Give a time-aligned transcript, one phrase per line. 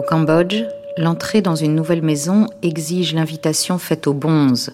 [0.00, 0.64] Au Cambodge,
[0.96, 4.72] l'entrée dans une nouvelle maison exige l'invitation faite aux bonzes,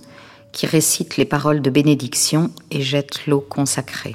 [0.53, 4.15] qui récitent les paroles de bénédiction et jettent l'eau consacrée.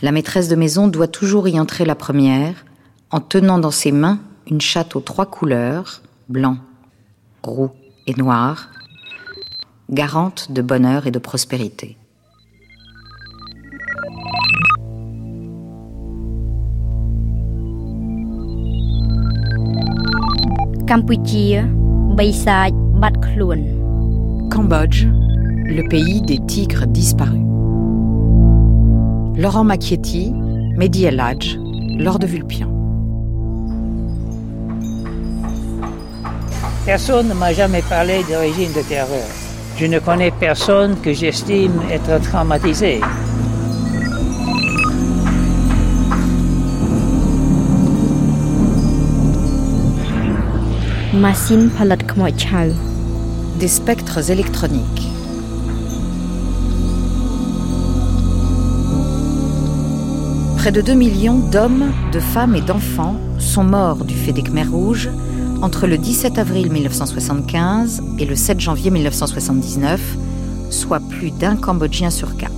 [0.00, 2.64] La maîtresse de maison doit toujours y entrer la première,
[3.10, 6.58] en tenant dans ses mains une chatte aux trois couleurs, blanc,
[7.42, 7.72] roux
[8.06, 8.68] et noir,
[9.90, 11.96] garante de bonheur et de prospérité.
[24.50, 27.40] Cambodge, le pays des tigres disparus.
[29.34, 30.34] Laurent Macchietti,
[30.76, 31.56] Mehdi El Hadj,
[31.98, 32.68] Lord de Vulpian.
[36.84, 39.28] Personne ne m'a jamais parlé de régime de terreur.
[39.78, 43.00] Je ne connais personne que j'estime être traumatisé.
[53.60, 55.10] Des spectres électroniques.
[60.56, 64.70] Près de 2 millions d'hommes, de femmes et d'enfants sont morts du fait des Khmers
[64.70, 65.10] rouges
[65.60, 70.00] entre le 17 avril 1975 et le 7 janvier 1979,
[70.70, 72.52] soit plus d'un Cambodgien sur quatre.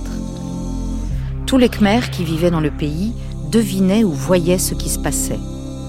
[1.45, 3.11] Tous les Khmers qui vivaient dans le pays
[3.51, 5.39] devinaient ou voyaient ce qui se passait,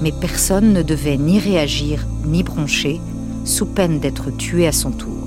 [0.03, 3.01] mais personne ne devait ni réagir ni broncher,
[3.45, 5.27] sous peine d'être tué à son tour.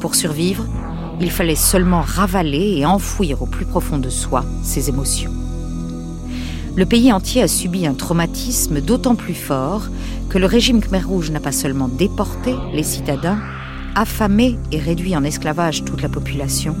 [0.00, 0.64] Pour survivre,
[1.20, 5.32] il fallait seulement ravaler et enfouir au plus profond de soi ses émotions.
[6.76, 9.88] Le pays entier a subi un traumatisme d'autant plus fort
[10.28, 13.38] que le régime Khmer Rouge n'a pas seulement déporté les citadins,
[13.96, 16.76] affamé et réduit en esclavage toute la population,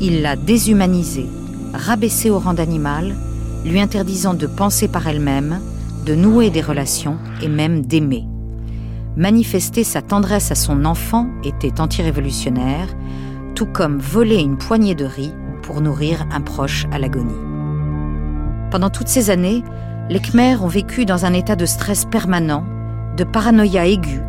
[0.00, 1.26] il l'a déshumanisé,
[1.74, 3.16] rabaissé au rang d'animal,
[3.64, 5.60] lui interdisant de penser par elle-même,
[6.08, 8.24] de nouer des relations et même d'aimer.
[9.16, 12.88] Manifester sa tendresse à son enfant était antirévolutionnaire,
[13.54, 17.34] tout comme voler une poignée de riz pour nourrir un proche à l'agonie.
[18.70, 19.62] Pendant toutes ces années,
[20.08, 22.64] les Khmers ont vécu dans un état de stress permanent,
[23.18, 24.22] de paranoïa aiguë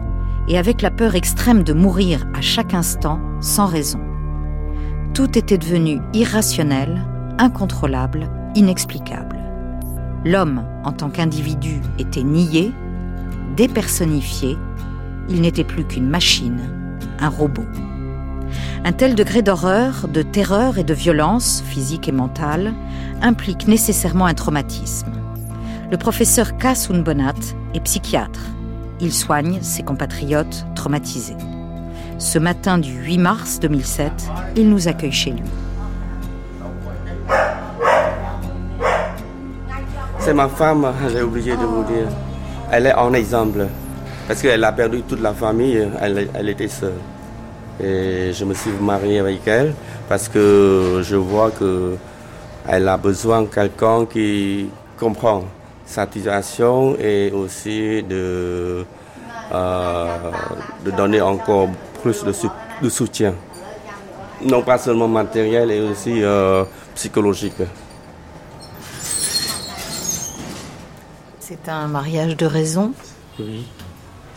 [0.50, 4.02] et avec la peur extrême de mourir à chaque instant sans raison.
[5.14, 7.06] Tout était devenu irrationnel,
[7.38, 9.29] incontrôlable, inexplicable.
[10.26, 12.74] L'homme, en tant qu'individu, était nié,
[13.56, 14.58] dépersonnifié,
[15.30, 16.60] il n'était plus qu'une machine,
[17.20, 17.66] un robot.
[18.84, 22.74] Un tel degré d'horreur, de terreur et de violence, physique et mentale,
[23.22, 25.12] implique nécessairement un traumatisme.
[25.92, 26.68] Le professeur K.
[27.04, 27.34] Bonat
[27.74, 28.42] est psychiatre.
[29.02, 31.38] Il soigne ses compatriotes traumatisés.
[32.18, 34.12] Ce matin du 8 mars 2007,
[34.58, 35.44] il nous accueille chez lui.
[40.30, 42.08] C'est ma femme, j'ai oublié de vous dire.
[42.72, 43.66] Elle est en exemple.
[44.28, 46.94] Parce qu'elle a perdu toute la famille, elle, était seule.
[47.84, 49.74] Et je me suis marié avec elle
[50.08, 51.96] parce que je vois que
[52.68, 54.70] elle a besoin de quelqu'un qui
[55.00, 55.46] comprend
[55.84, 58.86] sa situation et aussi de,
[59.52, 60.06] euh,
[60.86, 61.70] de donner encore
[62.04, 63.34] plus de, soutien.
[64.46, 67.64] Non pas seulement matériel et aussi euh, psychologique.
[71.50, 72.94] C'est un mariage de raison
[73.40, 73.66] Oui,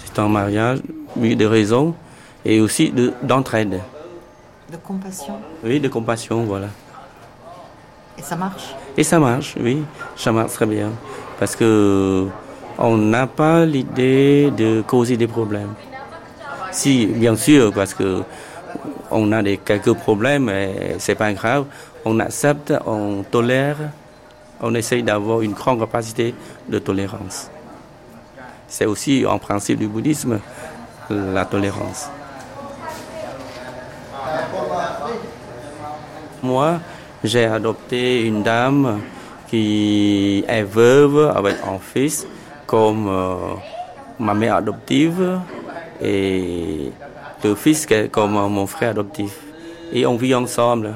[0.02, 0.78] c'est un mariage
[1.14, 1.94] oui, de raison
[2.42, 2.90] et aussi
[3.22, 3.82] d'entraide.
[4.70, 6.68] De, compassion Oui, de compassion, voilà.
[8.16, 9.82] Et ça marche Et ça marche, oui,
[10.16, 10.90] ça marche très bien
[11.38, 12.28] parce que
[12.78, 15.74] on n'a pas l'idée de causer des problèmes.
[16.70, 18.22] Si, bien sûr, parce que
[19.10, 20.50] on a des, quelques problèmes,
[20.96, 21.66] c'est pas grave.
[22.06, 23.76] On accepte, on tolère,
[24.62, 26.34] on essaye d'avoir une grande capacité
[26.68, 27.50] de tolérance.
[28.68, 30.38] C'est aussi en principe du bouddhisme
[31.10, 32.08] la tolérance.
[36.42, 36.80] Moi,
[37.22, 39.00] j'ai adopté une dame
[39.48, 42.26] qui est veuve avec un fils
[42.66, 43.34] comme euh,
[44.18, 45.40] ma mère adoptive
[46.00, 46.90] et
[47.44, 49.38] le fils comme mon frère adoptif.
[49.92, 50.94] Et on vit ensemble,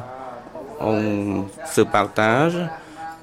[0.81, 2.59] on se partage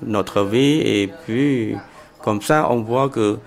[0.05, 1.75] notre vie et puis
[2.21, 3.37] comme ça on voit que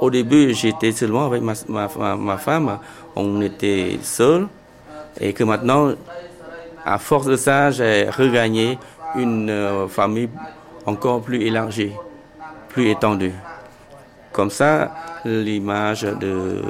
[0.00, 2.78] au début j'étais seulement avec ma, ma, ma femme,
[3.16, 4.46] on était seuls
[5.20, 5.92] et que maintenant
[6.84, 8.78] à force de ça j'ai regagné
[9.16, 10.28] une euh, famille
[10.86, 11.92] encore plus élargie,
[12.68, 13.32] plus étendue.
[14.32, 14.92] Comme ça,
[15.24, 16.60] l'image de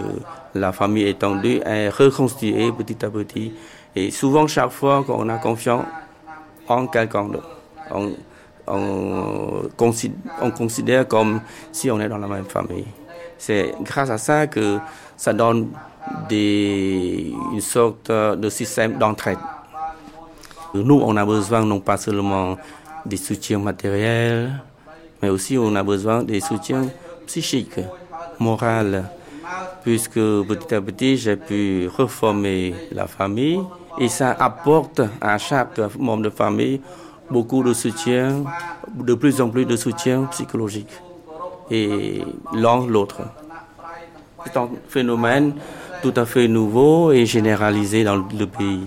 [0.55, 3.55] la famille étendue est reconstituée petit à petit.
[3.97, 5.87] Et souvent, chaque fois qu'on a confiance
[6.69, 7.49] en quelqu'un d'autre,
[8.67, 11.41] on, considère, comme
[11.73, 12.87] si on est dans la même famille.
[13.39, 14.79] C'est grâce à ça que
[15.17, 15.71] ça donne
[16.29, 19.39] des, une sorte de système d'entraide.
[20.75, 22.57] Nous, on a besoin non pas seulement
[23.07, 24.63] des soutiens matériels,
[25.23, 26.87] mais aussi on a besoin des soutiens
[27.27, 27.81] psychiques,
[28.39, 29.03] moraux,
[29.83, 33.61] puisque petit à petit j'ai pu reformer la famille
[33.99, 36.81] et ça apporte à chaque membre de famille
[37.31, 38.45] beaucoup de soutien,
[38.95, 40.91] de plus en plus de soutien psychologique
[41.71, 42.23] et
[42.53, 43.23] l'un l'autre.
[44.45, 45.55] C'est un phénomène
[46.03, 48.87] tout à fait nouveau et généralisé dans le pays.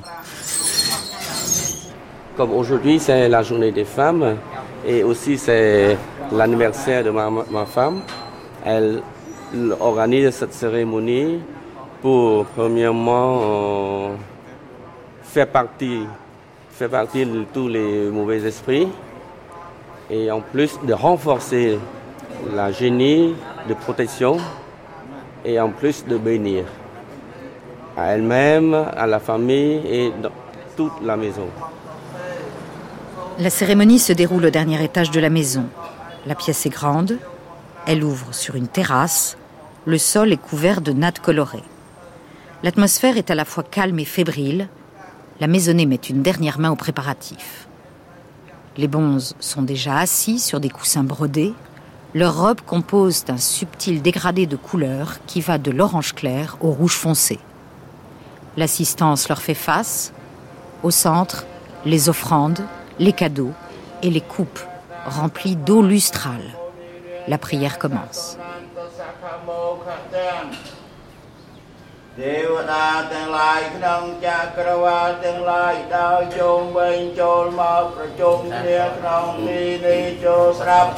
[2.35, 4.37] Comme aujourd'hui, c'est la journée des femmes
[4.85, 5.97] et aussi c'est
[6.31, 8.01] l'anniversaire de ma, femme.
[8.63, 9.01] Elle
[9.79, 11.39] organise cette cérémonie
[12.01, 14.09] pour, premièrement, euh,
[15.23, 16.01] faire partie,
[16.77, 18.87] faire partie de tous les mauvais esprits
[20.11, 21.79] et en plus de renforcer
[22.53, 23.33] la génie
[23.67, 24.37] de protection
[25.43, 26.65] et en plus de bénir
[27.97, 30.29] à elle-même, à la famille et dans
[30.75, 31.47] toute la maison.
[33.39, 35.65] La cérémonie se déroule au dernier étage de la maison.
[36.27, 37.17] La pièce est grande,
[37.87, 39.35] elle ouvre sur une terrasse,
[39.85, 41.63] le sol est couvert de nattes colorées.
[42.61, 44.67] L'atmosphère est à la fois calme et fébrile.
[45.39, 47.67] La maisonnée met une dernière main aux préparatifs.
[48.75, 51.53] Les bonzes sont déjà assis sur des coussins brodés.
[52.15, 56.95] Leurs robes composent un subtil dégradé de couleurs qui va de l'orange clair au rouge
[56.95, 57.37] foncé.
[58.55, 60.11] L'assistance leur fait face.
[60.81, 61.45] Au centre,
[61.85, 62.65] les offrandes,
[62.97, 63.53] les cadeaux
[64.01, 64.59] et les coupes
[65.05, 66.55] remplies d'eau lustrale.
[67.27, 68.37] La prière commence.
[72.21, 74.27] ទេវតាទាំងឡាយក្នុងច
[74.57, 80.91] ក្រវាលទាំងឡាយដោយជុំវិញចូលមកប្រជុំគ្នាក្នុងទីនេះចូលស្រាប់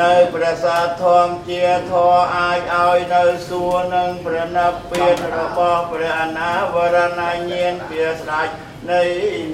[0.00, 8.48] នៅព្រះសាធមជាធរអាចឲ្យនៅសួរនឹងព្រះនិព្វានរបស់ព្រះអនាវរណញ្ញាណជាស្ដេច
[8.90, 9.02] នៃ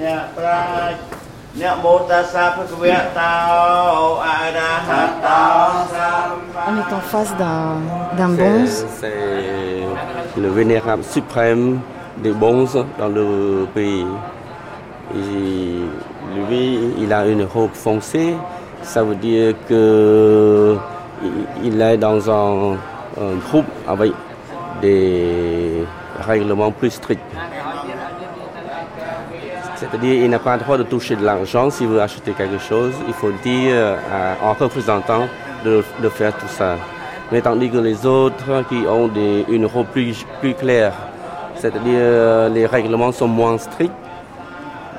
[0.01, 1.20] អ្នកប្រាជ្ញ
[6.67, 7.75] On est en face d'un
[8.17, 8.85] d'un bonze.
[8.99, 9.83] C'est
[10.39, 11.81] le vénérable suprême
[12.17, 14.05] des bonzes dans le pays.
[15.13, 18.35] Lui, il a une robe foncée.
[18.81, 20.77] Ça veut dire que
[21.61, 22.77] il est dans un,
[23.19, 24.13] un groupe avec
[24.81, 25.85] des
[26.19, 27.21] règlements plus stricts.
[29.81, 32.93] C'est-à-dire qu'il n'a pas le droit de toucher de l'argent s'il veut acheter quelque chose.
[33.07, 35.27] Il faut dire à un représentant
[35.65, 36.75] de, faire tout ça.
[37.31, 39.09] Mais tandis que les autres qui ont
[39.49, 40.93] une robe plus, plus claire,
[41.55, 43.91] c'est-à-dire les règlements sont moins stricts,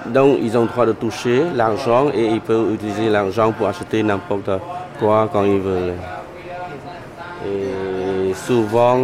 [0.06, 4.02] donc ils ont le droit de toucher l'argent et ils peuvent utiliser l'argent pour acheter
[4.02, 4.50] n'importe
[4.98, 5.94] quoi quand ils veulent.
[7.46, 8.98] Et souvent,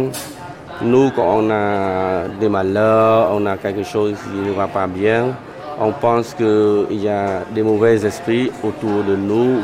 [0.81, 5.35] nous, quand on a des malheurs, on a quelque chose qui ne va pas bien,
[5.79, 9.61] on pense qu'il y a des mauvais esprits autour de nous,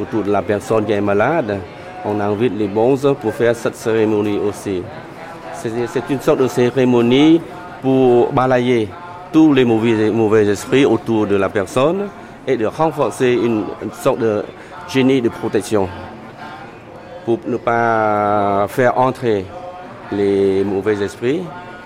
[0.00, 1.58] autour de la personne qui est malade.
[2.04, 4.82] On invite les bons pour faire cette cérémonie aussi.
[5.54, 7.40] C'est une sorte de cérémonie
[7.80, 8.88] pour balayer
[9.32, 12.08] tous les mauvais, esprits autour de la personne
[12.46, 14.44] et de renforcer une sorte de
[14.88, 15.88] génie de protection
[17.24, 19.44] pour ne pas faire entrer
[20.10, 21.42] les mauvais esprits.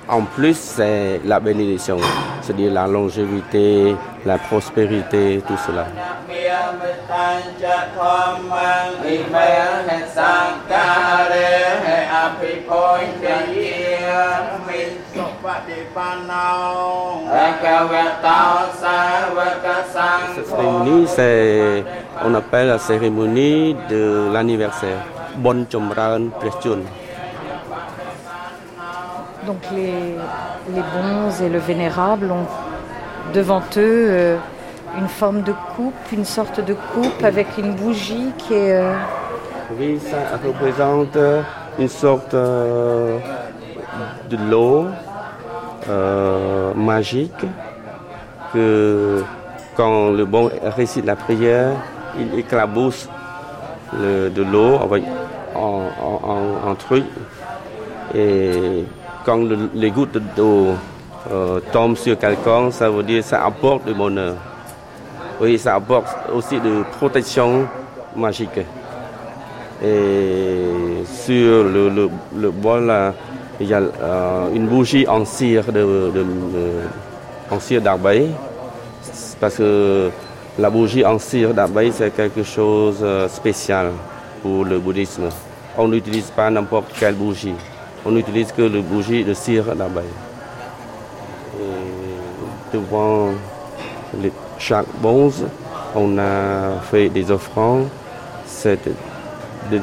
[0.09, 1.99] En plus, c'est la bénédiction,
[2.41, 5.87] c'est-à-dire la longévité, la prospérité, tout cela.
[20.37, 21.85] cette cérémonie, c'est,
[22.25, 24.99] on appelle la cérémonie de l'anniversaire.
[25.37, 27.06] Bon Chomran Prechun.
[29.47, 29.93] Donc les,
[30.75, 32.47] les bons et le vénérable ont
[33.33, 34.37] devant eux euh,
[34.99, 38.75] une forme de coupe, une sorte de coupe avec une bougie qui est...
[38.75, 38.95] Euh...
[39.79, 41.17] Oui, ça représente
[41.79, 43.19] une sorte euh,
[44.31, 44.87] de l'eau
[45.89, 47.45] euh, magique
[48.53, 49.23] que
[49.77, 51.73] quand le bon récite la prière,
[52.19, 53.09] il éclabousse
[53.93, 55.05] le, de l'eau avec
[55.55, 57.05] un, un, un, truc
[58.15, 58.85] et
[59.27, 60.69] quand le, les gouttes d'eau
[61.33, 64.37] euh, tombent sur quelqu'un, ça veut dire que ça apporte du bonheur.
[65.41, 67.67] Oui, ça apporte aussi de protection
[68.15, 68.61] magique.
[69.85, 72.93] Et sur le, bol,
[73.61, 76.13] il y a euh, une bougie en cire de,
[77.51, 78.31] en cire d'abeille,
[79.41, 80.09] parce que
[80.59, 83.89] la bougie en cire d'abeille c'est quelque chose de spécial
[84.43, 85.29] pour le bouddhisme.
[85.77, 87.55] on n'utilise pas n'importe quelle bougie.
[88.05, 90.05] On n'utilise que le bougie de cire d'abeille.
[92.73, 93.31] Devant
[94.59, 95.45] chaque bonze,
[95.95, 97.89] on a fait des offrandes,
[98.47, 98.89] cette
[99.71, 99.81] de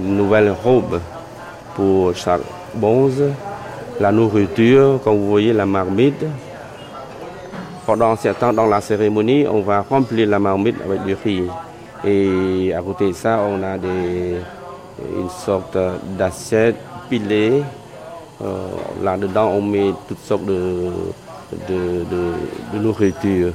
[0.00, 1.00] nouvelles robes
[1.74, 2.40] pour chaque
[2.74, 3.22] bonze,
[4.00, 6.24] la nourriture, comme vous voyez la marmite.
[7.84, 11.44] Pendant ce temps, dans la cérémonie, on va remplir la marmite avec du riz.
[12.04, 14.36] Et à côté de ça, on a des,
[15.16, 15.76] une sorte
[16.18, 16.76] d'assiette
[19.02, 20.90] Là-dedans, on met toutes sortes de,
[21.68, 23.52] de, nourriture,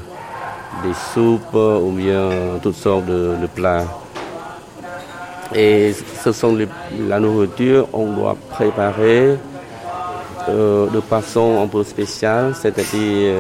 [0.84, 2.30] des soupes ou bien
[2.62, 3.86] toutes sortes de, plats.
[5.54, 5.94] Et
[6.24, 6.58] ce sont
[7.08, 9.38] la nourriture, on doit préparer
[10.48, 13.36] de façon un peu spéciale, c'est-à-dire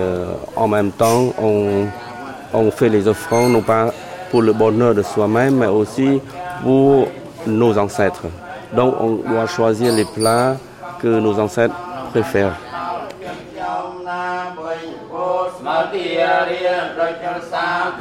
[0.56, 3.94] en même temps, on fait les offrandes, non pas
[4.32, 6.22] pour le bonheur de soi-même, mais aussi
[6.64, 7.08] pour
[7.46, 8.26] nos ancêtres.
[8.74, 10.56] Donc on doit choisir les plats
[11.02, 11.76] que nos ancêtres
[12.12, 12.58] préfèrent.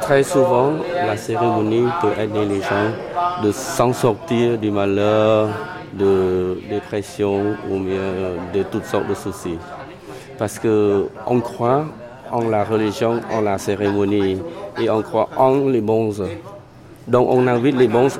[0.01, 0.73] Très souvent,
[1.05, 2.91] la cérémonie peut aider les gens
[3.43, 5.49] de s'en sortir du malheur,
[5.93, 9.57] de dépression ou bien de toutes sortes de soucis.
[10.37, 11.85] Parce qu'on croit
[12.31, 14.41] en la religion, en la cérémonie
[14.79, 16.13] et on croit en les bons.
[17.07, 18.19] Donc on invite les bons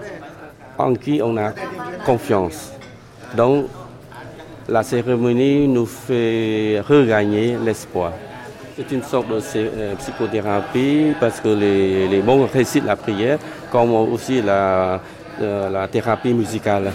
[0.78, 1.52] en qui on a
[2.06, 2.72] confiance.
[3.36, 3.68] Donc
[4.68, 8.14] la cérémonie nous fait regagner l'espoir.
[8.78, 13.38] C'est une sorte de euh, psychothérapie parce que les, les bons récitent la prière
[13.72, 15.00] comme aussi la,
[15.42, 16.92] euh, la thérapie musicale.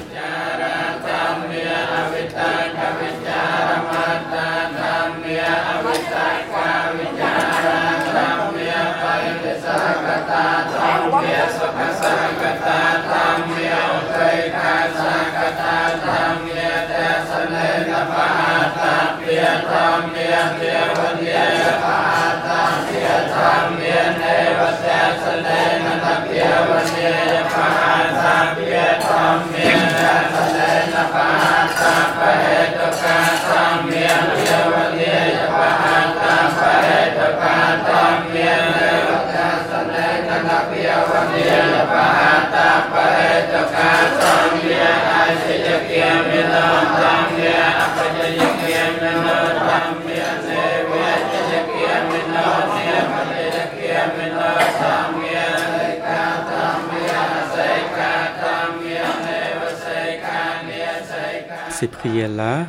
[61.79, 62.65] Ces prières-là,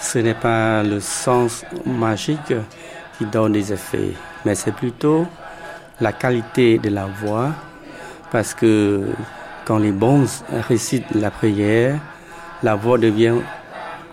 [0.00, 2.52] ce n'est pas le sens magique
[3.16, 4.12] qui donne des effets,
[4.44, 5.24] mais c'est plutôt
[6.00, 7.50] la qualité de la voix,
[8.32, 9.06] parce que
[9.64, 10.26] quand les bons
[10.68, 11.94] récitent la prière,
[12.64, 13.36] la voix devient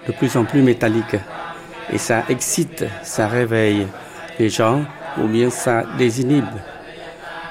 [0.08, 1.16] de plus en plus métallique
[1.92, 3.88] et ça excite, ça réveille
[4.38, 4.84] les gens
[5.18, 6.46] ou bien ça désinhibe.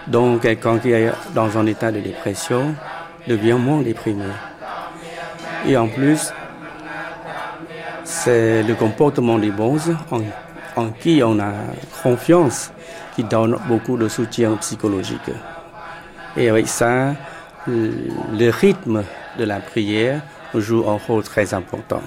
[0.07, 2.77] Donc quelqu'un qui est dans un état de dépression
[3.27, 4.27] devient moins déprimé.
[5.67, 6.33] Et en plus,
[8.05, 10.21] c'est le comportement des bons en,
[10.77, 11.53] en, qui on a
[12.03, 12.71] confiance
[13.15, 15.31] qui donne beaucoup de soutien psychologique.
[16.37, 17.15] Et avec ça,
[17.67, 19.05] le rythme
[19.39, 20.23] de la prière
[20.55, 22.03] joue un rôle très important.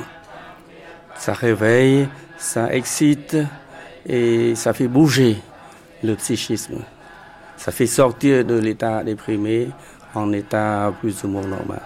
[1.16, 3.38] Ça réveille, ça excite
[4.06, 5.38] et ça fait bouger
[6.04, 6.80] le psychisme.
[7.58, 9.70] Ça fait sortir de l'état déprimé
[10.14, 11.82] en état plus ou moins normal.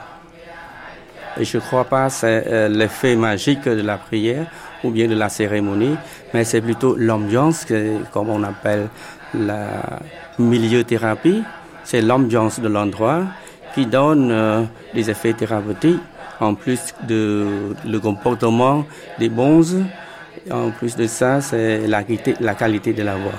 [1.38, 4.46] Et je ne crois pas c'est euh, l'effet magique de la prière
[4.84, 5.96] ou bien de la cérémonie,
[6.34, 7.66] mais c'est plutôt l'ambiance,
[8.12, 8.88] comme on appelle
[9.34, 10.00] la
[10.40, 11.44] milieu thérapie.
[11.84, 13.24] C'est l'ambiance de l'endroit
[13.74, 16.02] qui donne euh, des effets thérapeutiques,
[16.40, 17.46] en plus de
[17.86, 18.86] le comportement
[19.20, 19.84] des bons.
[20.50, 22.04] En plus de ça, c'est la,
[22.40, 23.32] la qualité de la voix.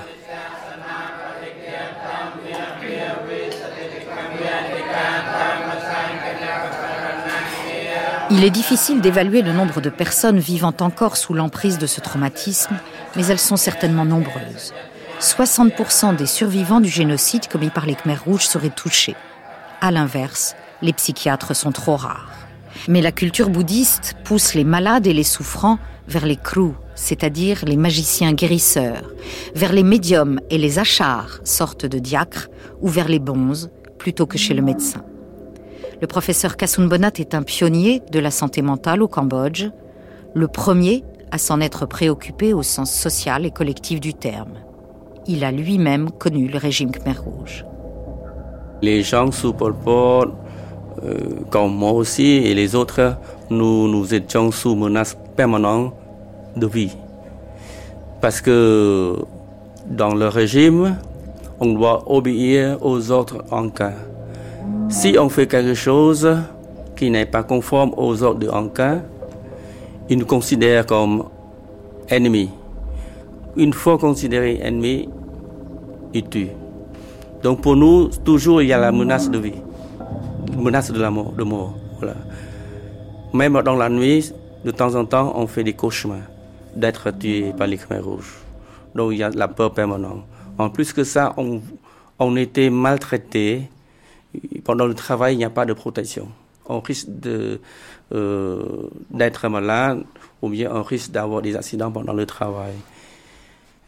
[8.35, 12.75] Il est difficile d'évaluer le nombre de personnes vivant encore sous l'emprise de ce traumatisme,
[13.15, 14.73] mais elles sont certainement nombreuses.
[15.21, 19.17] 60% des survivants du génocide commis par les Khmers rouges seraient touchés.
[19.83, 22.31] À l'inverse, les psychiatres sont trop rares.
[22.89, 27.77] Mais la culture bouddhiste pousse les malades et les souffrants vers les krus, c'est-à-dire les
[27.77, 29.13] magiciens guérisseurs,
[29.55, 32.49] vers les médiums et les achars, sortes de diacres,
[32.81, 35.05] ou vers les bonzes, plutôt que chez le médecin.
[36.03, 39.69] Le professeur Kassun Bonat est un pionnier de la santé mentale au Cambodge,
[40.35, 44.55] le premier à s'en être préoccupé au sens social et collectif du terme.
[45.29, 47.65] Il a lui-même connu le régime Khmer Rouge.
[48.83, 50.27] Les gens sous Pol Pot
[51.05, 51.19] euh,
[51.51, 53.15] comme moi aussi et les autres,
[53.49, 55.95] nous, nous étions sous menace permanente
[56.57, 56.97] de vie.
[58.21, 59.19] Parce que
[59.89, 60.97] dans le régime,
[61.61, 63.93] on doit obéir aux ordres en cas.
[64.89, 66.29] Si on fait quelque chose
[66.97, 69.01] qui n'est pas conforme aux ordres de cas,
[70.09, 71.25] ils nous considèrent comme
[72.09, 72.51] ennemis.
[73.57, 75.09] Une fois considérés ennemis,
[76.13, 76.53] ils tuent.
[77.43, 79.61] Donc pour nous, toujours il y a la menace de vie,
[80.57, 81.75] menace de la mort, de mort.
[81.99, 82.15] Voilà.
[83.33, 84.33] Même dans la nuit,
[84.65, 86.19] de temps en temps, on fait des cauchemars
[86.77, 88.39] d'être tué par les Khmer rouges.
[88.95, 90.25] Donc il y a la peur permanente.
[90.59, 91.61] En plus que ça, on,
[92.19, 93.69] on était maltraité.
[94.65, 96.29] Pendant le travail, il n'y a pas de protection.
[96.67, 97.09] On risque
[98.13, 100.05] euh, d'être malade
[100.41, 102.75] ou bien on risque d'avoir des accidents pendant le travail.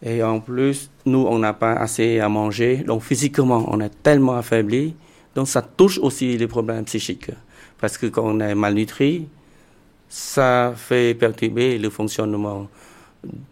[0.03, 2.85] Et en plus, nous, on n'a pas assez à manger.
[2.87, 4.95] Donc, physiquement, on est tellement affaibli.
[5.35, 7.31] Donc, ça touche aussi les problèmes psychiques.
[7.81, 9.29] Parce que quand on est malnutri,
[10.09, 12.69] ça fait perturber le fonctionnement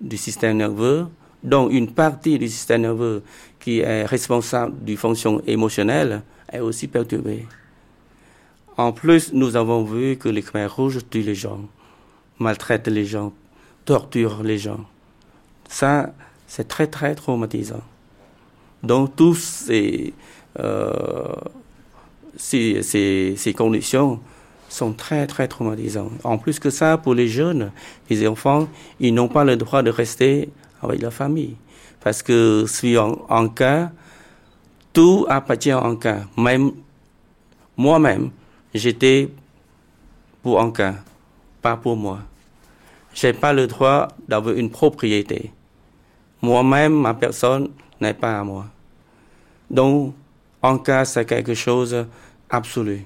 [0.01, 1.07] du système nerveux.
[1.43, 3.23] Donc, une partie du système nerveux
[3.59, 6.23] qui est responsable du fonction émotionnelle
[6.53, 7.47] est aussi perturbée.
[8.77, 11.61] En plus, nous avons vu que les Khmer rouges tuent les gens,
[12.39, 13.33] maltraitent les gens,
[13.85, 14.85] torturent les gens.
[15.69, 16.13] Ça,
[16.47, 17.83] c'est très très traumatisant.
[18.83, 20.13] Donc tous ces,
[20.59, 20.93] euh,
[22.37, 24.21] ces, ces, conditions
[24.69, 26.13] sont très très traumatisantes.
[26.25, 27.71] En plus que ça, pour les jeunes,
[28.11, 28.69] les enfants,
[29.01, 30.51] ils n'ont pas le droit de rester
[30.83, 31.57] avec leur famille.
[32.01, 33.93] Parce que si en, en cas,
[34.93, 36.23] tout appartient en cas.
[36.37, 36.73] Même
[37.77, 38.31] moi-même,
[38.75, 39.29] j'étais
[40.43, 40.95] pour cas,
[41.61, 42.21] pas pour moi.
[43.15, 45.53] J'ai pas le droit d'avoir une propriété.
[46.41, 47.69] Moi-même, ma personne
[48.01, 48.67] n'est pas à moi.
[49.71, 50.15] Donc,
[50.85, 52.07] cas, c'est quelque chose
[52.51, 53.05] d'absolu.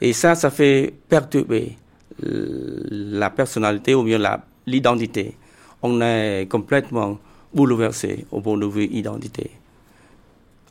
[0.00, 1.76] Et ça, ça fait perturber
[2.20, 4.18] la personnalité ou bien
[4.66, 5.36] l'identité.
[5.82, 7.18] On est complètement
[7.52, 9.50] bouleversé au point de vue identité.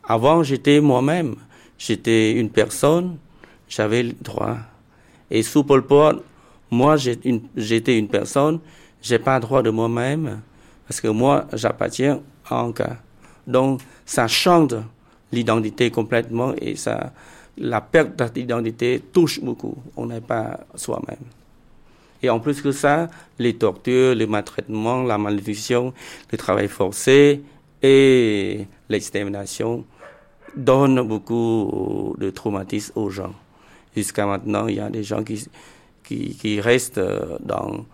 [0.04, 1.36] Avant, j'étais moi-même.
[1.78, 3.18] J'étais une personne,
[3.68, 4.58] j'avais le droit.
[5.32, 6.24] Et sous Pol Pot,
[6.72, 8.60] moi, j'étais une, personne,
[9.02, 10.42] j'ai pas le droit de moi-même.
[10.88, 12.98] Parce que moi, j'appartiens à un cas.
[13.48, 14.76] Donc, ça change
[15.32, 17.14] l'identité complètement et ça,
[17.58, 19.76] la perte d'identité touche beaucoup.
[19.96, 21.26] On n'est pas soi-même.
[22.22, 25.94] Et en plus que ça, les tortures, les maltraitements, la malnutrition,
[26.32, 27.42] le travail forcé
[27.82, 29.84] et l'extermination
[30.56, 33.34] donnent beaucoup de traumatisme aux gens.
[33.96, 35.48] Jusqu'à maintenant, il y a des gens qui,
[36.04, 37.02] qui, qui restent
[37.42, 37.86] dans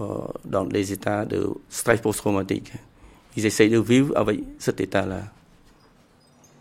[0.00, 0.04] euh,
[0.44, 2.72] dans les états de stress post-traumatique.
[3.36, 5.22] Ils essayent de vivre avec cet état-là.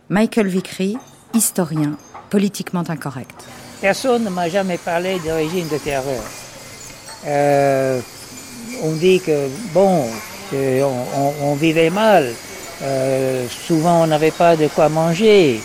[0.10, 0.98] Michael Vickery,
[1.36, 1.96] historien,
[2.32, 3.46] politiquement incorrect.
[3.80, 6.24] Personne ne m'a jamais parlé de régime de terreur.
[7.28, 8.02] Euh,
[8.82, 10.08] on dit que, bon,
[11.44, 12.34] on, vivait mal.
[12.84, 15.60] Euh, souvent, on n'avait pas de quoi manger.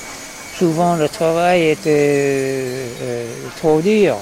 [0.58, 2.86] Souvent, le travail était
[3.56, 4.16] trop dur.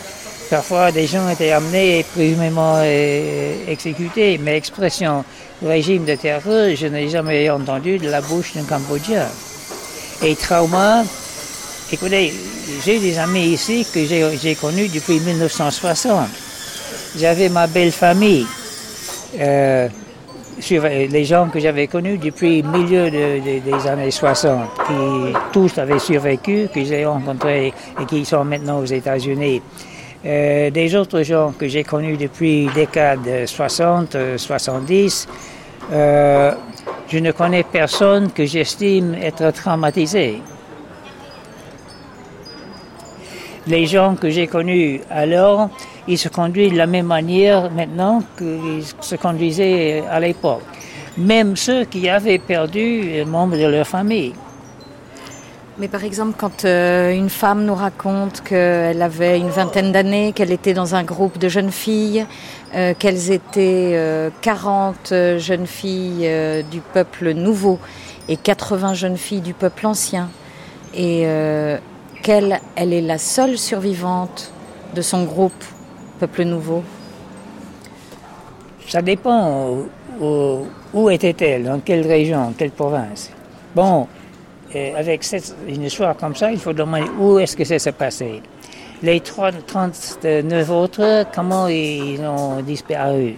[0.51, 5.25] Parfois, des gens étaient amenés et présumément euh, exécutés, mais expression
[5.65, 9.29] régime de terreur, je n'ai jamais entendu de la bouche d'un Cambodgien.
[10.25, 11.05] Et trauma,
[11.93, 12.35] écoutez,
[12.85, 16.29] j'ai des amis ici que j'ai connus depuis 1960.
[17.17, 18.45] J'avais ma belle famille,
[19.39, 19.89] euh,
[20.71, 26.69] les gens que j'avais connus depuis le milieu des années 60, qui tous avaient survécu,
[26.73, 29.63] que j'ai rencontrés et qui sont maintenant aux États-Unis.
[30.25, 35.27] Euh, des autres gens que j'ai connus depuis décades 60, 70,
[35.93, 36.53] euh,
[37.09, 40.43] je ne connais personne que j'estime être traumatisé.
[43.67, 45.71] Les gens que j'ai connus alors,
[46.11, 50.63] ils se conduisent de la même manière maintenant qu'ils se conduisaient à l'époque.
[51.17, 54.35] Même ceux qui avaient perdu membres de leur famille.
[55.81, 60.53] Mais par exemple, quand euh, une femme nous raconte qu'elle avait une vingtaine d'années, qu'elle
[60.53, 62.27] était dans un groupe de jeunes filles,
[62.75, 66.29] euh, qu'elles étaient 40 euh, jeunes filles
[66.71, 67.79] du peuple nouveau
[68.29, 70.29] et 80 jeunes filles du peuple ancien,
[70.95, 71.25] et
[72.23, 74.53] qu'elle elle est la seule survivante
[74.95, 75.65] de son groupe
[76.21, 76.83] peuple nouveau
[78.87, 79.79] Ça dépend
[80.21, 83.31] où, où était-elle, dans quelle région, quelle province.
[83.75, 84.07] Bon,
[84.97, 88.43] avec cette, une histoire comme ça, il faut demander où est-ce que ça s'est passé.
[89.03, 93.37] Les 39 autres, comment ils ont disparu?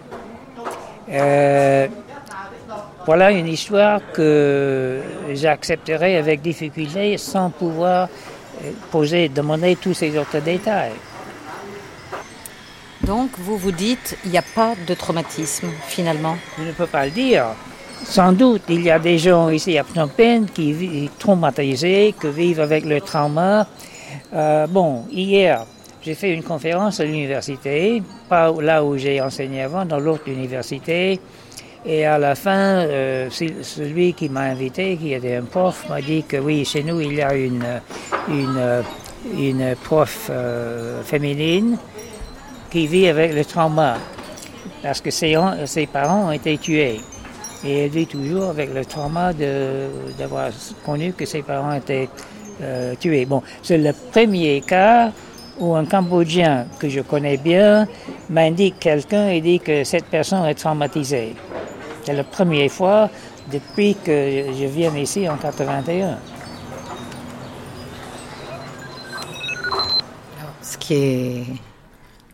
[1.11, 1.87] Euh,
[3.07, 5.01] Voilà une histoire que
[5.33, 8.09] j'accepterai avec difficulté sans pouvoir
[8.91, 10.93] poser, demander tous ces autres détails.
[13.07, 17.05] Donc, vous vous dites, il n'y a pas de traumatisme, finalement Je ne peux pas
[17.05, 17.47] le dire.
[18.05, 22.29] Sans doute, il y a des gens ici à Phnom Penh qui vivent traumatisés, qui
[22.29, 23.67] vivent avec le trauma.
[24.35, 25.65] Euh, bon, hier,
[26.01, 31.19] j'ai fait une conférence à l'université, pas là où j'ai enseigné avant, dans l'autre université.
[31.85, 36.23] Et à la fin, euh, celui qui m'a invité, qui était un prof, m'a dit
[36.23, 37.81] que oui, chez nous, il y a une,
[39.83, 41.77] prof euh, féminine
[42.73, 43.99] qui vit avec le trauma
[44.83, 45.37] parce que ses,
[45.93, 47.01] parents ont été tués.
[47.65, 49.33] Et elle vit toujours avec le trauma
[50.19, 50.51] d'avoir
[50.85, 52.09] connu que ses parents étaient
[52.63, 53.27] euh, tués.
[53.27, 55.13] Bon, c'est le premier cas
[55.61, 57.87] où un Cambodgien que je connais bien
[58.31, 61.35] m'indique quelqu'un et dit que cette personne est traumatisée.
[62.03, 63.11] C'est la première fois
[63.53, 66.17] depuis que je viens ici en 81.
[70.63, 71.45] Ce qui est,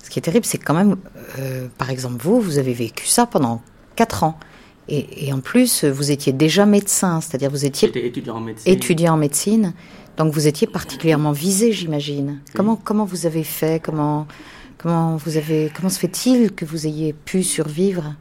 [0.09, 0.97] ce qui est terrible, c'est quand même,
[1.39, 3.61] euh, par exemple, vous, vous avez vécu ça pendant
[3.97, 4.39] 4 ans.
[4.89, 8.73] Et, en plus, vous étiez déjà médecin, c'est-à-dire vous étiez étudiant en médecine.
[8.73, 9.75] étudiant en médecine.
[10.17, 12.41] Donc vous étiez particulièrement visé, j'imagine.
[12.55, 13.83] Comment, comment vous avez fait?
[13.83, 14.27] Comment,
[14.79, 18.15] comment, vous avez, comment se fait-il que vous ayez pu survivre?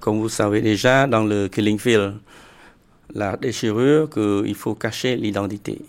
[0.00, 2.14] Comme vous savez déjà, dans le Killing Field,
[3.14, 5.80] la déchirure, qu'il faut cacher l'identité.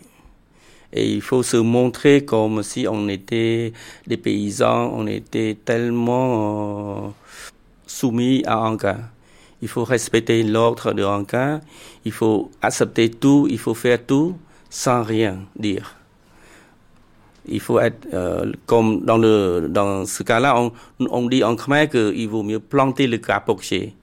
[0.93, 3.71] Et il faut se montrer comme si on était
[4.07, 7.09] des paysans, on était tellement euh,
[7.87, 8.97] soumis à cas.
[9.61, 11.61] Il faut respecter l'ordre de cas,
[12.03, 14.35] il faut accepter tout, il faut faire tout
[14.69, 15.95] sans rien dire.
[17.47, 21.89] Il faut être euh, comme dans le dans ce cas-là, on, on dit en khmer
[21.89, 23.95] qu'il vaut mieux planter le capoché.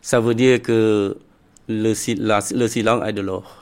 [0.00, 1.16] Ça veut dire que
[1.68, 1.88] le,
[2.54, 3.61] le silence est de l'or.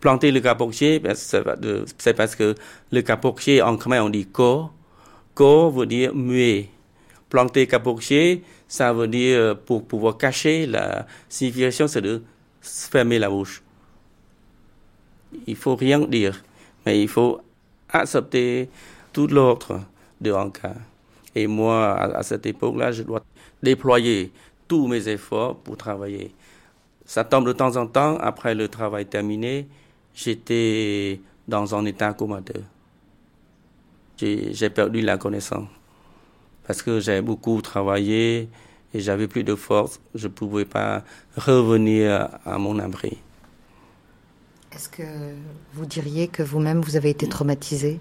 [0.00, 2.54] Planter le capoché, ben, c'est parce que
[2.90, 4.70] le capoché en khmer on dit ko.
[5.34, 6.68] Ko veut dire muet.
[7.28, 12.22] Planter capoché, ça veut dire pour pouvoir cacher la signification, c'est de
[12.60, 13.62] fermer la bouche
[15.46, 16.42] il faut rien dire,
[16.84, 17.40] mais il faut
[17.88, 18.68] accepter
[19.12, 19.80] tout l'autre
[20.20, 20.74] de cas.
[21.34, 23.22] Et moi, à, cette époque-là, je dois
[23.62, 24.32] déployer
[24.66, 26.34] tous mes efforts pour travailler.
[27.04, 29.68] Ça tombe de temps en temps, après le travail terminé,
[30.22, 32.64] j'étais dans un état comateux.
[34.18, 35.68] J'ai perdu la connaissance
[36.66, 38.48] parce que j'ai beaucoup travaillé
[38.92, 39.98] et j'avais plus de force.
[40.14, 41.02] Je ne pouvais pas
[41.36, 43.16] revenir à mon abri.
[44.72, 45.02] Est-ce que
[45.72, 47.98] vous diriez que vous-même, vous avez été traumatisé?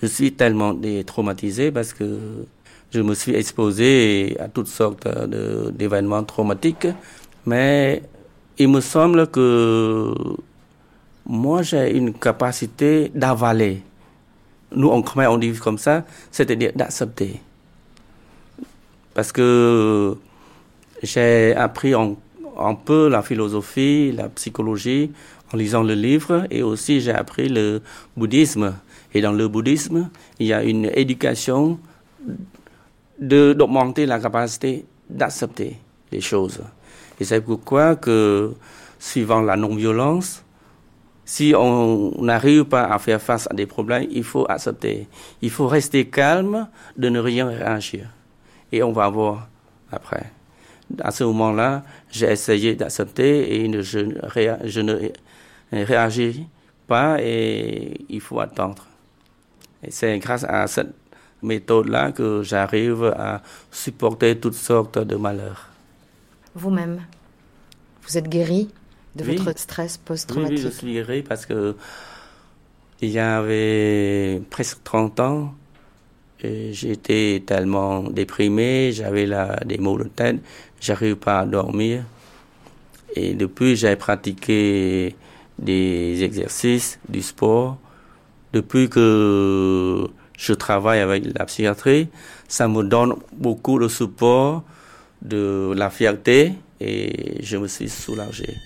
[0.00, 2.46] Je suis tellement traumatisé parce que
[2.90, 5.08] je me suis exposé à toutes sortes
[5.76, 6.86] d'événements traumatiques,
[7.44, 8.02] mais
[8.58, 10.14] il me semble que
[11.28, 13.82] moi, j'ai une capacité d'avaler.
[14.74, 17.40] Nous, en Khmer, on dit comme ça, c'est-à-dire d'accepter.
[19.14, 20.16] Parce que
[21.02, 22.16] j'ai appris en
[22.58, 25.12] un peu la philosophie, la psychologie
[25.52, 27.82] en lisant le livre et aussi j'ai appris le
[28.16, 28.74] bouddhisme.
[29.14, 31.78] Et dans le bouddhisme, il y a une éducation
[33.20, 35.78] d'augmenter la capacité d'accepter
[36.12, 36.60] les choses.
[37.20, 38.52] Et c'est pourquoi que,
[38.98, 40.44] suivant la non-violence,
[41.28, 45.08] si on n'arrive pas à faire face à des problèmes, il faut accepter.
[45.42, 48.08] Il faut rester calme, de ne rien réagir.
[48.72, 49.46] Et on va voir
[49.92, 50.32] après
[51.02, 56.46] à ce moment-là, j'ai essayé d'accepter et je, ne réagis
[56.86, 58.86] pas et il faut attendre.
[59.82, 60.94] Et c'est grâce à cette
[61.42, 65.68] méthode-là que j'arrive à supporter toutes sortes de malheurs.
[66.54, 67.02] Vous-même,
[68.06, 68.70] vous êtes guéri?
[69.18, 71.76] De votre stress post-traumatique oui, oui, je suis guéri parce que
[73.00, 75.54] il y avait presque 30 ans,
[76.42, 79.28] j'étais tellement déprimé, j'avais
[79.64, 80.36] des maux de tête,
[80.80, 82.02] j'arrive pas à dormir.
[83.14, 85.14] Et depuis, j'ai pratiqué
[85.58, 87.78] des exercices, du sport.
[88.52, 92.08] Depuis que je travaille avec la psychiatrie,
[92.48, 94.64] ça me donne beaucoup de support,
[95.22, 98.56] de la fierté et je me suis soulagé.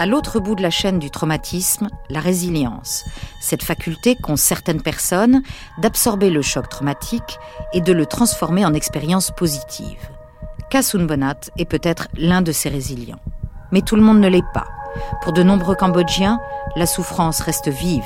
[0.00, 3.04] À l'autre bout de la chaîne du traumatisme, la résilience,
[3.38, 5.42] cette faculté qu'ont certaines personnes
[5.76, 7.38] d'absorber le choc traumatique
[7.74, 10.08] et de le transformer en expérience positive.
[10.70, 13.20] Kasun Bonat est peut-être l'un de ces résilients.
[13.72, 14.68] Mais tout le monde ne l'est pas.
[15.20, 16.40] Pour de nombreux Cambodgiens,
[16.76, 18.02] la souffrance reste vive.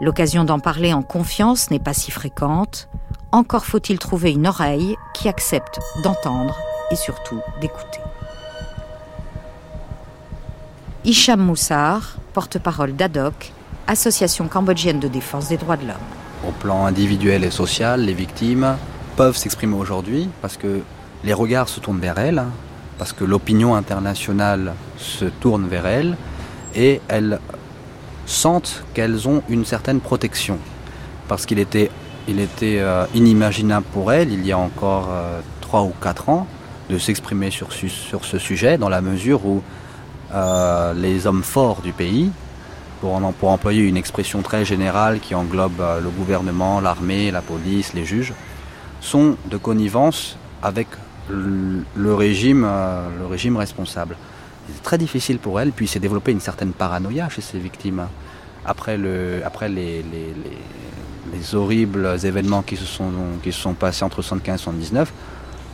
[0.00, 2.88] L'occasion d'en parler en confiance n'est pas si fréquente.
[3.32, 6.56] Encore faut-il trouver une oreille qui accepte d'entendre
[6.92, 7.98] et surtout d'écouter.
[11.04, 13.52] Hicham Moussar, porte-parole d'ADOC,
[13.86, 15.96] Association cambodgienne de défense des droits de l'homme.
[16.46, 18.76] Au plan individuel et social, les victimes
[19.16, 20.80] peuvent s'exprimer aujourd'hui parce que
[21.22, 22.42] les regards se tournent vers elles,
[22.98, 26.16] parce que l'opinion internationale se tourne vers elles
[26.74, 27.38] et elles
[28.26, 30.58] sentent qu'elles ont une certaine protection.
[31.28, 31.90] Parce qu'il était,
[32.28, 36.46] euh, inimaginable pour elles, il y a encore euh, trois ou quatre ans,
[36.90, 39.62] de s'exprimer sur, ce sujet, dans la mesure où
[40.34, 42.30] euh, les hommes forts du pays,
[43.00, 48.32] pour, employer une expression très générale qui englobe le gouvernement, l'armée, la police, les juges,
[49.00, 50.88] sont de connivence avec
[51.30, 52.68] le, régime,
[53.20, 54.16] le régime responsable.
[54.74, 58.06] C'est très difficile pour elles, puis c'est développé une certaine paranoïa chez ces victimes.
[58.66, 60.34] Après, le, après les, les,
[61.32, 63.10] les, horribles événements qui se, sont,
[63.42, 65.12] qui se sont passés entre 75 et 79,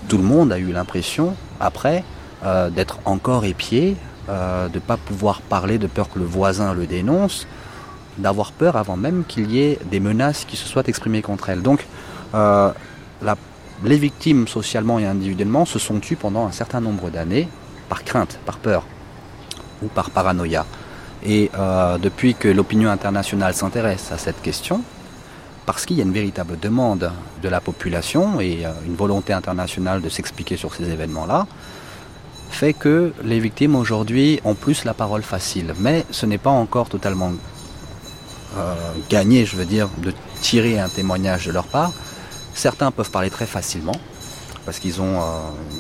[0.09, 2.05] tout le monde a eu l'impression, après,
[2.45, 3.97] euh, d'être encore épié,
[4.29, 7.47] euh, de ne pas pouvoir parler de peur que le voisin le dénonce,
[8.17, 11.61] d'avoir peur avant même qu'il y ait des menaces qui se soient exprimées contre elles.
[11.61, 11.87] Donc,
[12.35, 12.73] euh,
[13.85, 17.49] les victimes, socialement et individuellement, se sont tues pendant un certain nombre d'années,
[17.91, 18.87] par crainte, par peur
[19.83, 20.65] ou par paranoïa.
[21.23, 24.81] Et euh, depuis que l'opinion internationale s'intéresse à cette question,
[25.67, 27.11] parce qu'il y a une véritable demande
[27.43, 31.47] de la population et une volonté internationale de s'expliquer sur ces événements-là,
[32.55, 35.75] fait que les victimes aujourd'hui ont plus la parole facile.
[35.79, 37.33] Mais ce n'est pas encore totalement
[38.57, 38.75] euh,
[39.11, 41.93] gagné, je veux dire, de tirer un témoignage de leur part.
[42.55, 43.97] Certains peuvent parler très facilement,
[44.65, 45.21] parce qu'ils ont,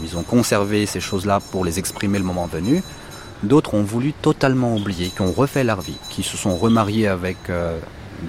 [0.02, 2.82] ils ont conservé ces choses-là pour les exprimer le moment venu.
[3.44, 7.36] D'autres ont voulu totalement oublier, qui ont refait leur vie, qui se sont remariés avec
[7.48, 7.78] euh,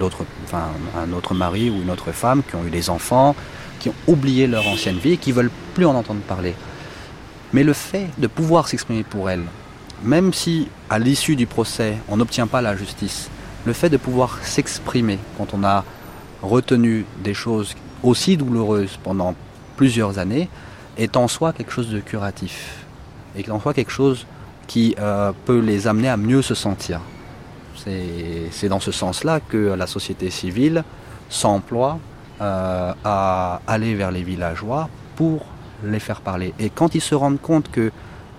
[0.00, 3.34] enfin, un autre mari ou une autre femme, qui ont eu des enfants,
[3.80, 6.54] qui ont oublié leur ancienne vie et qui veulent plus en entendre parler.
[7.56, 9.46] Mais le fait de pouvoir s'exprimer pour elles,
[10.02, 13.30] même si à l'issue du procès on n'obtient pas la justice,
[13.64, 15.82] le fait de pouvoir s'exprimer quand on a
[16.42, 19.34] retenu des choses aussi douloureuses pendant
[19.74, 20.50] plusieurs années
[20.98, 22.84] est en soi quelque chose de curatif
[23.34, 24.26] et en soi quelque chose
[24.66, 27.00] qui euh, peut les amener à mieux se sentir.
[28.50, 30.84] C'est dans ce sens-là que la société civile
[31.30, 32.00] s'emploie
[32.42, 35.46] euh, à aller vers les villageois pour
[35.84, 36.54] les faire parler.
[36.58, 37.90] Et quand ils se rendent compte que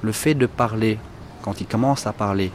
[0.02, 1.00] le fait de parler,
[1.42, 2.52] quand ils commencent à parler,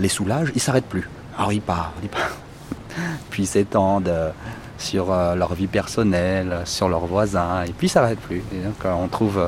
[0.00, 1.08] les soulage, ils s'arrêtent plus.
[1.38, 2.32] Alors ils parlent, ils parlent.
[3.30, 4.30] puis s'étendent euh,
[4.78, 8.42] sur leur vie personnelle, sur leurs voisins, et puis ils s'arrêtent plus.
[8.52, 9.40] Donc on trouve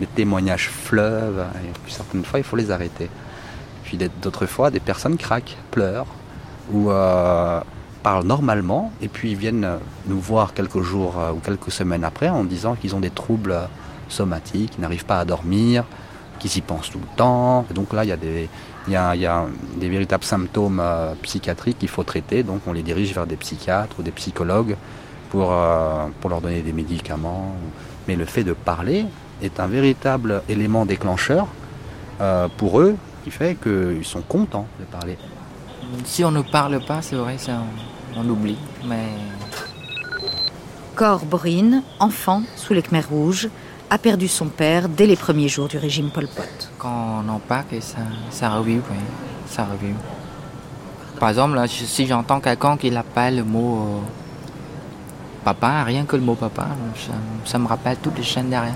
[0.00, 3.08] des témoignages fleuves, et puis certaines fois il faut les arrêter.
[3.84, 6.06] Puis d'autres fois, des personnes craquent, pleurent,
[6.72, 7.60] ou euh,
[8.02, 9.68] parlent normalement, et puis ils viennent
[10.06, 13.56] nous voir quelques jours euh, ou quelques semaines après en disant qu'ils ont des troubles
[14.12, 15.84] somatiques, qu'ils n'arrivent pas à dormir,
[16.38, 17.64] qu'ils y pensent tout le temps.
[17.70, 18.48] Et donc là, il y a des,
[18.86, 19.46] il y a, il y a
[19.76, 23.96] des véritables symptômes euh, psychiatriques qu'il faut traiter, donc on les dirige vers des psychiatres
[23.98, 24.76] ou des psychologues
[25.30, 25.54] pour,
[26.20, 27.56] pour leur donner des médicaments.
[28.06, 29.06] Mais le fait de parler,
[29.42, 31.46] est un véritable élément déclencheur
[32.20, 35.18] euh, pour eux qui fait qu'ils sont contents de parler.
[36.04, 37.62] Si on ne parle pas, c'est vrai, ça,
[38.16, 38.58] on, oublie.
[38.86, 39.08] Mais...
[40.94, 43.48] Cor Brine, enfant sous les Khmers rouges,
[43.92, 46.70] a perdu son père dès les premiers jours du régime Pol Pot.
[46.78, 47.98] Quand on en parle, ça,
[48.30, 48.96] ça revient, oui,
[49.46, 49.66] ça.
[51.20, 54.00] Par exemple, là, si j'entends quelqu'un qui appelle le mot euh,
[55.44, 56.68] papa, rien que le mot papa,
[57.44, 58.72] ça, me rappelle toutes les chaînes derrière.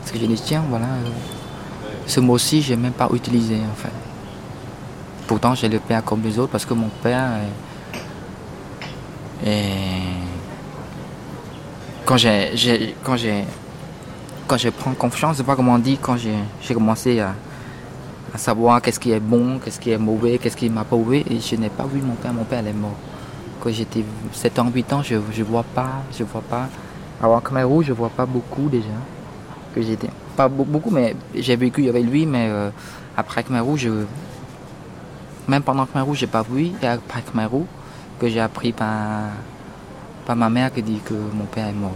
[0.00, 3.58] Parce que je dis, tiens, voilà, euh, ce mot-ci, je n'ai même pas utilisé.
[5.26, 7.28] Pourtant, j'ai le père comme les autres parce que mon père
[12.16, 13.44] j'ai, quand j'ai,
[14.50, 17.34] quand je prends confiance, je sais pas comment on dit, quand j'ai, commencé à,
[18.34, 21.38] savoir qu'est-ce qui est bon, qu'est-ce qui est mauvais, qu'est-ce qui m'a pas mauvais, et
[21.38, 22.96] je n'ai pas vu mon père, mon père est mort.
[23.60, 26.68] Quand j'étais 7 ans, 8 ans, je ne vois pas, je vois pas.
[27.22, 28.88] Avant Khmer Rouge, je vois pas beaucoup déjà
[29.72, 30.10] que j'étais.
[30.36, 32.70] Pas beaucoup, mais j'ai vécu avec lui, mais euh,
[33.16, 33.88] après Khmer Rouge,
[35.46, 37.66] même pendant Khmer Rouge, j'ai pas vu, et après Khmer Rouge,
[38.18, 39.28] que j'ai appris par,
[40.34, 41.92] ma mère qui dit que mon père est mort.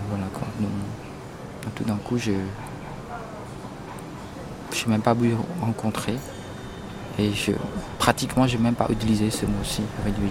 [1.74, 2.38] Tout d'un coup, je n'ai
[4.86, 6.14] même pas voulu rencontrer.
[7.18, 7.30] Et
[7.98, 10.30] pratiquement, je n'ai même pas utilisé ce mot-ci lui.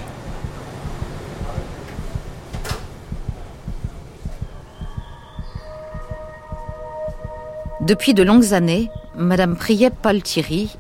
[7.82, 10.22] Depuis de longues années, Madame Priep Paul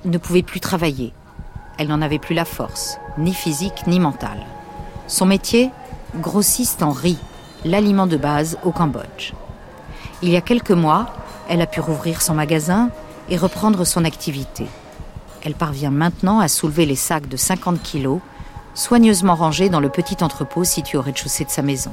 [0.06, 1.14] ne pouvait plus travailler.
[1.78, 4.46] Elle n'en avait plus la force, ni physique ni mentale.
[5.08, 5.72] Son métier
[6.16, 7.18] Grossiste en riz,
[7.66, 9.34] l'aliment de base au Cambodge.
[10.24, 11.08] Il y a quelques mois,
[11.50, 12.90] elle a pu rouvrir son magasin
[13.30, 14.68] et reprendre son activité.
[15.44, 18.20] Elle parvient maintenant à soulever les sacs de 50 kilos,
[18.74, 21.92] soigneusement rangés dans le petit entrepôt situé au rez-de-chaussée de sa maison.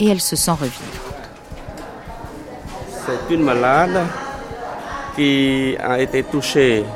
[0.00, 0.72] Et elle se sent revivre.
[3.04, 4.00] C'est une malade
[5.14, 6.86] qui a été touchée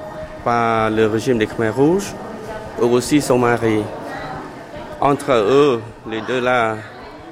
[0.43, 2.15] par le régime des Khmer Rouges,
[2.81, 3.83] et aussi son mari.
[5.03, 6.77] Entre eux, les deux là,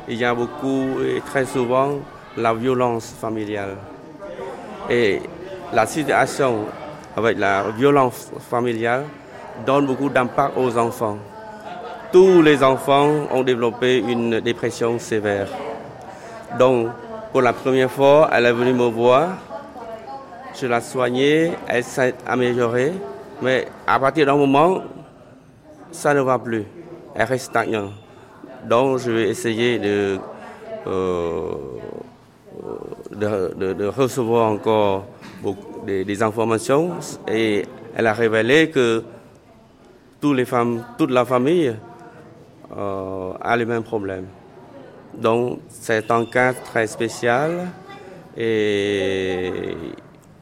[0.07, 2.01] il y a beaucoup et très souvent
[2.41, 3.77] la violence familiale.
[4.89, 5.21] Et
[5.73, 6.65] la situation
[7.17, 9.05] avec la violence familiale
[9.67, 11.19] donne beaucoup d'impact aux enfants.
[12.13, 15.49] Tous les enfants ont développé une dépression sévère.
[16.59, 16.89] Donc,
[17.31, 19.29] pour la première fois, elle est venue me voir.
[20.61, 22.93] Je l'ai soignée, elle s'est améliorée.
[23.41, 24.83] Mais à partir d'un moment,
[25.93, 26.65] ça ne va plus.
[27.15, 27.93] Elle reste stagnante.
[28.65, 30.19] Donc, je vais essayer de,
[30.87, 31.53] euh,
[33.21, 35.07] de, recevoir encore
[35.87, 36.93] des, informations.
[37.29, 39.03] Et elle a révélé que
[40.21, 41.75] toutes les femmes, toute la famille
[42.77, 44.27] euh, a les mêmes problèmes.
[45.17, 47.69] Donc, c'est un cas très spécial.
[48.37, 49.75] Et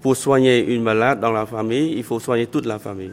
[0.00, 3.12] pour soigner une malade dans la famille, il faut soigner toute la famille.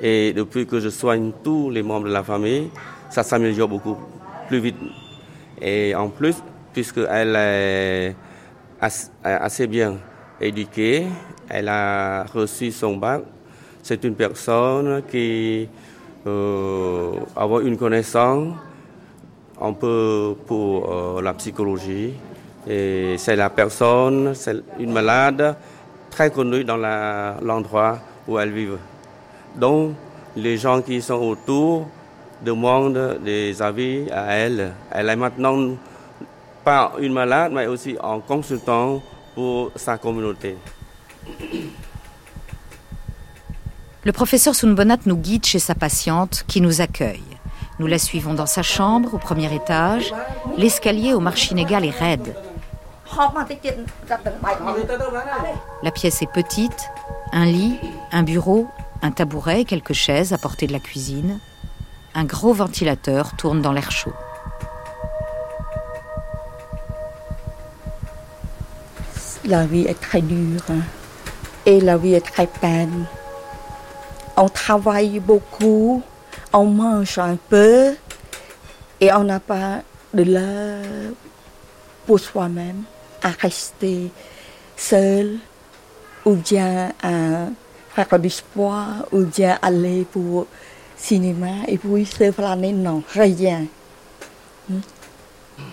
[0.00, 2.70] Et depuis que je soigne tous les membres de la famille,
[3.10, 3.96] ça s'améliore beaucoup
[4.48, 4.76] plus vite.
[5.60, 6.36] Et en plus,
[6.72, 8.16] puisqu'elle est
[9.22, 9.96] assez bien
[10.40, 11.06] éduquée,
[11.48, 13.22] elle a reçu son bac,
[13.82, 15.68] c'est une personne qui
[16.26, 18.54] euh, a une connaissance
[19.60, 22.14] un peu pour euh, la psychologie.
[22.66, 25.54] Et c'est la personne, c'est une malade
[26.10, 26.78] très connue dans
[27.42, 28.68] l'endroit où elle vit.
[29.56, 29.92] Donc,
[30.36, 31.86] les gens qui sont autour
[32.42, 34.72] demande des avis à elle.
[34.90, 35.76] Elle est maintenant
[36.64, 39.02] pas une malade, mais aussi un consultant
[39.34, 40.56] pour sa communauté.
[44.04, 47.22] Le professeur Sunbonat nous guide chez sa patiente qui nous accueille.
[47.78, 50.12] Nous la suivons dans sa chambre au premier étage.
[50.56, 52.34] L'escalier au marchinégal est raide.
[55.82, 56.90] La pièce est petite,
[57.32, 57.78] un lit,
[58.12, 58.68] un bureau,
[59.02, 61.38] un tabouret, quelques chaises à portée de la cuisine
[62.14, 64.12] un gros ventilateur tourne dans l'air chaud.
[69.46, 70.62] La vie est très dure
[71.66, 73.04] et la vie est très peine.
[74.38, 76.02] On travaille beaucoup,
[76.52, 77.94] on mange un peu
[79.00, 79.82] et on n'a pas
[80.14, 81.12] de l'heure
[82.06, 82.84] pour soi-même
[83.22, 84.10] à rester
[84.78, 85.36] seul
[86.24, 87.48] ou bien à
[87.94, 90.46] faire du sport ou bien aller pour
[90.96, 93.66] cinéma et puis se planer, non, rien.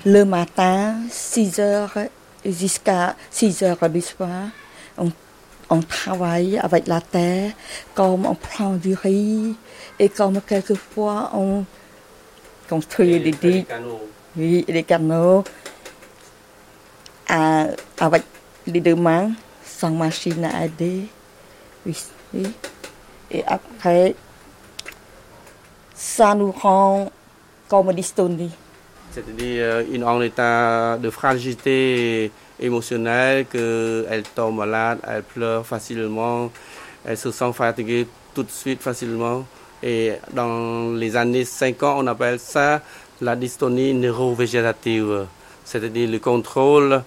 [0.06, 1.98] Le matin, 6 heures
[2.46, 4.50] jusqu'à 6 heures du soir,
[4.98, 5.12] on,
[5.70, 7.52] on, travaille avec la terre,
[7.94, 9.56] comme on prend du riz,
[10.00, 11.66] et comme quelquefois on
[12.70, 13.66] construit des digues,
[14.36, 15.44] oui, des canaux,
[17.28, 17.68] à,
[18.00, 18.24] avec
[18.68, 19.32] les deux mains,
[19.66, 21.08] sans machine à aider.
[21.86, 21.98] Oui,
[22.34, 22.48] oui.
[23.32, 24.16] Et après,
[25.96, 27.12] ça nous rend
[27.68, 28.52] comme dystonie.
[29.12, 36.52] C'est-à-dire euh, une en état de fragilité émotionnelle, qu'elle tombe malade, elle pleure facilement,
[37.04, 39.46] elle se sent fatiguée tout de suite facilement.
[39.84, 42.82] Et dans les années 50, on appelle ça
[43.20, 45.26] la dystonie neurovégétative,
[45.66, 47.04] c'est-à-dire le contrôle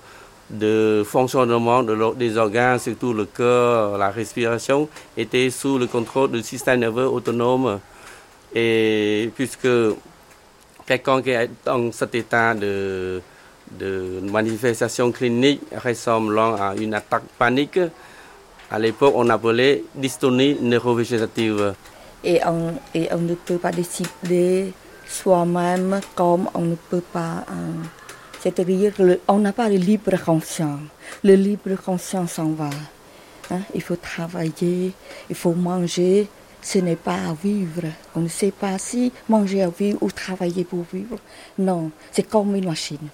[0.50, 6.42] de fonctionnement de des organes, surtout le cœur, la respiration, était sous le contrôle du
[6.42, 7.80] système nerveux autonome.
[8.54, 9.68] Et puisque
[10.86, 13.22] quelqu'un qui est dans cet état de,
[13.70, 17.80] de manifestation clinique ressemblant à une attaque panique,
[18.70, 21.74] à l'époque on appelait dystonie neurovégétative.
[22.24, 24.72] Et on, ne peut pas décider
[25.06, 27.44] soi-même comme on ne peut pas.
[27.50, 27.72] Euh,
[28.40, 30.80] c'est-à-dire qu'on n'a pas de libre conscience.
[31.22, 32.70] Le libre conscience s'en va.
[33.50, 33.60] Hein?
[33.74, 34.92] Il faut travailler,
[35.28, 36.28] il faut manger,
[36.64, 37.82] ce n'est pas à vivre.
[38.16, 41.18] On ne sait pas si manger à vivre ou travailler pour vivre.
[41.58, 43.08] Non, c'est comme une machine.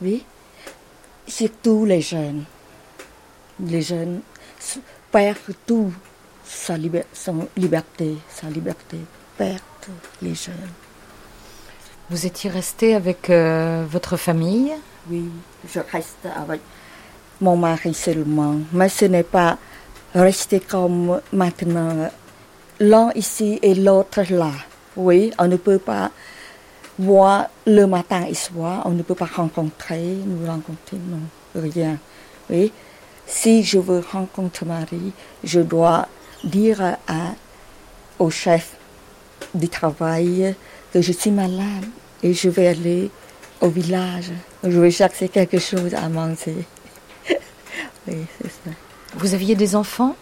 [0.00, 0.24] Oui?
[1.26, 2.44] Surtout les jeunes.
[3.58, 4.20] Les jeunes
[5.10, 5.92] perdent tout
[6.44, 8.98] sa, liberté, sa liberté,
[9.36, 9.60] perdent
[10.22, 10.72] les jeunes.
[12.08, 14.72] Vous étiez resté avec euh, votre famille?
[15.10, 15.24] Oui,
[15.68, 16.60] je reste avec
[17.40, 18.58] mon mari seulement.
[18.72, 19.58] Mais ce n'est pas
[20.14, 22.08] rester comme maintenant
[22.80, 24.52] l'un ici et l'autre là.
[24.96, 26.10] Oui, on ne peut pas
[26.98, 31.20] voir le matin et soir, on ne peut pas rencontrer, nous rencontrer, non,
[31.54, 31.98] rien.
[32.48, 32.72] Oui,
[33.26, 35.12] si je veux rencontrer Marie,
[35.44, 36.08] je dois
[36.44, 37.34] dire à,
[38.18, 38.76] au chef
[39.54, 40.54] du travail
[40.92, 41.84] que je suis malade
[42.22, 43.10] et je vais aller
[43.60, 44.30] au village.
[44.62, 46.64] Je vais chercher quelque chose à manger.
[48.08, 48.70] oui, c'est ça.
[49.16, 50.16] Vous aviez des enfants?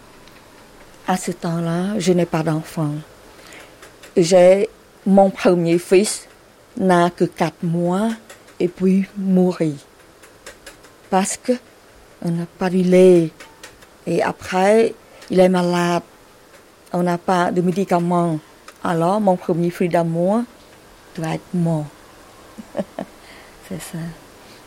[1.07, 2.95] À ce temps-là, je n'ai pas d'enfants.
[4.17, 4.69] J'ai
[5.05, 6.27] mon premier fils
[6.77, 8.09] n'a que quatre mois
[8.59, 9.77] et puis mourit.
[11.11, 11.53] Parce que
[12.23, 13.29] on n'a pas du lait.
[14.07, 14.95] Et après,
[15.29, 16.01] il est malade.
[16.91, 18.39] On n'a pas de médicaments.
[18.83, 20.41] Alors, mon premier fils d'amour
[21.15, 21.85] doit être mort.
[23.69, 23.99] C'est ça.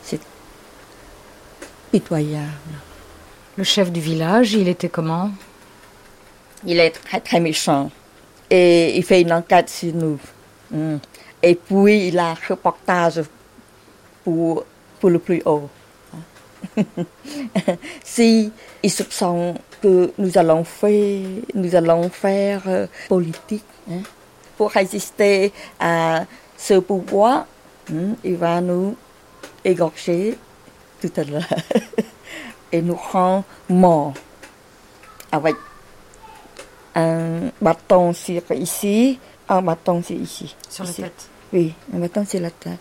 [0.05, 0.21] C'est
[1.91, 2.47] pitoyable.
[3.57, 5.33] Le chef du village, il était comment?
[6.67, 7.91] Il est très très méchant.
[8.51, 10.19] Et il fait une enquête sur nous.
[10.71, 10.97] Mm.
[11.43, 13.23] Et puis il a un reportage
[14.25, 14.65] pour,
[15.01, 15.69] pour le plus haut.
[18.05, 18.53] si
[18.83, 24.01] ils soupçonnent que nous allons faire, nous allons faire euh, politique hein,
[24.57, 26.25] pour résister à
[26.57, 27.47] ce pouvoir,
[27.93, 28.97] hein, il va nous
[29.65, 30.37] égorger
[31.01, 31.47] tout à l'heure
[32.73, 34.15] et nous rend morts
[35.31, 35.55] avec
[36.99, 39.19] un bâton sur ici,
[39.49, 40.55] un bâton sur ici.
[40.69, 42.79] Sur la tête Oui, un bâton sur la tête.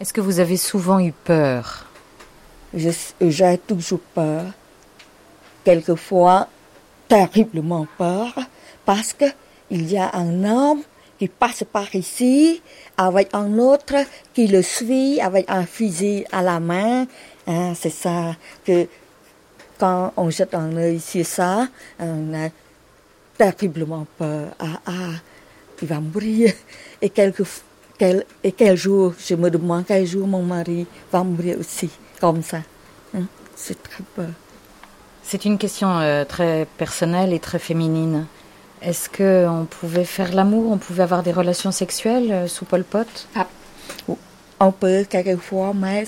[0.00, 1.86] Est-ce que vous avez souvent eu peur?
[2.74, 2.90] Je-
[3.20, 4.44] J'ai toujours peur,
[5.64, 6.48] quelquefois
[7.08, 8.34] terriblement peur,
[8.84, 9.24] parce que
[9.70, 10.82] il y a un homme
[11.18, 12.60] qui passe par ici
[12.96, 13.94] avec un autre
[14.34, 17.06] qui le suit avec un fusil à la main.
[17.46, 18.86] Hein, C'est ça que
[19.78, 21.68] quand on jette un œil sur ça,
[21.98, 22.48] on a
[23.36, 24.48] terriblement peur.
[24.58, 24.92] Ah, ah,
[25.80, 26.52] il va mourir.
[27.02, 27.44] Et quelques,
[27.98, 32.42] quel, et quel jour, je me demande quel jour mon mari va mourir aussi, comme
[32.42, 32.58] ça.
[33.14, 33.24] Hein,
[33.54, 34.30] C'est très peur.
[35.22, 38.26] C'est une question euh, très personnelle et très féminine.
[38.80, 42.84] Est-ce que on pouvait faire l'amour, on pouvait avoir des relations sexuelles euh, sous Pol
[42.84, 43.26] Pot?
[44.60, 46.04] On peut quelquefois, mais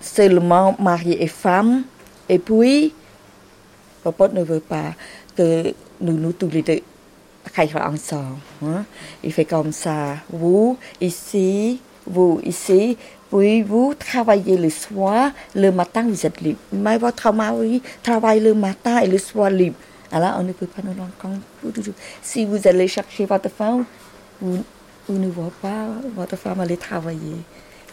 [0.00, 1.84] seulement mari et femme.
[2.30, 2.94] Et puis,
[4.04, 4.94] papa ne veut pas
[5.36, 6.80] que nous, nous tous les deux
[7.74, 8.36] ensemble.
[8.64, 8.84] hein.
[9.24, 10.14] Il fait comme ça.
[10.30, 12.96] Vous, ici, vous, ici.
[13.30, 16.60] Puis vous travaillez le soir, le matin vous êtes libre.
[16.72, 19.76] Mais votre mari travaille le matin et le soir libre.
[20.12, 21.92] Alors on ne peut pas nous rencontrer.
[22.22, 23.84] Si vous allez chercher votre femme,
[24.40, 24.62] vous,
[25.08, 27.36] ne voyez pas votre femme aller travailler.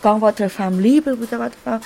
[0.02, 1.80] Quand votre femme libre, vous avez votre femme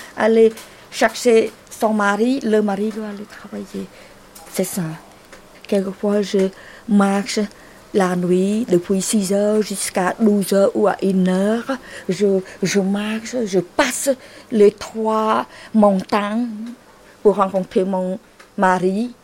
[0.92, 3.86] chercher son mari, le mari doit aller travailler.
[4.52, 4.82] C'est ça.
[5.66, 6.48] Quelquefois, je
[6.88, 7.40] marche
[7.94, 11.72] la nuit depuis 6 heures jusqu'à 12 heures ou à 1 heure.
[12.08, 14.10] Je, marche, je passe
[14.50, 16.48] les trois montagnes
[17.22, 18.18] pour rencontrer mon
[18.56, 19.14] mari.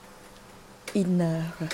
[0.94, 1.68] Une heure.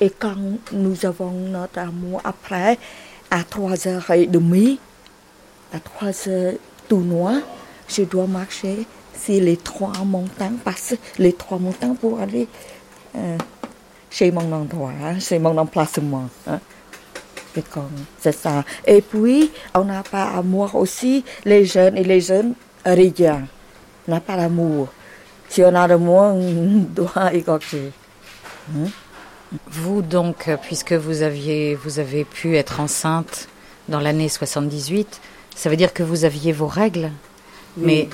[0.00, 0.34] Et quand
[0.72, 2.78] nous avons notre amour après,
[3.30, 4.80] à 3 heures et demie,
[5.72, 6.54] à 3 heures
[6.88, 7.34] tout noir,
[7.94, 8.86] je dois marcher
[9.22, 12.48] sur les trois montagnes, passer les trois montagnes pour aller
[13.16, 13.36] euh,
[14.10, 16.28] chez mon endroit, hein, chez mon emplacement.
[16.46, 16.58] hein.
[18.18, 18.64] C'est ça.
[18.86, 23.46] Et puis, on n'a pas amour aussi, les jeunes et les jeunes, rien.
[24.08, 24.88] On n'a pas d'amour.
[25.48, 27.92] Si on a d'amour, on doit égorger.
[29.70, 33.48] Vous donc, puisque vous aviez, vous avez pu être enceinte
[33.88, 35.20] dans l'année 78,
[35.54, 37.10] ça veut dire que vous aviez vos règles,
[37.76, 38.08] mais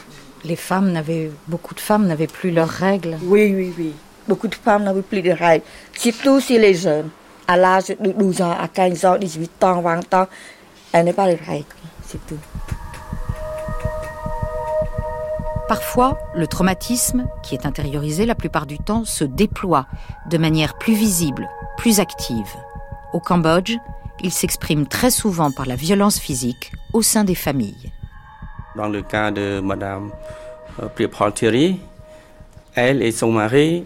[0.45, 3.19] les femmes n'avaient, beaucoup de femmes n'avaient plus leurs règles.
[3.23, 3.93] Oui, oui, oui.
[4.27, 7.11] Beaucoup de femmes n'avaient plus de règles, surtout si les jeunes.
[7.47, 10.27] À l'âge de 12 ans, à 15 ans, 18 ans, 20 ans,
[10.93, 11.65] elles n'ont pas de règles,
[12.07, 12.39] c'est tout.
[15.67, 19.87] Parfois, le traumatisme, qui est intériorisé la plupart du temps, se déploie
[20.31, 22.55] de manière plus visible, plus active.
[23.13, 23.77] Au Cambodge,
[24.23, 27.93] il s'exprime très souvent par la violence physique au sein des familles.
[28.79, 30.13] Dans le cas de Madame
[30.81, 31.81] euh, Priapol Thierry,
[32.77, 33.83] elle et son mari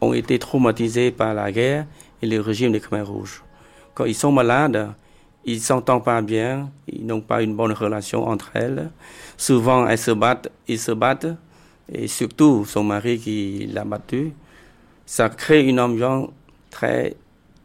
[0.00, 1.84] ont été traumatisés par la guerre
[2.22, 3.44] et le régime des Khmer rouges.
[3.92, 4.94] Quand ils sont malades,
[5.44, 8.88] ils s'entendent pas bien, ils n'ont pas une bonne relation entre elles.
[9.36, 11.36] Souvent, elles se battent, ils se battent,
[11.92, 14.32] et surtout son mari qui l'a battu.
[15.04, 16.30] Ça crée une ambiance
[16.70, 17.16] très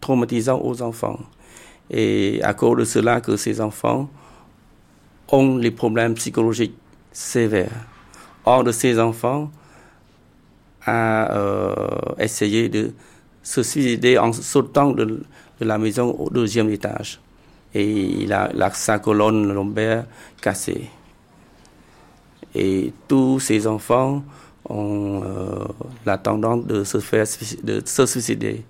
[0.01, 1.19] traumatisante aux enfants.
[1.89, 4.09] Et à cause de cela que ces enfants
[5.31, 6.75] ont les problèmes psychologiques
[7.11, 7.85] sévères.
[8.45, 9.51] Or de ces enfants
[10.85, 11.75] a euh,
[12.17, 12.91] essayé de
[13.43, 15.23] se suicider en sautant de,
[15.59, 17.19] la maison au deuxième étage.
[17.73, 20.05] Et il a, sa colonne lombaire
[20.41, 20.89] cassée.
[22.55, 24.23] Et tous ses enfants
[24.67, 25.65] ont euh,
[26.05, 27.25] la tendance de se faire
[27.63, 28.63] de se suicider.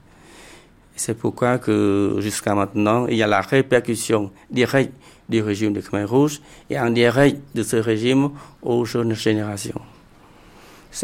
[0.95, 4.93] C'est pourquoi que jusqu'à maintenant, il y a la répercussion directe
[5.31, 8.29] du régime de Khmer Rouge et indirect de ce régime
[8.61, 9.81] aux jeunes générations.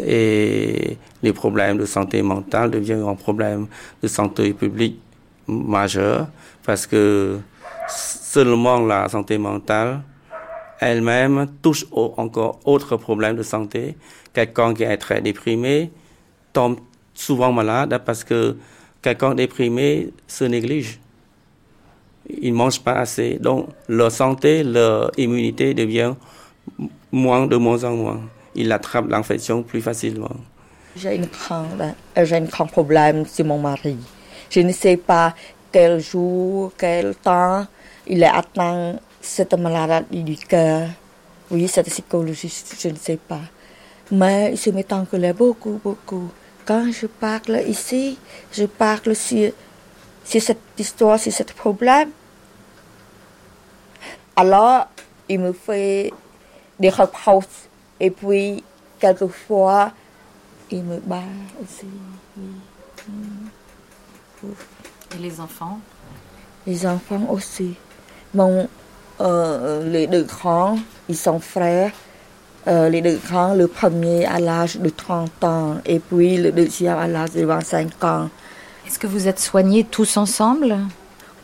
[0.04, 3.66] Et les problèmes de santé mentale deviennent un problème
[4.02, 5.00] de santé publique
[5.46, 6.28] majeur
[6.62, 7.38] parce que
[7.88, 10.02] seulement la santé mentale
[10.80, 13.96] elle-même touche encore autres problèmes de santé.
[14.32, 15.90] Quelqu'un qui est très déprimé
[16.52, 16.78] tombe
[17.14, 18.56] souvent malade parce que
[19.02, 21.00] quelqu'un déprimé se néglige.
[22.28, 23.38] Il ne mange pas assez.
[23.38, 26.14] Donc, leur santé, leur immunité devient
[27.10, 28.20] moins de moins en moins.
[28.54, 30.36] Il attrape l'infection plus facilement.
[30.96, 31.28] J'ai une
[32.16, 33.96] un grand problème sur mon mari.
[34.50, 35.34] Je ne sais pas
[35.70, 37.66] quel jour, quel temps
[38.06, 40.88] il est atteint cette maladie du cœur.
[41.50, 43.40] Oui, cette psychologie, je ne sais pas.
[44.10, 44.54] Mais
[44.90, 46.30] en colère beaucoup, beaucoup.
[46.64, 48.18] Quand je parle ici,
[48.52, 49.52] je parle sur,
[50.24, 52.10] sur cette histoire, sur ce problème.
[54.40, 54.86] Alors,
[55.28, 56.12] il me fait
[56.78, 57.66] des reproches.
[57.98, 58.62] Et puis,
[59.00, 59.90] quelquefois,
[60.70, 61.24] il me bat
[61.60, 61.86] aussi.
[65.12, 65.80] Et les enfants?
[66.68, 67.74] Les enfants aussi.
[68.32, 68.68] Mon,
[69.20, 70.78] euh, les deux grands,
[71.08, 71.90] ils sont frères.
[72.68, 76.98] Euh, les deux grands, le premier à l'âge de 30 ans et puis le deuxième
[76.98, 78.30] à l'âge de 25 ans.
[78.86, 80.76] Est-ce que vous êtes soignés tous ensemble?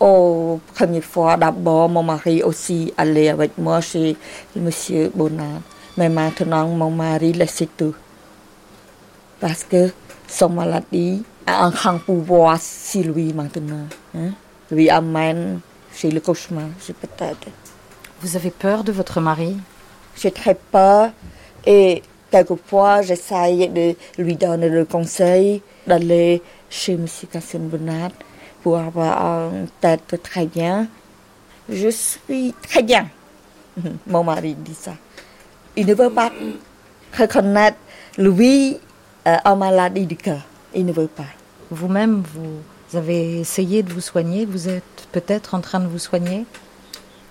[0.01, 4.17] Oh, première fois, d'abord, mon mari aussi allait avec moi chez
[4.57, 4.71] M.
[5.15, 5.63] Bonnard.
[5.97, 7.95] Mais maintenant, mon mari laisse tout.
[9.41, 9.93] Parce que
[10.27, 13.87] son maladie a un grand pouvoir sur lui maintenant.
[14.17, 14.31] Hein?
[14.71, 15.61] Lui amène
[15.95, 16.65] chez le cauchemar,
[17.01, 17.49] peut-être.
[18.21, 19.57] Vous avez peur de votre mari?
[20.17, 21.11] J'ai très peur
[21.67, 27.07] et quelquefois j'essaye de lui donner le conseil d'aller chez M.
[27.31, 28.11] Cassim Bonnard
[28.65, 30.89] pour avoir une tête très bien.
[31.69, 33.09] Je suis très bien.
[34.07, 34.95] Mon mari dit ça.
[35.77, 36.33] Il ne veut pas
[37.13, 37.77] reconnaître
[38.17, 38.79] lui
[39.27, 40.41] euh, en maladie du cœur.
[40.75, 41.27] Il ne veut pas.
[41.71, 44.47] Vous-même, vous avez essayé de vous soigner.
[44.47, 46.47] Vous êtes peut-être en train de vous soigner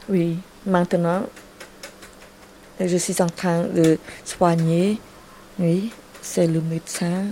[0.10, 1.24] Oui, maintenant,
[2.80, 5.00] je suis en train de soigner.
[5.58, 7.26] Oui, c'est le médecin,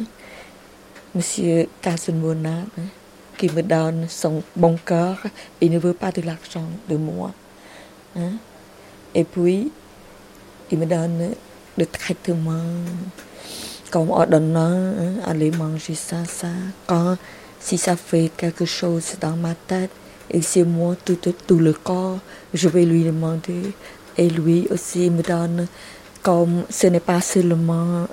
[1.13, 2.83] Monsieur Casenbona, hein,
[3.49, 5.17] me donne son bon cœur.
[5.61, 7.31] Il ne veut pas de l'argent de moi.
[9.15, 9.71] Et puis,
[10.71, 11.31] il me donne
[11.77, 12.63] le traitement
[13.89, 14.93] comme ordonnant,
[15.25, 16.47] aller manger ça, ça.
[16.87, 17.17] Quand,
[17.59, 19.91] si ça fait quelque chose dans ma tête,
[20.29, 22.19] et c'est moi tout, tout, le corps,
[22.53, 23.73] je vais lui demander.
[24.17, 25.67] Et lui aussi me donne,
[26.23, 28.07] comme ce n'est pas seulement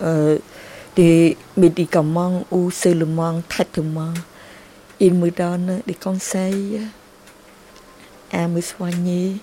[0.96, 4.12] des médicaments ou seulement traitement,
[5.01, 6.80] il me donne des conseils
[8.32, 9.36] à me soigner.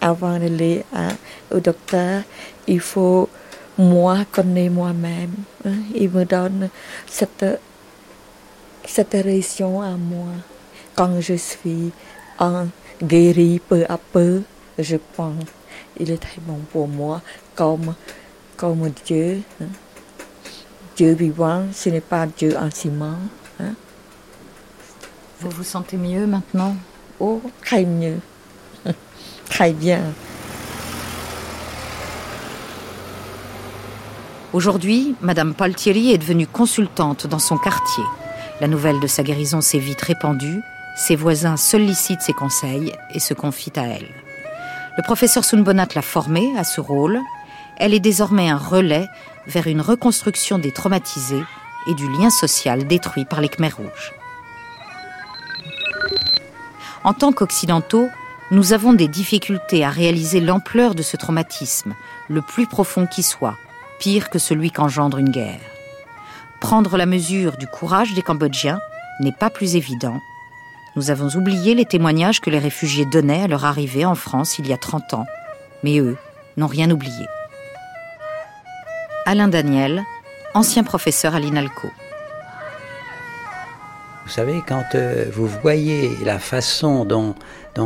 [0.00, 0.84] Avant d'aller
[1.50, 2.22] au docteur,
[2.66, 3.28] il faut
[3.78, 5.34] moi connaître moi-même.
[5.94, 6.68] Il me donne
[7.06, 7.46] cette,
[8.84, 10.32] cette réaction à moi.
[10.94, 11.90] Quand je suis
[12.38, 12.66] en
[13.02, 14.42] guéri peu à peu,
[14.78, 15.44] je pense
[15.98, 17.20] il est très bon pour moi
[17.54, 17.94] comme,
[18.56, 19.42] comme Dieu.
[19.60, 19.66] Hein.
[20.96, 23.18] Dieu vivant, ce n'est pas Dieu en ciment.
[25.44, 26.74] Vous vous sentez mieux maintenant
[27.20, 28.18] Oh, très mieux.
[29.50, 30.00] très bien.
[34.54, 38.04] Aujourd'hui, Madame Paltieri est devenue consultante dans son quartier.
[38.62, 40.62] La nouvelle de sa guérison s'est vite répandue.
[40.96, 44.08] Ses voisins sollicitent ses conseils et se confient à elle.
[44.96, 47.20] Le professeur Sunbonat l'a formée à ce rôle.
[47.76, 49.08] Elle est désormais un relais
[49.46, 51.44] vers une reconstruction des traumatisés
[51.86, 54.14] et du lien social détruit par les Khmers rouges.
[57.04, 58.08] En tant qu'Occidentaux,
[58.50, 61.94] nous avons des difficultés à réaliser l'ampleur de ce traumatisme,
[62.28, 63.56] le plus profond qui soit,
[63.98, 65.60] pire que celui qu'engendre une guerre.
[66.60, 68.80] Prendre la mesure du courage des Cambodgiens
[69.20, 70.20] n'est pas plus évident
[70.96, 74.68] nous avons oublié les témoignages que les réfugiés donnaient à leur arrivée en France il
[74.68, 75.26] y a 30 ans,
[75.82, 76.16] mais eux
[76.56, 77.26] n'ont rien oublié.
[79.26, 80.04] Alain Daniel,
[80.54, 81.88] ancien professeur à l'INALCO.
[84.24, 87.34] Vous savez, quand euh, vous voyez la façon dont,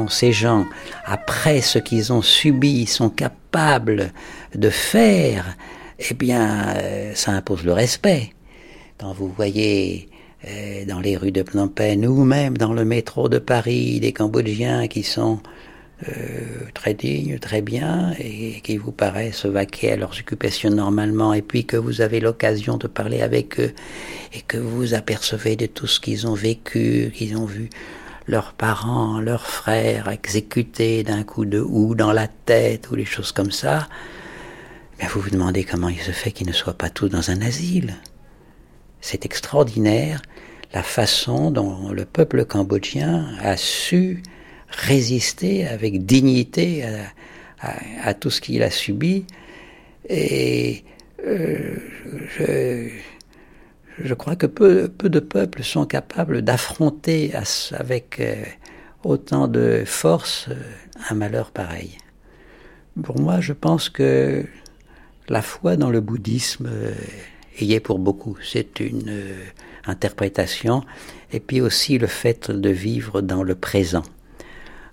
[0.08, 0.66] ces gens,
[1.04, 4.12] après ce qu'ils ont subi, sont capables
[4.54, 5.56] de faire,
[5.98, 8.30] eh bien, euh, ça impose le respect.
[8.98, 10.08] Quand vous voyez
[10.46, 14.12] euh, dans les rues de Phnom Penh ou même dans le métro de Paris, des
[14.12, 15.40] Cambodgiens qui sont
[16.06, 16.12] euh,
[16.74, 21.64] très dignes, très bien, et qui vous paraissent vaquer à leurs occupations normalement, et puis
[21.64, 23.72] que vous avez l'occasion de parler avec eux,
[24.32, 27.68] et que vous apercevez de tout ce qu'ils ont vécu, qu'ils ont vu
[28.28, 33.32] leurs parents, leurs frères exécutés d'un coup de houe dans la tête, ou les choses
[33.32, 33.88] comme ça,
[35.00, 37.40] ben vous vous demandez comment il se fait qu'ils ne soient pas tous dans un
[37.40, 37.94] asile.
[39.00, 40.22] C'est extraordinaire
[40.72, 44.22] la façon dont le peuple cambodgien a su
[44.70, 46.84] résister avec dignité
[47.60, 49.24] à, tout ce qu'il a subi.
[50.08, 50.84] Et
[51.26, 51.76] euh,
[53.98, 57.32] je, crois que peu, de peuples sont capables d'affronter
[57.72, 58.36] avec euh,
[59.04, 60.54] autant de force euh,
[61.10, 61.98] un malheur pareil.
[63.02, 64.44] Pour moi, je pense que
[65.28, 66.68] la foi dans le bouddhisme
[67.60, 68.36] y est pour beaucoup.
[68.42, 69.20] C'est une
[69.84, 70.82] interprétation.
[71.32, 74.02] Et puis aussi le fait de vivre dans le présent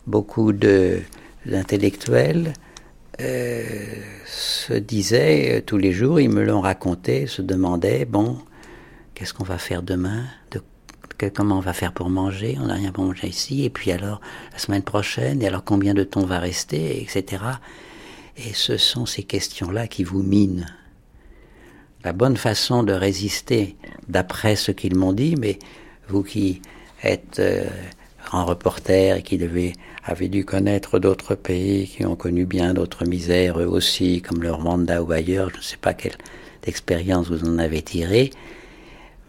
[0.07, 2.53] beaucoup d'intellectuels
[3.21, 3.63] euh,
[4.25, 8.37] se disaient euh, tous les jours, ils me l'ont raconté, se demandaient, bon,
[9.13, 10.23] qu'est-ce qu'on va faire demain?
[10.51, 10.61] De,
[11.33, 12.57] Comment on va faire pour manger?
[12.59, 13.63] On n'a rien pour manger ici.
[13.63, 14.19] Et puis alors,
[14.51, 17.41] la semaine prochaine, et alors combien de temps va rester, etc.
[18.35, 20.65] Et ce sont ces questions-là qui vous minent.
[22.03, 23.77] La bonne façon de résister,
[24.09, 25.57] d'après ce qu'ils m'ont dit, mais
[26.09, 26.61] vous qui
[27.01, 27.63] êtes euh,
[28.31, 29.73] en reporter et qui devait,
[30.05, 34.51] avait dû connaître d'autres pays qui ont connu bien d'autres misères eux aussi, comme le
[34.53, 35.49] Rwanda ou ailleurs.
[35.49, 36.17] Je ne sais pas quelle
[36.63, 38.29] expérience vous en avez tiré,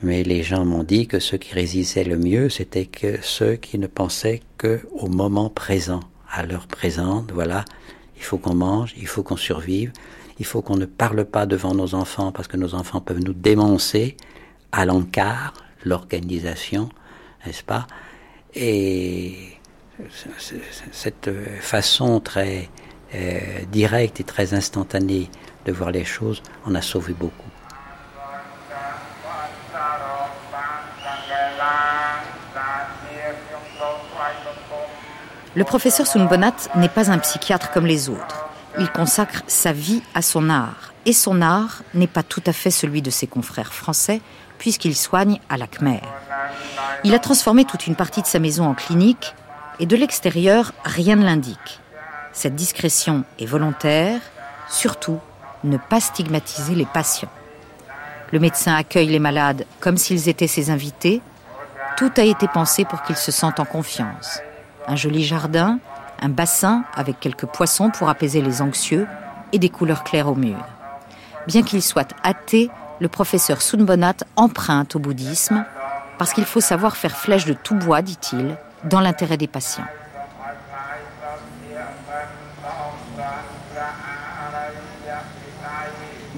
[0.03, 3.79] mais les gens m'ont dit que ceux qui résistaient le mieux, c'était que ceux qui
[3.79, 6.01] ne pensaient que au moment présent,
[6.31, 7.33] à l'heure présente.
[7.33, 7.65] Voilà,
[8.17, 9.93] il faut qu'on mange, il faut qu'on survive,
[10.39, 13.33] il faut qu'on ne parle pas devant nos enfants parce que nos enfants peuvent nous
[13.33, 14.17] dénoncer
[14.73, 15.55] à l'encart,
[15.85, 16.91] l'organisation,
[17.47, 17.87] n'est-ce pas?
[18.55, 19.56] Et
[20.93, 21.31] cette
[21.61, 22.69] façon très
[23.15, 23.41] euh,
[23.71, 25.31] directe et très instantanée
[25.65, 27.51] de voir les choses en a sauvé beaucoup.
[35.55, 38.47] Le professeur Sunbonat n'est pas un psychiatre comme les autres.
[38.79, 40.93] Il consacre sa vie à son art.
[41.07, 44.21] Et son art n'est pas tout à fait celui de ses confrères français,
[44.59, 46.03] puisqu'il soigne à la Khmer.
[47.05, 49.35] Il a transformé toute une partie de sa maison en clinique
[49.79, 51.81] et de l'extérieur, rien ne l'indique.
[52.33, 54.21] Cette discrétion est volontaire,
[54.69, 55.19] surtout
[55.65, 57.31] ne pas stigmatiser les patients.
[58.33, 61.21] Le médecin accueille les malades comme s'ils étaient ses invités.
[61.97, 64.41] Tout a été pensé pour qu'ils se sentent en confiance.
[64.87, 65.79] Un joli jardin,
[66.21, 69.07] un bassin avec quelques poissons pour apaiser les anxieux
[69.53, 70.59] et des couleurs claires au mur.
[71.47, 72.71] Bien qu'il soit athée,
[73.01, 75.65] le professeur Sunbonat emprunte au bouddhisme
[76.19, 78.57] parce qu'il faut savoir faire flèche de tout bois, dit-il,
[78.87, 79.85] dans l'intérêt des patients.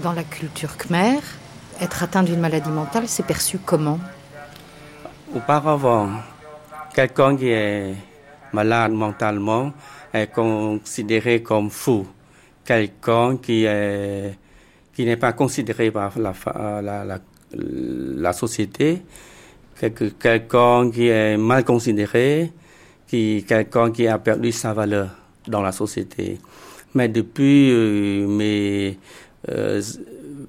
[0.02, 1.20] Dans la culture khmer,
[1.80, 3.98] être atteint d'une maladie mentale, c'est perçu comment?
[5.34, 6.08] Auparavant,
[6.94, 7.94] quelqu'un qui est
[8.52, 9.72] malade mentalement
[10.12, 12.06] est considéré comme fou.
[12.64, 14.38] Quelqu'un qui est
[14.94, 16.32] qui n'est pas considéré par la,
[16.82, 17.18] la, la,
[17.52, 19.02] la société,
[19.78, 22.52] quelqu'un qui est mal considéré,
[23.06, 25.08] qui, quelqu'un qui a perdu sa valeur
[25.46, 26.38] dans la société.
[26.94, 28.98] Mais depuis euh, mes,
[29.50, 29.82] euh,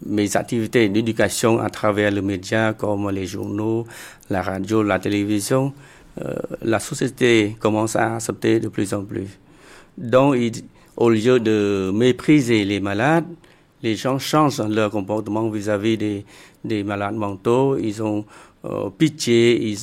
[0.06, 3.86] mes activités d'éducation à travers les médias comme les journaux,
[4.30, 5.74] la radio, la télévision,
[6.24, 9.28] euh, la société commence à accepter de plus en plus.
[9.98, 10.36] Donc,
[10.98, 13.26] au lieu de mépriser les malades,
[13.82, 16.26] les gens changent leur comportement vis-à-vis des,
[16.66, 17.78] des, malades mentaux.
[17.78, 18.26] Ils ont
[18.98, 19.76] pitié,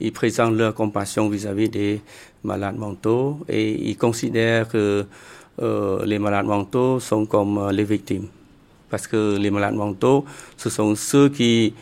[0.00, 2.00] ils, présentent leur compassion vis-à-vis des
[2.42, 5.06] malades mentaux et ils considèrent que
[5.60, 8.28] euh, les malades mentaux sont comme euh, les victimes.
[8.90, 10.24] Parce que les malades mentaux,
[10.56, 11.74] ce sont ceux qui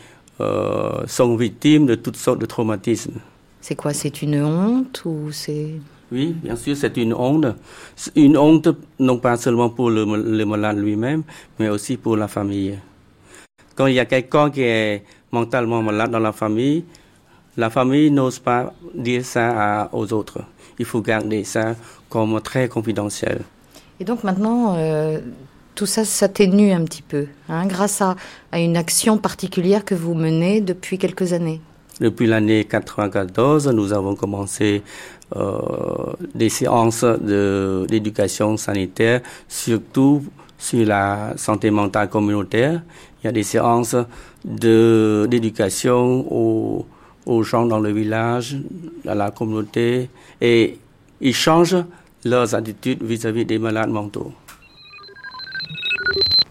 [1.05, 3.19] sont victimes de toutes sortes de traumatismes.
[3.59, 5.75] C'est quoi C'est une honte ou c'est
[6.11, 7.45] oui, bien sûr, c'est une honte.
[8.15, 8.67] Une honte
[8.99, 10.05] non pas seulement pour le,
[10.45, 11.23] malade lui-même,
[11.57, 12.77] mais aussi pour la famille.
[13.75, 16.83] Quand il y a quelqu'un qui est mentalement malade dans la famille,
[17.57, 20.39] la famille n'ose pas dire ça aux autres.
[20.79, 21.75] Il faut garder ça
[22.09, 23.41] comme très confidentiel.
[23.99, 25.19] Et donc maintenant, euh,
[25.75, 28.15] tout ça s'atténue un petit peu, hein, grâce à,
[28.51, 31.61] à une action particulière que vous menez depuis quelques années.
[31.99, 34.81] Depuis l'année 94, nous avons commencé
[35.35, 35.59] euh,
[36.33, 40.23] des séances d'éducation sanitaire, surtout
[40.57, 42.81] sur la santé mentale communautaire.
[43.21, 43.95] Il y a des séances
[44.43, 46.85] d'éducation aux,
[47.25, 48.57] aux gens dans le village,
[49.05, 50.77] dans la communauté, et
[51.19, 51.83] ils changent
[52.25, 54.31] leurs attitudes vis-à-vis des malades mentaux.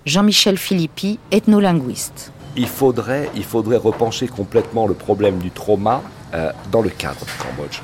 [0.07, 2.33] Jean-Michel Philippi, ethnolinguiste.
[2.57, 6.03] Il faudrait, il faudrait repenser complètement le problème du trauma
[6.35, 7.81] euh, dans le cadre du Cambodge.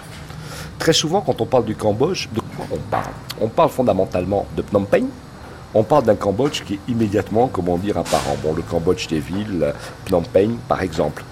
[0.78, 3.12] Très souvent, quand on parle du Cambodge, de quoi on parle?
[3.40, 5.07] On parle fondamentalement de Phnom Penh.
[5.75, 8.37] On parle d'un Cambodge qui est immédiatement, comment dire, apparent.
[8.43, 9.73] Bon, le Cambodge des villes,
[10.07, 11.23] Phnom Penh, par exemple.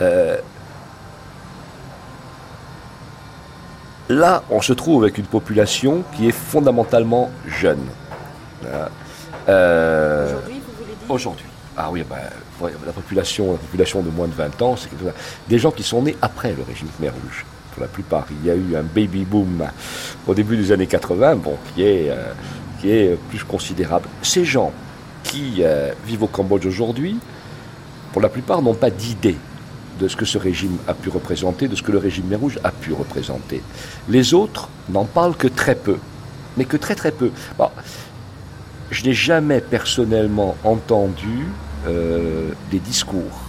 [0.00, 0.36] Euh,
[4.08, 7.84] là, on se trouve avec une population qui est fondamentalement jeune.
[9.48, 11.10] Euh, aujourd'hui, vous voulez dire?
[11.10, 11.46] Aujourd'hui.
[11.76, 12.16] Ah oui, ben,
[12.84, 14.90] la, population, la population de moins de 20 ans, c'est
[15.48, 18.26] des gens qui sont nés après le régime Khmer Rouge, pour la plupart.
[18.30, 19.64] Il y a eu un baby boom
[20.26, 22.32] au début des années 80, bon, qui est, euh,
[22.80, 24.08] qui est plus considérable.
[24.22, 24.72] Ces gens
[25.24, 25.62] qui
[26.06, 27.18] vivent au Cambodge aujourd'hui,
[28.12, 29.36] pour la plupart, n'ont pas d'idée
[29.98, 32.70] de ce que ce régime a pu représenter, de ce que le régime Rouge a
[32.70, 33.62] pu représenter.
[34.08, 35.96] Les autres n'en parlent que très peu,
[36.56, 37.30] mais que très très peu.
[38.90, 41.46] je n'ai jamais personnellement entendu
[41.86, 43.47] euh, des discours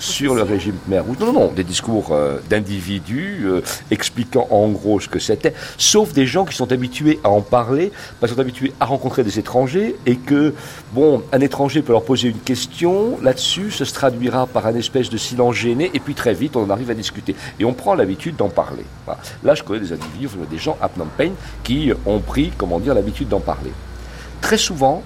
[0.00, 1.18] sur le régime Khmer Rouge.
[1.20, 6.26] Non, non, des discours euh, d'individus euh, expliquant en gros ce que c'était, sauf des
[6.26, 9.96] gens qui sont habitués à en parler, parce qu'ils sont habitués à rencontrer des étrangers,
[10.06, 10.54] et que,
[10.92, 15.10] bon, un étranger peut leur poser une question, là-dessus, ça se traduira par un espèce
[15.10, 17.36] de silence gêné, et puis très vite, on en arrive à discuter.
[17.58, 18.84] Et on prend l'habitude d'en parler.
[19.44, 21.32] Là, je connais des individus, des gens à Phnom Penh,
[21.62, 23.72] qui ont pris, comment dire, l'habitude d'en parler.
[24.40, 25.02] Très souvent,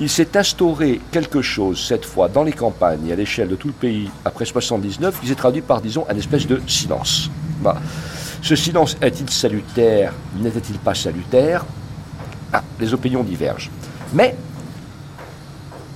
[0.00, 3.68] il s'est instauré quelque chose, cette fois, dans les campagnes et à l'échelle de tout
[3.68, 7.30] le pays, après 79, qui s'est traduit par, disons, un espèce de silence.
[8.42, 11.64] Ce silence est-il salutaire N'était-il pas salutaire?
[12.52, 13.70] Ah, Les opinions divergent.
[14.12, 14.36] Mais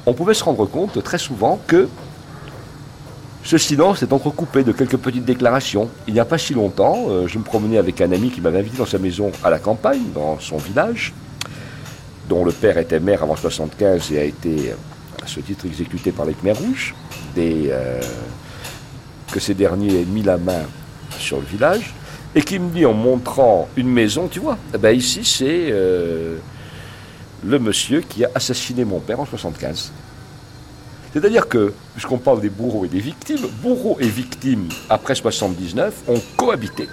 [0.07, 1.89] on pouvait se rendre compte très souvent que
[3.45, 5.91] ce silence est entrecoupé de quelques petites déclarations.
[6.07, 8.61] Il n'y a pas si longtemps, euh, je me promenais avec un ami qui m'avait
[8.61, 11.13] invité dans sa maison à la campagne, dans son village
[12.29, 14.73] dont le père était maire avant 75 et a été,
[15.23, 16.95] à ce titre, exécuté par les Khmer Rouges,
[17.39, 18.01] euh,
[19.33, 20.63] que ces derniers aient mis la main
[21.19, 21.95] sur le village,
[22.35, 26.39] et qui me dit en montrant une maison, tu vois, eh ben ici c'est euh,
[27.45, 29.93] le monsieur qui a assassiné mon père en 75.
[31.13, 36.21] C'est-à-dire que, puisqu'on parle des bourreaux et des victimes, bourreaux et victimes après 79 ont
[36.37, 36.87] cohabité.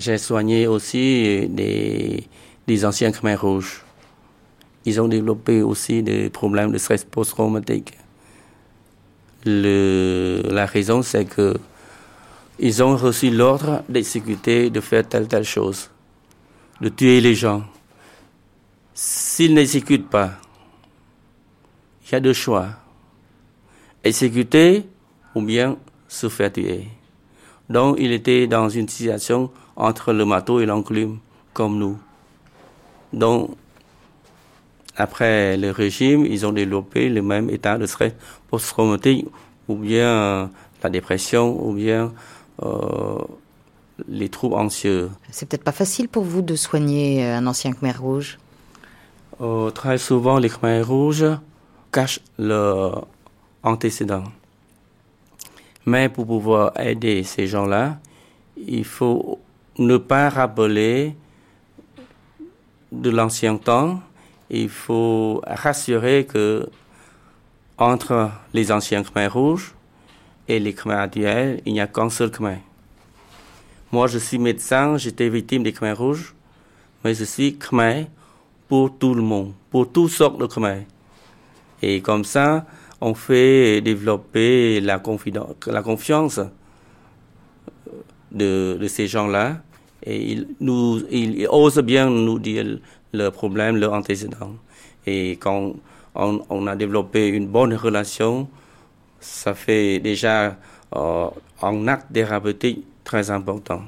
[0.00, 2.26] J'ai soigné aussi des,
[2.66, 3.85] des anciens Khmer Rouges
[4.86, 7.92] ils ont développé aussi des problèmes de stress post-traumatique.
[9.44, 11.56] la raison, c'est que
[12.58, 15.90] ils ont reçu l'ordre d'exécuter, de faire telle telle chose,
[16.80, 17.62] de tuer les gens.
[18.94, 20.30] S'ils n'exécutent pas,
[22.06, 22.68] il y a deux choix
[24.06, 24.88] exécuter
[25.34, 25.76] ou bien
[26.08, 26.86] se faire tuer.
[27.68, 31.18] Donc, il était dans une situation entre le marteau et l'enclume,
[31.52, 31.98] comme nous.
[33.12, 33.50] Donc,
[34.96, 38.12] après le régime, ils ont développé le même état de stress
[38.48, 39.26] post-traumatique,
[39.68, 40.46] ou bien euh,
[40.82, 42.12] la dépression, ou bien
[42.62, 43.18] euh,
[44.08, 45.10] les troubles anxieux.
[45.30, 48.38] C'est peut-être pas facile pour vous de soigner euh, un ancien Khmer rouge
[49.74, 51.26] Très souvent, les Khmer rouges
[51.92, 53.06] cachent leurs
[53.62, 54.24] antécédents.
[55.84, 57.98] Mais pour pouvoir aider ces gens-là,
[58.56, 59.38] il faut
[59.78, 61.14] ne pas rappeler
[62.92, 64.00] de l'ancien temps,
[64.50, 66.68] il faut rassurer que
[67.78, 69.74] entre les anciens Khmer rouges
[70.48, 72.58] et les Khmer actuels, il n'y a qu'un seul Khmer.
[73.92, 76.34] Moi, je suis médecin, j'étais victime des Khmer rouges,
[77.04, 78.06] mais je suis Khmer
[78.68, 80.86] pour tout le monde, pour toutes sortes de Khmer.
[81.82, 82.66] Et comme ça,
[83.00, 86.40] on fait développer la, confiance
[88.32, 89.58] de, de ces gens-là.
[90.04, 92.78] Et nous, ils osent bien nous dire
[93.12, 94.54] le problème, leur antécédent.
[95.06, 95.74] Et quand
[96.14, 98.48] on, a développé une bonne relation,
[99.20, 100.56] ça fait déjà
[100.94, 101.28] euh,
[101.62, 103.82] un acte thérapeutique très important.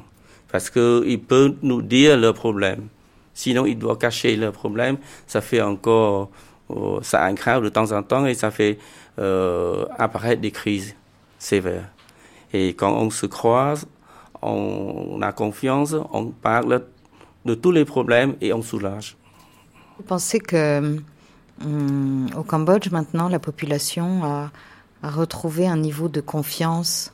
[0.50, 2.88] Parce qu'il peut nous dire le problème.
[3.34, 4.98] Sinon, il doit cacher le problème.
[5.26, 6.30] Ça fait encore,
[6.70, 8.78] euh, ça aggrave de temps en temps et ça fait
[9.18, 10.94] euh, apparaître des crises
[11.38, 11.88] sévères.
[12.52, 13.86] Et quand on se croise,
[14.40, 16.84] on a confiance, on parle
[17.48, 19.16] de tous les problèmes et on soulage.
[19.96, 20.98] Vous pensez que
[21.64, 24.50] hum, au Cambodge maintenant la population a,
[25.02, 27.12] retrouvé un niveau de confiance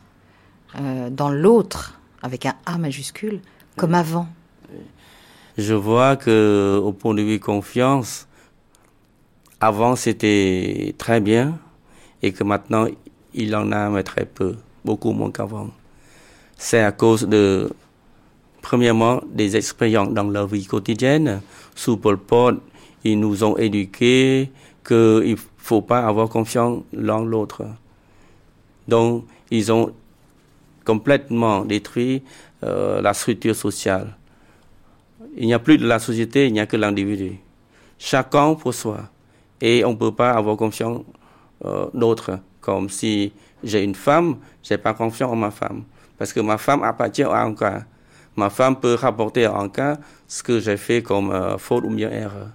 [0.81, 3.41] euh, dans l'autre avec un A majuscule
[3.77, 4.27] comme avant?
[5.59, 8.27] Je vois que au point de vue confiance,
[9.61, 11.59] avant c'était très bien
[12.23, 12.87] et que maintenant
[13.35, 15.69] il en a mais très peu, beaucoup moins qu'avant.
[16.57, 17.71] C'est à cause de,
[18.65, 21.43] premièrement, des expériences dans leur vie quotidienne.
[21.75, 22.59] Sous Pol Pot,
[23.05, 24.51] ils nous ont éduqués
[24.83, 27.63] qu'il ne faut pas avoir confiance l'un l'autre.
[28.89, 29.93] Donc, ils ont
[30.83, 32.23] complètement détruit
[32.65, 34.17] euh, la structure sociale.
[35.37, 37.33] Il n'y a plus de la société, il n'y a que l'individu.
[37.99, 39.11] Chacun pour soi.
[39.61, 41.03] Et on ne peut pas avoir confiance
[41.67, 42.39] euh, d'autres.
[42.63, 43.31] Comme si
[43.63, 45.85] j'ai une femme, j'ai pas confiance en ma femme.
[46.17, 47.85] Parce que ma femme appartient à un cas.
[48.37, 52.11] Ma femme peut rapporter un cas ce que j'ai fait comme euh, faute ou bien
[52.11, 52.49] erreur.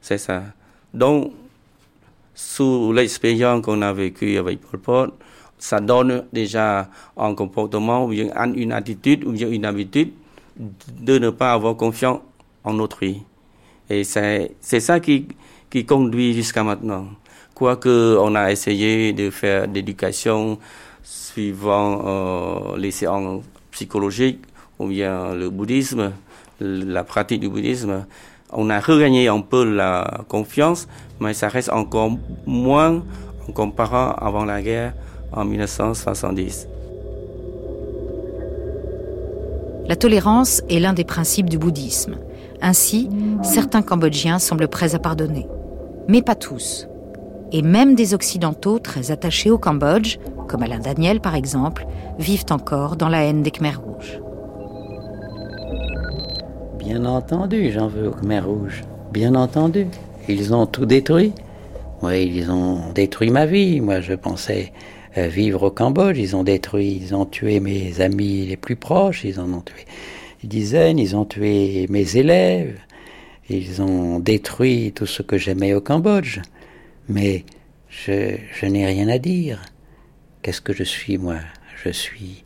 [0.00, 0.42] C'est ça.
[0.92, 1.32] Donc,
[2.34, 5.14] sous l'expérience qu'on a vécue avec Pol Pot,
[5.58, 10.10] ça donne déjà un comportement ou une attitude ou bien une habitude
[10.56, 12.20] de ne pas avoir confiance
[12.64, 13.22] en autrui.
[13.88, 15.28] Et c'est ça qui,
[15.70, 17.06] qui conduit jusqu'à maintenant.
[17.54, 20.58] Quoique on a essayé de faire d'éducation
[21.02, 24.42] suivant euh, les séances psychologiques
[24.82, 26.12] ou bien le bouddhisme,
[26.60, 28.04] la pratique du bouddhisme,
[28.52, 30.88] on a regagné un peu la confiance,
[31.20, 32.10] mais ça reste encore
[32.46, 33.02] moins
[33.48, 34.92] en comparant avant la guerre
[35.32, 36.68] en 1970.
[39.86, 42.16] La tolérance est l'un des principes du bouddhisme.
[42.60, 43.08] Ainsi,
[43.42, 45.46] certains Cambodgiens semblent prêts à pardonner.
[46.08, 46.86] Mais pas tous.
[47.50, 50.18] Et même des Occidentaux très attachés au Cambodge,
[50.48, 51.86] comme Alain Daniel par exemple,
[52.18, 54.20] vivent encore dans la haine des Khmers rouges.
[56.84, 58.82] Bien entendu, j'en veux aux Khmers rouges.
[59.12, 59.86] Bien entendu.
[60.28, 61.32] Ils ont tout détruit.
[62.02, 63.80] Oui, ils ont détruit ma vie.
[63.80, 64.72] Moi, je pensais
[65.16, 66.18] euh, vivre au Cambodge.
[66.18, 69.22] Ils ont détruit, ils ont tué mes amis les plus proches.
[69.22, 69.86] Ils en ont tué
[70.42, 70.98] des dizaines.
[70.98, 72.80] Ils ont tué mes élèves.
[73.48, 76.40] Ils ont détruit tout ce que j'aimais au Cambodge.
[77.08, 77.44] Mais
[77.88, 79.62] je, je n'ai rien à dire.
[80.42, 81.36] Qu'est-ce que je suis, moi?
[81.84, 82.42] Je suis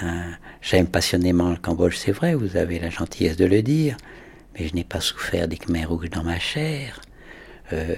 [0.00, 0.30] un,
[0.64, 3.98] J'aime passionnément le Cambodge, c'est vrai, vous avez la gentillesse de le dire,
[4.54, 7.02] mais je n'ai pas souffert des Khmer rouges dans ma chair.
[7.74, 7.94] Euh,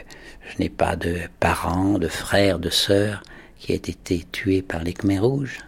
[0.51, 3.23] je n'ai pas de parents, de frères, de sœurs
[3.57, 5.61] qui aient été tués par les Khmer rouges.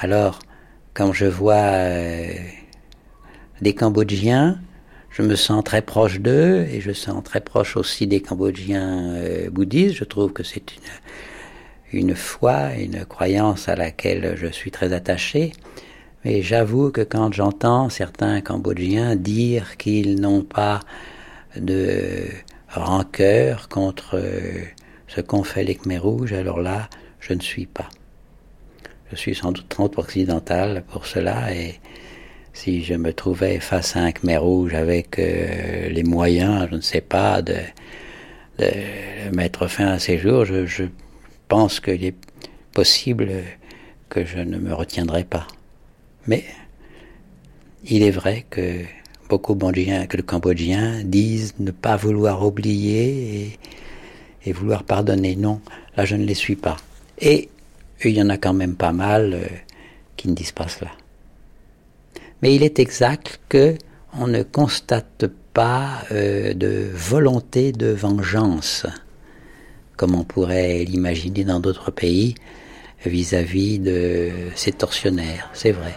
[0.00, 0.40] Alors,
[0.92, 2.34] quand je vois euh,
[3.60, 4.58] des Cambodgiens,
[5.10, 9.50] je me sens très proche d'eux et je sens très proche aussi des Cambodgiens euh,
[9.50, 9.94] bouddhistes.
[9.94, 10.82] Je trouve que c'est une
[11.92, 15.52] une foi, une croyance à laquelle je suis très attaché.
[16.24, 20.80] Mais j'avoue que quand j'entends certains Cambodgiens dire qu'ils n'ont pas
[21.56, 22.26] de
[22.68, 24.20] rancœur contre
[25.08, 26.88] ce qu'ont fait les Khmer rouges, alors là,
[27.20, 27.88] je ne suis pas.
[29.10, 31.80] Je suis sans doute trop occidental pour cela et
[32.56, 36.80] si je me trouvais face à un Khmer rouge avec euh, les moyens, je ne
[36.80, 37.54] sais pas, de,
[39.32, 40.84] mettre fin à ses jours, je
[41.48, 42.16] pense qu'il est
[42.72, 43.28] possible
[44.08, 45.46] que je ne me retiendrai pas.
[46.26, 46.44] Mais
[47.84, 48.82] il est vrai que
[49.28, 53.58] beaucoup de que le Cambodgiens disent ne pas vouloir oublier
[54.44, 55.36] et, vouloir pardonner.
[55.36, 55.60] Non,
[55.96, 56.76] là je ne les suis pas.
[57.18, 57.48] Et
[58.04, 59.46] il y en a quand même pas mal euh,
[60.16, 60.92] qui ne disent pas cela.
[62.42, 63.76] Mais il est exact que
[64.18, 68.86] on ne constate pas euh, de volonté de vengeance
[69.96, 72.34] comme on pourrait l'imaginer dans d'autres pays,
[73.04, 75.94] vis-à-vis de ces tortionnaires, c'est vrai.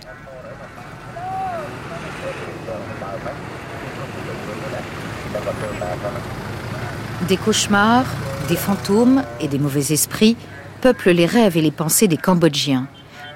[7.28, 8.06] Des cauchemars,
[8.48, 10.38] des fantômes et des mauvais esprits
[10.82, 12.88] peuplent les rêves et les pensées des Cambodgiens,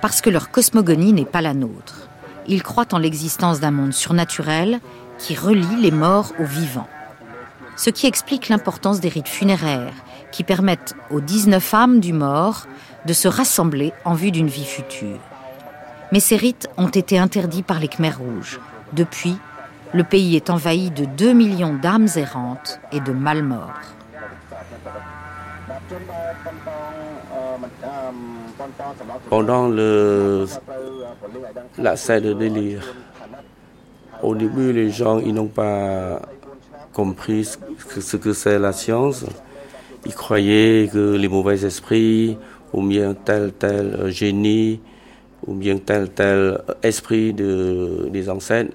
[0.02, 2.08] parce que leur cosmogonie n'est pas la nôtre.
[2.48, 4.80] Ils croient en l'existence d'un monde surnaturel
[5.18, 6.88] qui relie les morts aux vivants.
[7.76, 9.94] Ce qui explique l'importance des rites funéraires
[10.32, 12.66] qui permettent aux 19 âmes du mort
[13.06, 15.20] de se rassembler en vue d'une vie future.
[16.12, 18.60] Mais ces rites ont été interdits par les Khmers rouges.
[18.94, 19.38] Depuis,
[19.94, 23.82] le pays est envahi de 2 millions d'âmes errantes et de morts.
[29.30, 29.70] Pendant
[31.78, 32.96] la scène de délire,
[34.22, 36.22] au début, les gens n'ont pas
[36.94, 39.26] compris ce que c'est la science.
[40.06, 42.38] Ils croyaient que les mauvais esprits,
[42.72, 44.82] ou bien tel tel génie,
[45.46, 48.74] ou bien tel tel esprit de, des ancêtres,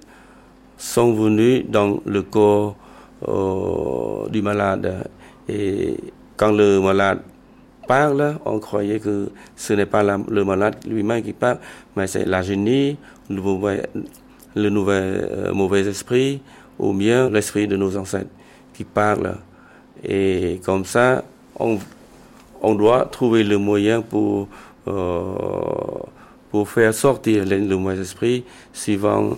[0.79, 2.77] sont venus dans le corps
[3.29, 5.09] euh, du malade.
[5.49, 5.97] Et
[6.37, 7.21] quand le malade
[7.87, 11.59] parle, on croyait que ce n'est pas le malade lui-même qui parle,
[11.97, 12.97] mais c'est la génie,
[13.29, 13.83] le mauvais,
[14.55, 16.41] le euh, mauvais esprit,
[16.79, 18.31] ou bien l'esprit de nos ancêtres
[18.73, 19.35] qui parle.
[20.05, 21.25] Et comme ça,
[21.59, 21.79] on,
[22.63, 24.49] on doit trouver le moyen pour,
[24.87, 25.35] euh,
[26.51, 29.37] pour faire sortir le, mauvais esprit suivant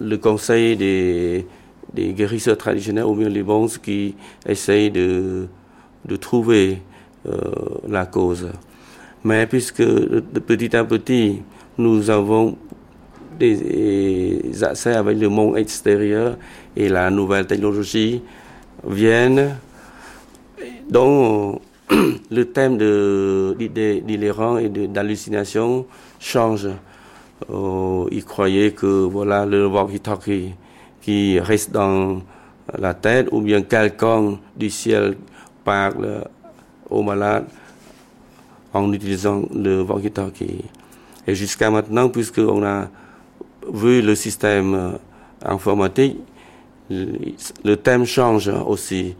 [0.00, 1.46] le conseil des,
[1.92, 4.14] des guérisseurs traditionnels les bons qui
[4.46, 5.46] essayent de,
[6.04, 6.82] de trouver
[7.26, 7.38] euh,
[7.88, 8.48] la cause.
[9.24, 11.42] Mais puisque petit à petit,
[11.78, 12.56] nous avons
[13.38, 16.36] des accès avec le monde extérieur
[16.76, 18.22] et la nouvelle technologie
[18.84, 19.56] viennent,
[20.88, 21.60] donc
[22.30, 25.86] le thème de d'hilarant et d'hallucination
[26.18, 26.68] change.
[27.50, 30.54] Euh, ils croyaient que voilà le walkie-talkie
[31.00, 32.20] qui reste dans
[32.78, 35.16] la tête ou bien quelqu'un du ciel
[35.64, 36.24] parle
[36.88, 37.46] au malade
[38.72, 40.64] en utilisant le walkie-talkie.
[41.26, 42.88] Et jusqu'à maintenant, puisqu'on a
[43.72, 44.98] vu le système
[45.44, 46.18] informatique,
[46.90, 49.14] le thème change aussi.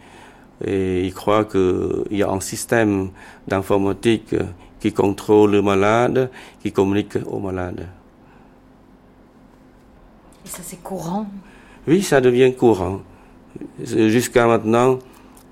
[0.64, 3.11] Et il croit qu'il y a un système
[3.49, 4.35] d'informatique
[4.81, 7.87] qui contrôle le malade, qui communique au malade.
[10.45, 11.26] Et ça, c'est courant
[11.86, 13.01] Oui, ça devient courant.
[13.84, 14.99] Jusqu'à maintenant,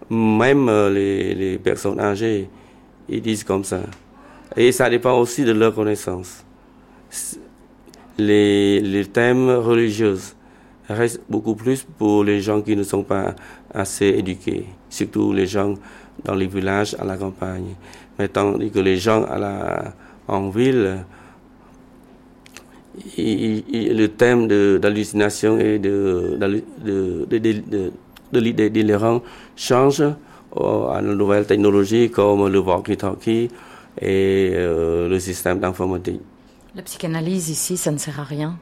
[0.09, 2.49] même les, les, personnes âgées,
[3.09, 3.80] ils disent comme ça.
[4.57, 6.45] Et ça dépend aussi de leur connaissance.
[8.18, 10.18] Les, thèmes religieux
[10.88, 13.34] restent beaucoup plus pour les gens qui ne sont pas
[13.72, 15.74] assez éduqués, surtout les gens
[16.24, 17.74] dans les villages, à la campagne.
[18.18, 19.24] Mais tandis que les gens
[20.28, 21.05] en ville,
[23.17, 24.49] le thème
[24.79, 27.27] d'hallucination et de, de,
[28.33, 29.21] de, de
[29.57, 33.51] change euh, à la nouvelle technologie comme le walkie-talkie
[34.01, 36.21] et euh, le système d'informatique.
[36.75, 38.57] La psychanalyse ici, ça ne sert à rien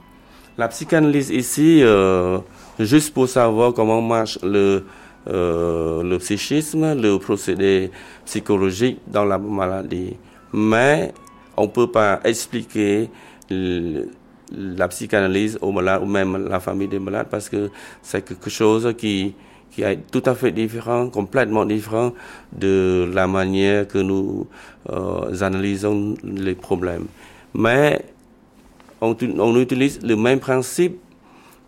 [0.56, 2.38] La psychanalyse ici, euh,
[2.78, 4.84] juste pour savoir comment marche le,
[5.26, 7.90] le psychisme, le procédé
[8.24, 10.16] psychologique dans la maladie.
[10.52, 11.12] Mais
[11.56, 13.10] on ne peut pas expliquer
[14.52, 17.70] la psychanalyse aux malades ou même la famille des malades parce que
[18.02, 19.34] c'est quelque chose qui,
[19.78, 22.12] est tout à fait différent, complètement différent
[22.52, 24.46] de la manière que nous
[24.90, 27.06] euh, analysons les problèmes.
[27.54, 28.04] Mais
[29.00, 30.98] on, on, utilise le même principe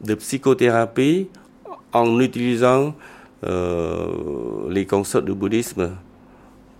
[0.00, 1.28] de psychothérapie
[1.92, 2.94] en utilisant
[3.44, 5.92] euh, les concepts du bouddhisme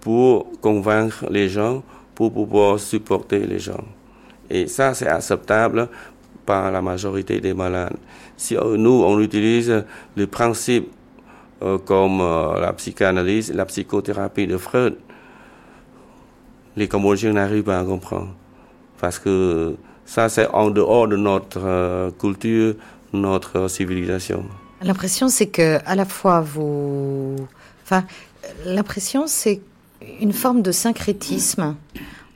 [0.00, 1.82] pour convaincre les gens,
[2.14, 3.84] pour pouvoir supporter les gens.
[4.50, 5.88] Et ça, c'est acceptable
[6.44, 7.96] par la majorité des malades.
[8.36, 9.84] Si euh, nous, on utilise
[10.16, 10.90] le principe
[11.62, 14.96] euh, comme euh, la psychanalyse, la psychothérapie de Freud,
[16.76, 18.34] les Cambodgiens n'arrivent pas à comprendre.
[19.00, 22.74] Parce que ça, c'est en dehors de notre culture,
[23.12, 24.44] notre civilisation.
[24.82, 27.36] L'impression, c'est que à la fois vous,
[27.84, 28.04] enfin,
[28.64, 29.60] l'impression, c'est
[30.20, 31.76] une forme de syncrétisme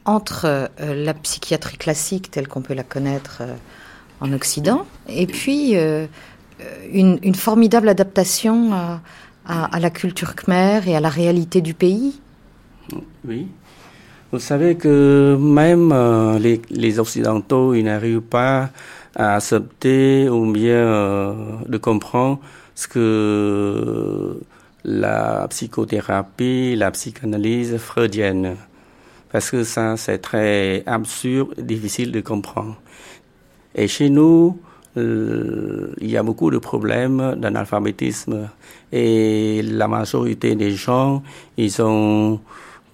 [0.04, 3.54] entre euh, la psychiatrie classique telle qu'on peut la connaître euh,
[4.20, 6.06] en Occident et puis euh,
[6.92, 8.72] une, formidable adaptation
[9.46, 12.20] à, la culture khmer et à la réalité du pays.
[13.26, 13.48] Oui.
[14.32, 15.92] Vous savez que même
[16.38, 18.70] les, Occidentaux, ils n'arrivent pas
[19.16, 21.34] à accepter ou bien
[21.66, 22.38] de comprendre
[22.74, 24.40] ce que
[24.84, 28.56] la psychothérapie, la psychanalyse freudienne
[29.34, 32.76] parce que ça, c'est très absurde, difficile de comprendre.
[33.74, 34.60] Et chez nous,
[34.96, 38.48] euh, il y a beaucoup de problèmes d'analphabétisme
[38.92, 41.24] et la majorité des gens,
[41.56, 42.38] ils ont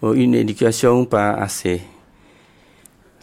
[0.03, 1.83] une éducation pas assez.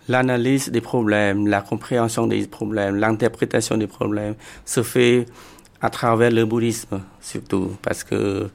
[0.07, 5.25] L'analyse des problèmes, la compréhension des problèmes, l'interprétation des problèmes se fait
[5.81, 8.47] à travers le bouddhisme surtout parce que euh,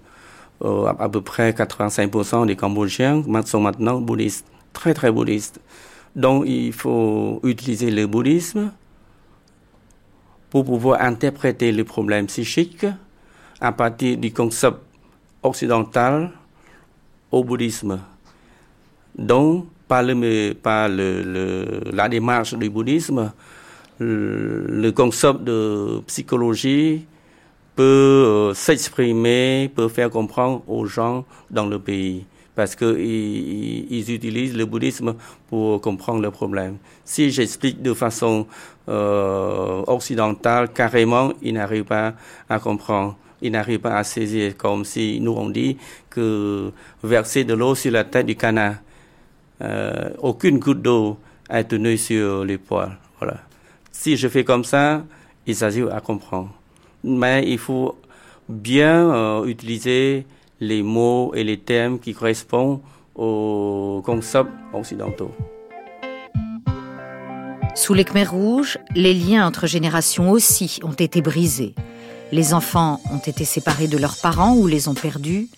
[0.65, 5.61] à peu près 85% des Cambodgiens sont maintenant bouddhistes très très bouddhiste.
[6.15, 8.73] Donc il faut utiliser le bouddhisme
[10.51, 12.87] pour pouvoir interpréter les problèmes psychiques
[13.61, 14.77] à partir du concept
[15.43, 16.31] occidental
[17.31, 18.01] au bouddhisme.
[19.17, 23.33] Donc, par, le, par le, la démarche du bouddhisme,
[23.99, 27.07] le, concept de psychologie
[27.77, 34.57] peut euh, s'exprimer, peut faire comprendre aux gens dans le pays parce qu'ils ils utilisent
[34.57, 35.15] le bouddhisme
[35.49, 36.77] pour comprendre le problème.
[37.05, 38.47] Si j'explique de façon
[38.89, 42.15] euh, occidentale, carrément, ils n'arrivent pas
[42.49, 43.17] à comprendre.
[43.41, 45.77] Ils n'arrivent pas à saisir, comme si nous on dit
[46.11, 46.71] que
[47.03, 48.77] verser de l'eau sur la tête du canard,
[49.63, 51.19] euh, aucune goutte d'eau
[51.51, 52.97] est tenue sur les poils.
[53.19, 53.39] Voilà.
[53.91, 55.03] Si je fais comme ça,
[55.47, 56.51] il s'agit à comprendre.
[57.05, 57.97] Mais il faut
[58.49, 60.27] bien euh, utiliser
[60.61, 62.81] les mots et les thèmes qui correspondent
[63.15, 65.33] aux concepts occidentaux.
[67.75, 71.75] Sous les Khmers rouges, les liens entre générations aussi ont été brisés.
[72.31, 75.49] Les enfants ont été séparés de leurs parents ou les ont perdus.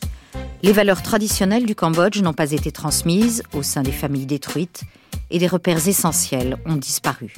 [0.62, 4.82] Les valeurs traditionnelles du Cambodge n'ont pas été transmises au sein des familles détruites
[5.30, 7.34] et des repères essentiels ont disparu.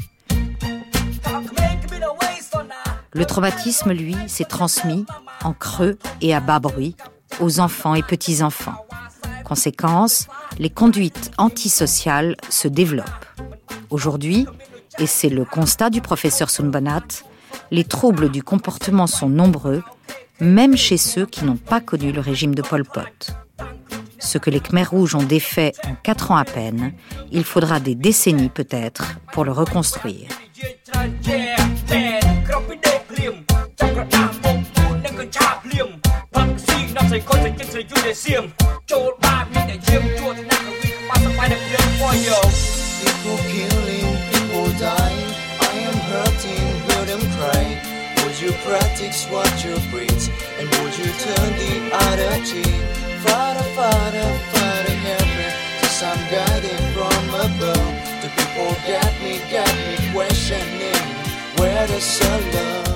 [3.16, 5.06] Le traumatisme, lui, s'est transmis
[5.42, 6.96] en creux et à bas bruit
[7.40, 8.86] aux enfants et petits-enfants.
[9.42, 10.26] Conséquence,
[10.58, 13.06] les conduites antisociales se développent.
[13.88, 14.46] Aujourd'hui,
[14.98, 17.24] et c'est le constat du professeur Sunbanat,
[17.70, 19.82] les troubles du comportement sont nombreux,
[20.38, 23.30] même chez ceux qui n'ont pas connu le régime de Pol Pot.
[24.18, 26.92] Ce que les Khmers rouges ont défait en quatre ans à peine,
[27.32, 30.28] il faudra des décennies peut-être pour le reconstruire.
[37.11, 38.43] ស្រីខុសស្រីចិត្តស្រីយូរដែលសៀម
[38.91, 42.39] ចូលបាបមានតែឈាមជួតណាស់វិបាសបាយតែភ្លើង for you
[43.01, 45.29] People killing people dying
[45.69, 47.63] I am hurting hear them cry
[48.19, 50.23] Would you practice what you preach
[50.59, 51.73] and would you turn the
[52.07, 52.79] other cheek
[53.25, 55.47] Father Father Father help me
[55.79, 57.89] cause I'm guided from above
[58.23, 60.94] The people get me get me questioning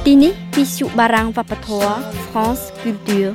[0.07, 1.93] ទីនេះវិសុបារាំងវប្បធម៌
[2.29, 3.33] France Culture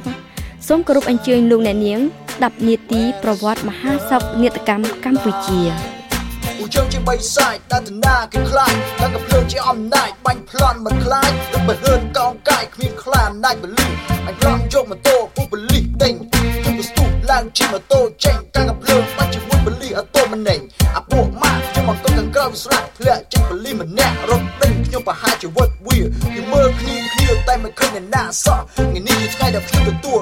[0.67, 1.99] សូមគោរពអញ្ជើញលោកអ្នកនាង
[2.33, 5.61] ស្ដាប់នាទីប្រវត្តិមហាសពនេតកម្មកម្ពុជា
[6.61, 13.87] ឧជងជាបីសាច់តាតនាគេខ្លាចតាកំភ្លើងជាអំណាចបាញ់ប្លន់មិនខ្លាចទឹកបើហឿនកោងកាយគ្មានខ្លាអំណាចបលី
[14.27, 20.59] អញប្រំយកម៉ូតូពុះបលីដេញទុកស្ទុះឡើងជិះម៉ូតូចេញតាកំភ្លើងបាច់ជាមួយបលីអត់តមិនណេញ
[20.95, 25.97] អាពួកម៉ាក់ខ្ញុំអង្គខាងក្រៅវាស្លាប់ធ្លាក់ចិត្តបលីម្នាក់រត់ដេញខ្ញុំប្រហែលជាវឹកវា
[26.33, 30.21] ពីមើលគ្នាគ្នាតែមិនឃើញអ្នកណាសោះថ្ងៃនេះជាថ្ងៃដែលខ្ញុំទទួល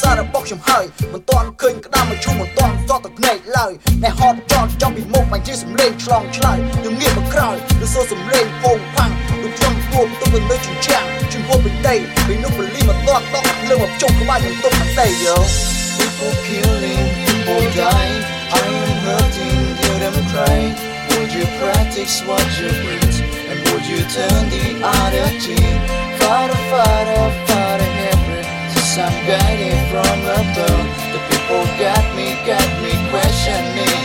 [0.00, 9.10] សាររបស់ខ្ញុំហើយមិនទាន់ឃើញក្តាមមកឈុំមិនទាន់តតទៅភ្នែកឡើយអ្នកហត់ចត់ចំពីមុខបញ្ជាសំលេងឆ្លងឆ្លើយខ្ញុំងាកមកក្រោយឬសូសំលេងពងផាំង
[9.42, 11.94] ដូចខ្ញុំពួបទុកនៅជញ្ជាំងជំហរពេញដី
[12.26, 15.36] ពេលនោះពលីមកតតតលើមកជុំក្បាលខ្ញុំទុកមិនដីយោ
[15.96, 18.22] People killing, people dying
[18.56, 19.59] I am hurting,
[20.48, 20.76] hear
[21.10, 25.80] Would you practice what you preach And would you turn the other cheek
[26.20, 28.40] Father, Father, Father, help me
[29.00, 30.86] I'm guided from above.
[31.14, 34.02] The people got me, got me questioning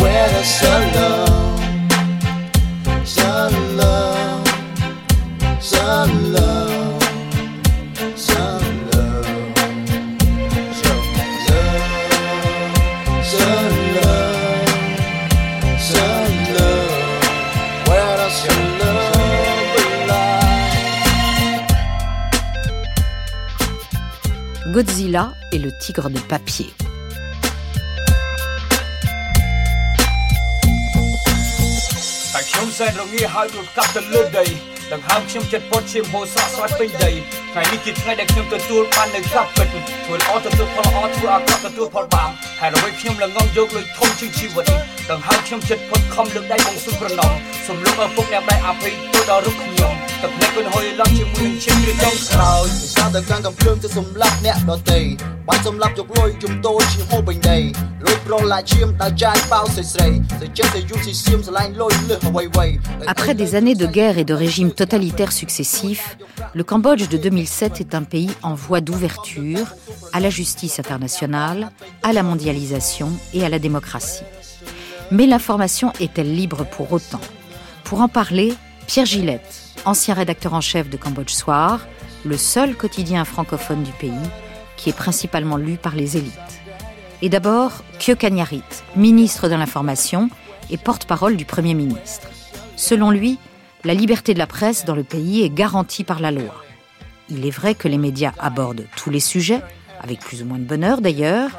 [0.00, 1.60] where the sun love,
[25.52, 26.66] Et le tigre de papier.
[63.06, 66.18] Après des années de guerre et de régimes totalitaires successifs,
[66.52, 69.66] le Cambodge de 2007 est un pays en voie d'ouverture
[70.12, 71.70] à la justice internationale,
[72.02, 74.24] à la mondialisation et à la démocratie.
[75.12, 77.20] Mais l'information est-elle libre pour autant?
[77.84, 78.54] Pour en parler,
[78.86, 81.80] Pierre Gillette, ancien rédacteur en chef de Cambodge Soir,
[82.24, 84.12] le seul quotidien francophone du pays
[84.76, 86.60] qui est principalement lu par les élites.
[87.22, 88.62] Et d'abord, Kyo Kanyarit,
[88.96, 90.28] ministre de l'Information
[90.70, 92.28] et porte-parole du Premier ministre.
[92.76, 93.38] Selon lui,
[93.84, 96.54] la liberté de la presse dans le pays est garantie par la loi.
[97.30, 99.62] Il est vrai que les médias abordent tous les sujets,
[100.02, 101.50] avec plus ou moins de bonheur d'ailleurs,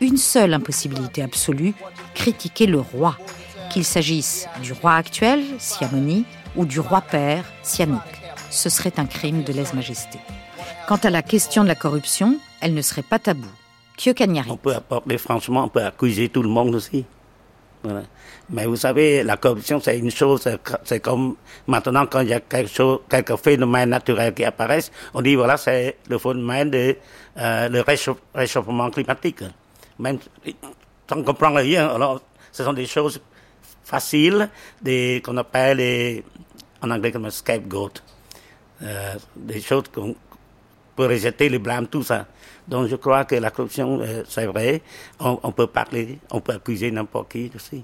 [0.00, 1.74] une seule impossibilité absolue,
[2.14, 3.18] critiquer le roi,
[3.70, 6.24] qu'il s'agisse du roi actuel, Siamoni,
[6.56, 8.02] ou du roi père, Sihanouk.
[8.50, 10.18] Ce serait un crime de lèse-majesté.
[10.86, 13.48] Quant à la question de la corruption, elle ne serait pas taboue.
[14.48, 17.04] On peut apporter, franchement, on peut accuser tout le monde aussi.
[18.50, 20.48] Mais vous savez, la corruption, c'est une chose,
[20.84, 21.36] c'est comme
[21.66, 25.56] maintenant quand il y a quelque chose, quelques phénomènes naturels qui apparaissent, on dit voilà,
[25.56, 26.96] c'est le phénomène de
[27.38, 27.84] euh, le
[28.34, 29.44] réchauffement climatique.
[29.98, 30.18] Même
[31.08, 32.20] sans comprendre rien, alors
[32.52, 33.20] ce sont des choses
[33.84, 34.48] faciles,
[35.22, 36.24] qu'on appelle les,
[36.84, 37.94] en anglais comme scapegoat,
[38.82, 40.14] euh, des choses qu'on
[40.96, 42.26] pour rejeter le blâme, tout ça.
[42.68, 44.80] Donc je crois que la corruption, euh, c'est vrai,
[45.18, 47.82] on, on peut parler, on peut accuser n'importe qui aussi.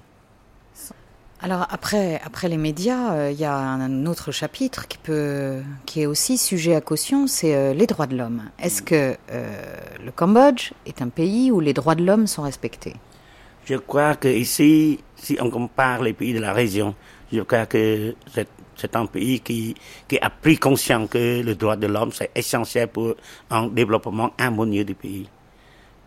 [1.43, 6.03] Alors après, après les médias, euh, il y a un autre chapitre qui, peut, qui
[6.03, 8.43] est aussi sujet à caution, c'est les droits de l'homme.
[8.59, 9.75] Est-ce que euh,
[10.05, 12.95] le Cambodge est un pays où les droits de l'homme sont respectés?
[13.65, 16.95] Je crois que ici, si on compare les pays de la région,
[17.33, 19.75] je crois que c'est, c'est un pays qui,
[20.07, 23.15] qui a pris conscience que le droit de l'homme c'est essentiel pour
[23.49, 25.27] un développement harmonieux du pays.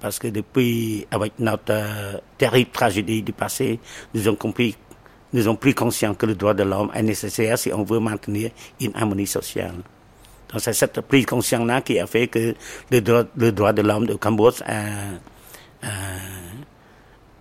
[0.00, 3.78] Parce que depuis, avec notre euh, terrible tragédie du passé,
[4.12, 8.50] nous avons pris conscience que le droit de l'homme est nécessaire si on veut maintenir
[8.80, 9.76] une harmonie sociale.
[10.50, 12.54] Donc c'est cette prise de conscience-là qui a fait que
[12.90, 14.84] le droit, le droit de l'homme au Cambodge a,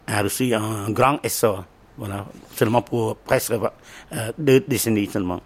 [0.07, 1.65] a reçu un grand essor.
[1.97, 2.25] Voilà,
[2.55, 5.41] seulement pour presque euh, deux décennies seulement.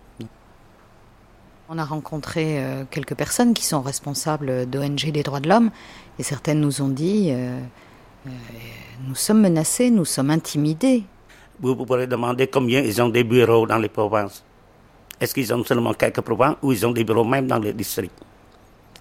[1.69, 5.71] On a rencontré euh, quelques personnes qui sont responsables d'ONG des droits de l'homme
[6.17, 7.59] et certaines nous ont dit euh,
[9.05, 11.03] nous sommes menacés, nous sommes intimidés.
[11.59, 14.43] Vous, vous pourrez demander combien ils ont des bureaux dans les provinces.
[15.19, 18.13] Est-ce qu'ils ont seulement quelques provinces ou ils ont des bureaux même dans les districts?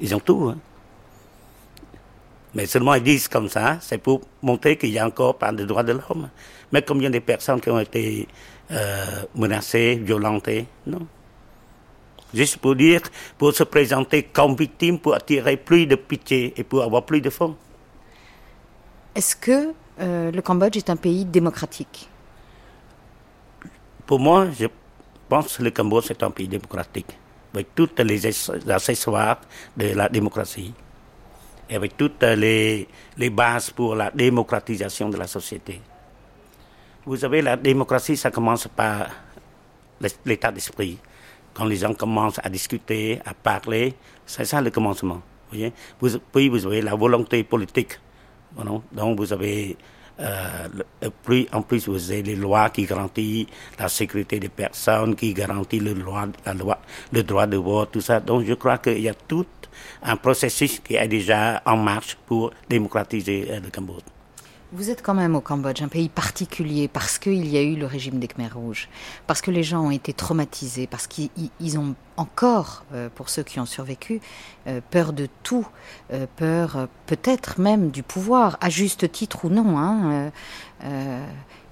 [0.00, 0.50] Ils ont tout.
[0.50, 0.58] Hein?
[2.56, 5.62] Mais seulement ils disent comme ça, c'est pour montrer qu'il y a encore pas de
[5.66, 6.30] droits de l'homme.
[6.72, 8.26] Mais combien de personnes qui ont été
[8.70, 11.06] euh, menacées, violentées Non?
[12.32, 13.02] Juste pour dire,
[13.36, 17.28] pour se présenter comme victime, pour attirer plus de pitié et pour avoir plus de
[17.28, 17.54] fonds.
[19.14, 22.08] Est-ce que euh, le Cambodge est un pays démocratique?
[24.06, 24.66] Pour moi, je
[25.28, 27.18] pense que le Cambodge est un pays démocratique,
[27.52, 28.24] avec toutes les
[28.70, 29.40] accessoires
[29.76, 30.72] de la démocratie
[31.70, 32.86] avec toutes les,
[33.16, 35.80] les bases pour la démocratisation de la société.
[37.04, 39.08] Vous savez, la démocratie, ça commence par
[40.24, 40.98] l'état d'esprit.
[41.54, 43.94] Quand les gens commencent à discuter, à parler,
[44.26, 45.22] c'est ça le commencement.
[45.50, 47.98] Puis vous avez la volonté politique.
[48.92, 49.76] Donc vous avez,
[50.20, 50.68] euh,
[51.22, 53.46] plus, en plus, vous avez les lois qui garantissent
[53.78, 56.26] la sécurité des personnes, qui garantissent le, loi,
[57.12, 58.20] le droit de vote, tout ça.
[58.20, 59.46] Donc je crois qu'il y a tout
[60.02, 64.02] un processus qui est déjà en marche pour démocratiser euh, le Cambodge.
[64.72, 67.86] Vous êtes quand même au Cambodge, un pays particulier, parce qu'il y a eu le
[67.86, 68.88] régime des Khmers rouges,
[69.28, 73.60] parce que les gens ont été traumatisés, parce qu'ils ont encore, euh, pour ceux qui
[73.60, 74.20] ont survécu,
[74.66, 75.66] euh, peur de tout,
[76.34, 79.78] peur peut-être même du pouvoir, à juste titre ou non.
[79.78, 80.32] Hein,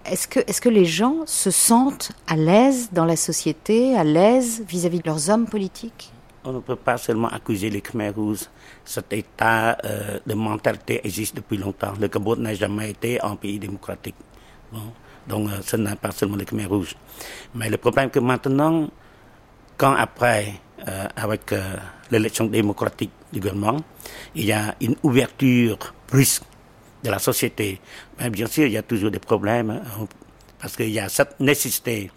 [0.05, 4.63] est-ce que, est que les gens se sentent à l'aise dans la société, à l'aise
[4.69, 6.14] vis-à-vis de leurs hommes politiques?
[6.45, 8.47] On ne peut pas seulement accuser les Khmer rouges.
[8.85, 11.95] Cet état euh, de mentalité existe depuis longtemps.
[11.99, 14.15] Le Cambodge n'a jamais été un pays démocratique.
[15.27, 16.95] Donc, euh, ce n'est pas seulement les Khmer rouges.
[17.55, 18.89] Mais le problème que maintenant,
[19.79, 20.53] quand après,
[20.87, 21.55] euh, avec
[22.11, 23.79] l'élection démocratique du gouvernement,
[24.35, 26.43] il y a une ouverture brusque
[27.03, 27.81] de la société.
[28.31, 30.07] Bien sûr, il y a toujours des problèmes, hein,
[30.59, 32.11] parce qu'il y a cette nécessité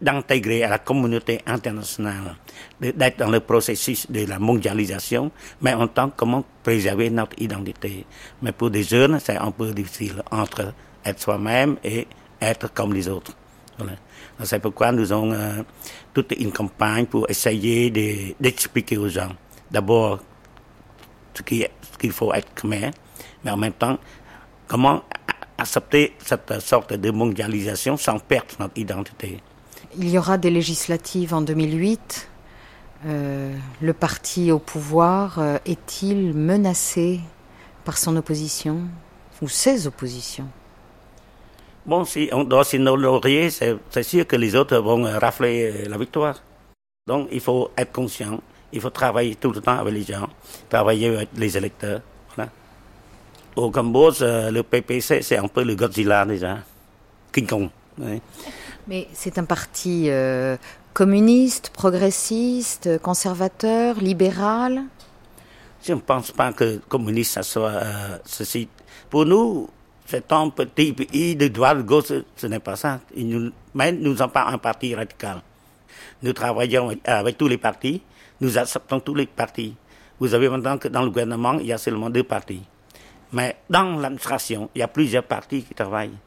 [0.00, 2.36] d'intégrer à la communauté internationale,
[2.80, 5.30] d'être dans le processus de la mondialisation,
[5.60, 8.04] mais en tant que comment préserver notre identité.
[8.42, 10.72] Mais pour des jeunes, c'est un peu difficile entre
[11.04, 12.06] être soi-même et
[12.40, 13.36] être comme les autres.
[14.42, 15.62] C'est pourquoi nous avons euh,
[16.14, 17.90] toute une campagne pour essayer
[18.40, 19.30] d'expliquer aux gens
[19.70, 20.18] d'abord
[21.34, 21.66] ce qu'il
[21.98, 22.90] qu faut être khmer,
[23.44, 23.98] mais en même temps
[24.66, 25.02] comment
[25.58, 29.40] accepter cette sorte de mondialisation sans perdre notre identité.
[29.98, 32.29] Il y aura des législatives en 2008.
[33.06, 37.20] Euh, le parti au pouvoir euh, est-il menacé
[37.84, 38.82] par son opposition
[39.40, 40.46] ou ses oppositions?
[41.86, 46.42] Bon, si on doit s'honorer, c'est sûr que les autres vont rafler la victoire.
[47.06, 48.38] Donc il faut être conscient,
[48.70, 50.28] il faut travailler tout le temps avec les gens,
[50.68, 52.02] travailler avec les électeurs.
[52.36, 52.50] Voilà.
[53.56, 56.58] Au Cambodge, le PPC, c'est un peu le Godzilla déjà,
[57.32, 57.70] King Kong.
[57.98, 58.20] Oui.
[58.86, 60.56] Mais c'est un parti euh,
[60.92, 64.84] communiste, progressiste, conservateur, libéral?
[65.82, 68.68] Je ne pense pas que communiste, ça soit euh, ceci.
[69.08, 69.68] Pour nous,
[70.06, 73.00] c'est un petit pays de droite de gauche, ce n'est pas ça.
[73.16, 75.40] Nous, mais nous sommes pas un parti radical.
[76.22, 78.02] Nous travaillons avec tous les partis,
[78.40, 79.74] nous acceptons tous les partis.
[80.18, 82.62] Vous avez maintenant que dans le gouvernement, il y a seulement deux partis.
[83.32, 86.18] Mais dans l'administration, il y a plusieurs partis qui travaillent.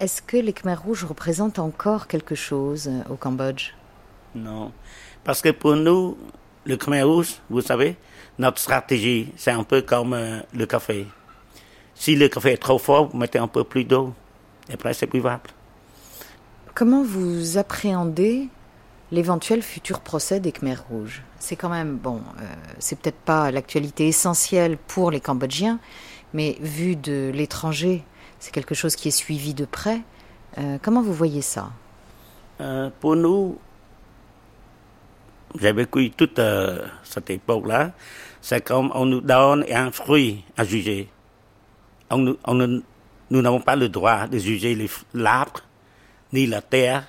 [0.00, 3.72] Est-ce que les Khmers rouges représentent encore quelque chose au Cambodge?
[4.36, 4.70] Non,
[5.24, 6.16] parce que pour nous,
[6.64, 7.96] le Khmer rouge, vous savez,
[8.38, 11.06] notre stratégie, c'est un peu comme euh, le café.
[11.96, 14.14] Si le café est trop fort, vous mettez un peu plus d'eau,
[14.70, 15.50] et après c'est buvable.
[16.74, 18.48] Comment vous appréhendez
[19.10, 21.24] l'éventuel futur procès des Khmers rouges?
[21.40, 22.44] C'est quand même, bon, euh,
[22.78, 25.80] c'est peut-être pas l'actualité essentielle pour les Cambodgiens,
[26.34, 28.04] mais vu de l'étranger,
[28.38, 30.00] c'est quelque chose qui est suivi de près.
[30.58, 31.70] Euh, comment vous voyez ça?
[32.60, 33.58] Euh, pour nous,
[35.60, 36.40] j'ai vécu toute
[37.04, 37.92] cette époque-là,
[38.40, 41.08] c'est comme on nous donne un fruit à juger.
[42.10, 42.36] Nous-
[43.30, 45.60] n'avons pas le droit de juger l'arbre
[46.32, 47.06] ni la terre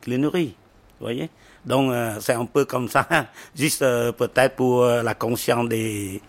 [0.00, 0.54] qui les nourrit.
[1.00, 1.30] Voyez?
[1.64, 3.06] Donc euh, c'est un peu comme ça,
[3.56, 6.20] juste peut-être pour la conscience des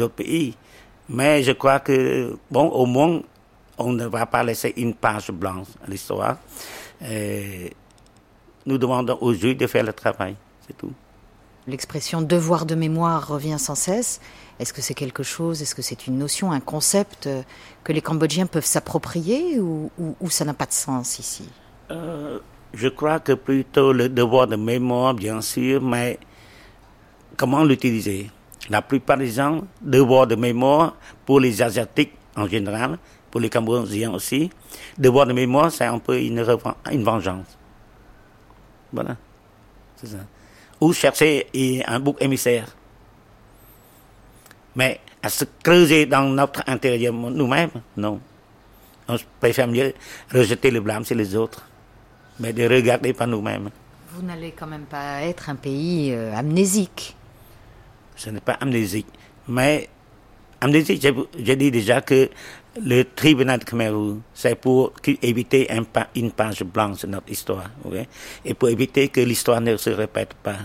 [0.00, 0.54] autres pays.
[1.12, 3.20] Mais je crois que, bon, au moins,
[3.78, 6.36] on ne va pas laisser une page blanche à l'histoire.
[8.66, 10.92] Nous demandons aux juges de faire le travail, c'est tout.
[11.66, 14.20] L'expression devoir de mémoire revient sans cesse.
[14.58, 17.28] Est-ce que c'est quelque chose, est-ce que c'est une notion, un concept
[17.84, 21.48] que les Cambodgiens peuvent s'approprier ou, ou- ou ça n'a pas de sens ici?
[21.90, 22.38] Euh,
[22.74, 26.18] je crois que plutôt le devoir de mémoire, bien sûr, mais
[27.36, 28.30] comment l'utiliser?
[28.70, 30.94] La plupart des gens, devoir de mémoire
[31.26, 32.98] pour les Asiatiques en général,
[33.30, 34.50] pour les Cambodgiens aussi,
[34.96, 36.44] devoir de mémoire, c'est un peu une,
[36.92, 37.58] une vengeance.
[38.92, 39.16] Voilà,
[39.96, 40.18] c'est ça.
[40.80, 42.74] Ou chercher eh, un bouc émissaire.
[44.74, 48.20] Mais à se creuser dans notre intérieur nous-mêmes, non.
[49.08, 49.92] On préfère mieux
[50.32, 51.66] rejeter le blâme sur les autres,
[52.38, 53.70] mais de regarder par nous-mêmes.
[54.14, 57.16] Vous n'allez quand même pas être un pays euh, amnésique.
[58.20, 59.06] Ce n'est pas amnésique.
[59.48, 59.88] Mais
[60.60, 61.00] amnésique,
[61.38, 62.28] j'ai dit déjà que
[62.84, 63.92] le tribunal de Khmer
[64.34, 64.92] c'est pour
[65.22, 65.84] éviter un
[66.14, 67.70] une page blanche de notre histoire.
[68.44, 70.58] Et pour éviter que l'histoire ne se répète pas.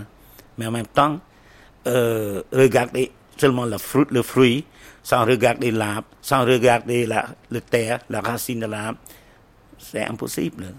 [0.58, 1.18] Mais en même temps,
[1.86, 4.64] euh, regarder seulement le fruit, le fruit,
[5.02, 8.98] sans regarder l'arbre, sans regarder la, le terre, la racine de l'arbre,
[9.78, 10.74] c'est impossible.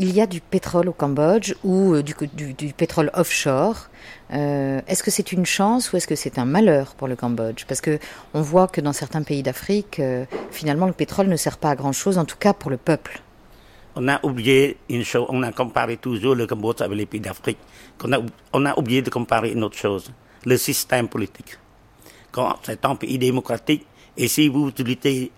[0.00, 3.88] Il y a du pétrole au Cambodge ou euh, du, pétrole offshore.
[4.32, 7.64] Euh, est-ce que c'est une chance ou est-ce que c'est un malheur pour le Cambodge?
[7.66, 7.98] Parce que
[8.32, 11.74] on voit que dans certains pays d'Afrique, euh, finalement, le pétrole ne sert pas à
[11.74, 13.20] grand-chose, en tout cas pour le peuple.
[13.96, 17.58] On a oublié une chose, on a comparé toujours le Cambodge avec les pays d'Afrique.
[18.52, 20.12] On a, oublié de comparer une autre chose,
[20.46, 21.58] le système politique.
[22.30, 23.84] Quand c'est un pays démocratique,
[24.16, 25.32] et si vous utilisez,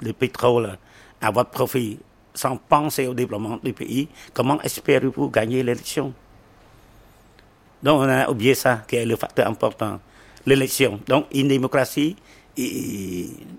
[0.00, 0.78] le pétrole
[1.20, 1.98] à votre profit
[2.36, 6.12] sans penser au développement du pays, comment espérez-vous gagner l'élection?
[7.82, 9.98] Donc on a oublié ça, qui est le facteur important,
[10.44, 11.00] l'élection.
[11.08, 12.14] Donc une démocratie,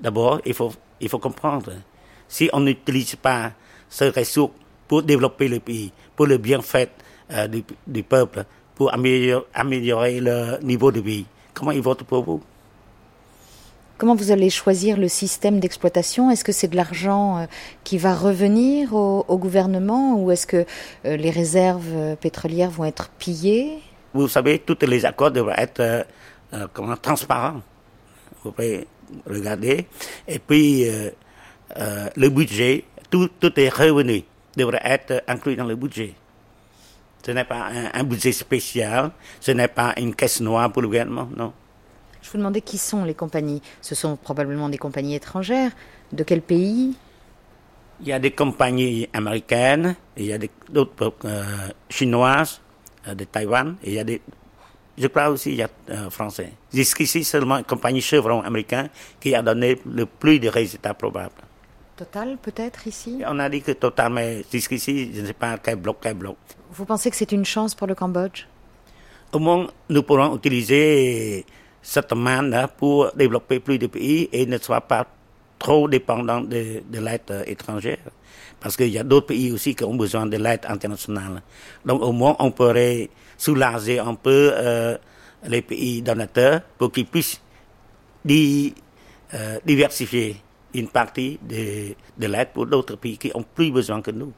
[0.01, 0.71] d'abord, il faut,
[1.01, 1.73] il faut comprendre,
[2.27, 3.51] si on n'utilise pas
[3.89, 4.53] ce ressource
[4.87, 6.89] pour développer le pays, pour le bienfait
[7.31, 8.45] euh, du, du peuple,
[8.75, 12.41] pour améliorer, améliorer le niveau de vie, comment ils votent pour vous?
[13.97, 16.29] Comment vous allez choisir le système d'exploitation?
[16.29, 17.45] Est-ce que c'est de l'argent euh,
[17.83, 20.65] qui va revenir au, gouvernement ou est-ce que
[21.05, 23.79] euh, les réserves euh, pétrolières vont être pillées?
[24.13, 26.05] Vous savez, tous les accords devraient être
[26.73, 27.61] comment, transparents.
[28.43, 28.87] Vous pouvez
[29.27, 29.87] regarder.
[30.27, 30.85] Et puis,
[31.75, 34.23] le budget, tout, tout est revenu
[34.55, 36.13] devrait être inclus dans le budget.
[37.23, 40.87] Ce n'est pas un, un budget spécial, ce n'est pas une caisse noire pour le
[40.87, 41.53] gouvernement, non.
[42.27, 43.61] Je vous demandais qui sont les compagnies.
[43.79, 45.71] Ce sont probablement des compagnies étrangères.
[46.11, 46.93] De quel pays?
[48.01, 50.37] Il y a des compagnies américaines, il y a
[50.69, 51.43] d'autres euh,
[51.89, 52.59] chinoises,
[53.07, 54.21] euh, de Taïwan, et il y a des,
[54.97, 56.51] je crois aussi il y a euh, français.
[56.73, 58.89] Jusqu'ici, seulement une compagnie Chevron américain
[59.21, 61.31] qui a donné le plus de résultats probables.
[61.95, 63.21] Total peut-être ici?
[63.25, 66.35] On a dit que Total, mais jusqu'ici, je ne sais pas quel bloc, quel bloc.
[66.73, 68.47] Vous pensez que c'est une chance pour le Cambodge?
[69.31, 71.45] Au moins, nous pourrons utiliser
[71.89, 75.07] cette manne pour développer plus de pays et ne soit pas
[75.57, 78.03] trop dépendant de, de l'aide euh, étrangère.
[78.59, 81.41] Parce qu'il y a d'autres pays aussi qui ont besoin de l'aide internationale.
[81.85, 84.97] Donc au moins, on pourrait soulager un peu euh,
[85.47, 87.39] les pays donateurs pour qu'ils puissent
[88.25, 88.73] di-
[89.33, 90.35] euh, diversifier
[90.73, 94.33] une partie de, de l'aide pour d'autres pays qui ont plus besoin que nous.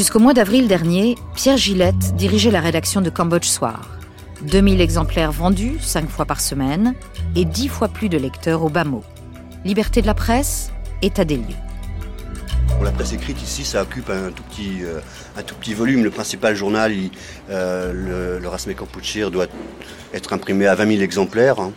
[0.00, 3.82] Jusqu'au mois d'avril dernier, Pierre Gillette dirigeait la rédaction de Cambodge Soir.
[4.40, 6.94] 2000 exemplaires vendus, 5 fois par semaine,
[7.36, 9.04] et 10 fois plus de lecteurs au bas mot.
[9.62, 10.72] Liberté de la presse,
[11.02, 11.60] état des lieux.
[12.82, 15.00] La presse écrite ici, ça occupe un tout petit, euh,
[15.36, 16.02] un tout petit volume.
[16.02, 16.94] Le principal journal,
[17.50, 19.48] euh, le, le Rasme Kampuchir, doit
[20.14, 21.60] être imprimé à 20 000 exemplaires.
[21.60, 21.72] hein.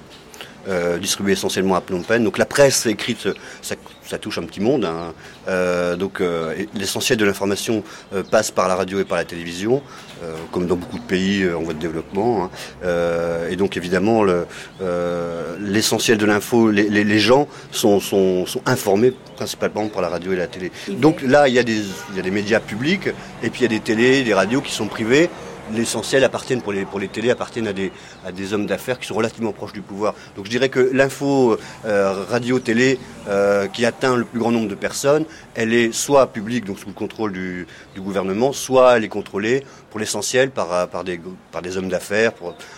[0.67, 2.23] Euh, distribué essentiellement à Phnom Penh.
[2.23, 3.27] Donc la presse écrite,
[3.61, 3.75] ça,
[4.05, 4.85] ça touche un petit monde.
[4.85, 5.13] hein.
[5.47, 7.83] Euh, donc euh, l'essentiel de l'information
[8.13, 9.81] euh, passe par la radio et par la télévision,
[10.23, 12.45] euh, comme dans beaucoup de pays euh, en voie de développement.
[12.45, 12.49] hein.
[12.85, 14.45] Euh, et donc évidemment, le,
[14.81, 20.09] euh, l'essentiel de l'info, les, les- les gens sont, sont, sont informés principalement par la
[20.09, 20.71] radio et la télé.
[20.89, 21.81] Donc là, il y, a des,
[22.11, 23.07] il y a des médias publics,
[23.41, 25.29] et puis il y a des télés, des radios qui sont privées.
[25.71, 29.53] L'essentiel appartiennent pour les, pour les télés appartiennent à des, hommes d'affaires qui sont relativement
[29.53, 30.13] proches du pouvoir.
[30.35, 32.99] Donc je dirais que l'info euh, radio télé
[33.29, 35.25] euh, qui atteint le plus grand nombre de personnes,
[35.55, 37.67] elle est soit publique donc sous le contrôle du,
[37.97, 42.33] gouvernement, soit elle est contrôlée pour l'essentiel par, euh, des hommes d'affaires,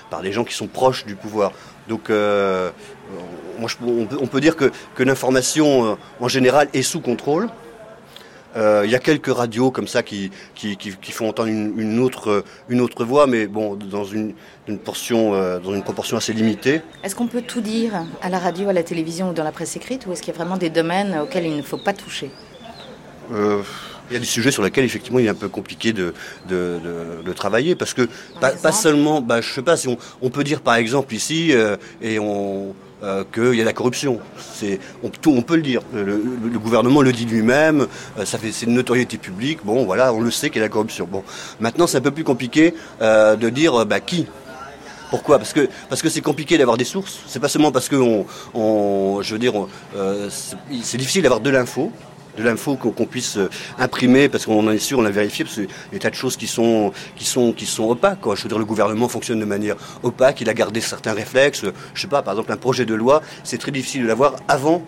[0.10, 1.54] par des gens qui sont proches du pouvoir.
[1.88, 7.50] Donc on, peut, dire que, l'information en général est sous contrôle.
[8.56, 11.74] Euh, Il y a quelques radios comme ça qui, qui, qui, qui font entendre une,
[11.78, 14.34] une autre, une autre voix, mais bon, dans une,
[14.68, 16.82] une portion, euh, dans une proportion assez limitée.
[17.04, 19.76] Est-ce qu'on peut tout dire à la radio, à la télévision ou dans la presse
[19.76, 22.32] écrite, ou est-ce qu'il y a vraiment des domaines auxquels il ne faut pas toucher?
[23.34, 23.62] Euh,
[24.10, 26.14] il y a des sujets sur lesquels effectivement il est un peu compliqué de,
[26.48, 28.08] de, de, de travailler parce que
[28.40, 31.54] pas, pas seulement, bah, je sais pas si on, on peut dire par exemple ici
[31.54, 32.76] euh, et on
[33.06, 34.20] euh, qu'il y a de la corruption.
[35.04, 35.82] On, tout- on peut le dire.
[35.94, 36.18] Le,
[36.60, 37.88] gouvernement le dit lui-même.
[38.20, 39.60] euh, c'est une notoriété publique.
[39.64, 41.08] Bon voilà, on le sait qu'il y a de la corruption.
[41.10, 41.24] Bon
[41.60, 44.26] maintenant c'est un peu plus compliqué euh, de dire bah, qui?
[45.12, 45.38] Pourquoi?
[45.38, 47.20] Parce que parce que c'est compliqué d'avoir des sources.
[47.28, 49.54] C'est pas seulement parce que on, je veux dire,
[50.82, 51.92] c'est difficile d'avoir de l'info,
[52.38, 55.56] de l'info qu'on puisse euh, imprimer parce qu'on en est sûr, on l'a vérifié parce
[55.56, 56.92] qu'il y a des tas de choses qui sont
[57.80, 58.22] opaques.
[58.22, 58.36] Quoi.
[58.36, 60.42] Je veux dire, le gouvernement fonctionne de manière opaque.
[60.42, 61.66] Il a gardé certains réflexes.
[61.94, 64.84] Je sais pas, par exemple, un projet de loi, c'est très difficile de l'avoir avant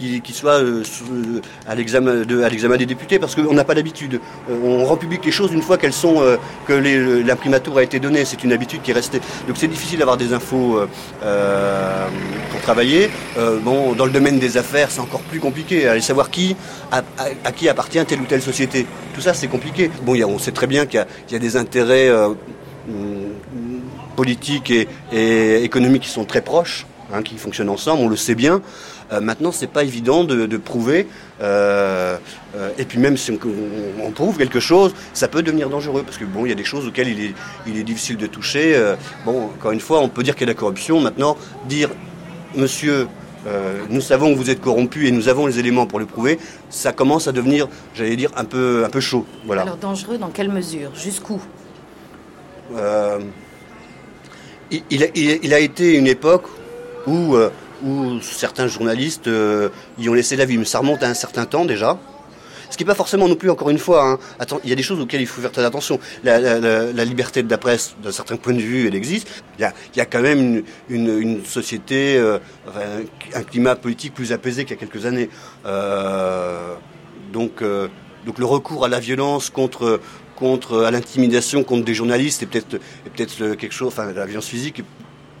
[0.00, 4.20] qu'il soit euh, euh, à l'examen des députés parce qu'on n'a pas d'habitude.
[4.48, 6.22] Euh, on rend public les choses une fois qu'elles sont
[6.66, 8.24] que l'imprimatur a été donnée.
[8.24, 9.20] C'est une habitude qui est restée.
[9.46, 10.80] Donc c'est difficile d'avoir des infos
[11.20, 13.10] pour travailler.
[13.62, 15.88] Bon, dans le domaine des affaires, c'est encore plus compliqué.
[15.88, 16.56] Aller savoir qui
[16.90, 17.02] à,
[17.52, 18.86] qui appartient telle ou telle société.
[19.14, 19.90] Tout ça, c'est compliqué.
[20.02, 22.10] Bon, on sait très bien qu'il y a, des intérêts
[24.16, 28.02] politiques et, et économiques qui sont très proches, hein, qui fonctionnent ensemble.
[28.02, 28.62] On le sait bien.
[29.12, 31.06] Euh, maintenant, c'est pas évident de, de prouver.
[31.40, 32.16] euh,
[32.56, 33.38] euh, et puis même si on,
[34.04, 36.64] on- prouve quelque chose, ça peut devenir dangereux parce que bon, il y a des
[36.64, 37.34] choses auxquelles il est,
[37.66, 38.74] il est difficile de toucher.
[38.74, 41.00] Euh, bon, encore une fois, on peut dire qu'il y a de la corruption.
[41.00, 41.36] Maintenant,
[41.68, 41.90] dire,
[42.54, 43.06] Monsieur,
[43.46, 46.38] euh, nous savons que vous êtes corrompu et nous avons les éléments pour le prouver,
[46.68, 49.24] ça commence à devenir, j'allais dire, un peu, un peu chaud.
[49.46, 49.62] Voilà.
[49.62, 50.90] Alors dangereux dans quelle mesure?
[50.94, 51.40] Jusqu'où?
[52.76, 53.18] Euh,
[54.70, 56.44] il, il a, il été une époque
[57.06, 57.50] où, euh,
[57.82, 61.44] où certains journalistes euh, y ont laissé la vie, mais ça remonte à un certain
[61.44, 61.98] temps déjà.
[62.70, 64.46] Ce qui n'est pas forcément non plus, encore une fois, hein.
[64.62, 65.98] Il y a des choses auxquelles il faut faire très attention.
[66.22, 69.42] La, liberté de la presse, d'un certain point de vue, elle existe.
[69.58, 69.62] Il
[69.96, 72.38] y a, quand même une, société, euh,
[73.34, 75.30] un climat politique plus apaisé qu'il y a quelques années.
[75.66, 76.74] Euh,
[77.32, 80.00] donc, le recours à la violence contre,
[80.84, 84.84] à l'intimidation contre des journalistes est peut-être quelque chose, enfin la violence physique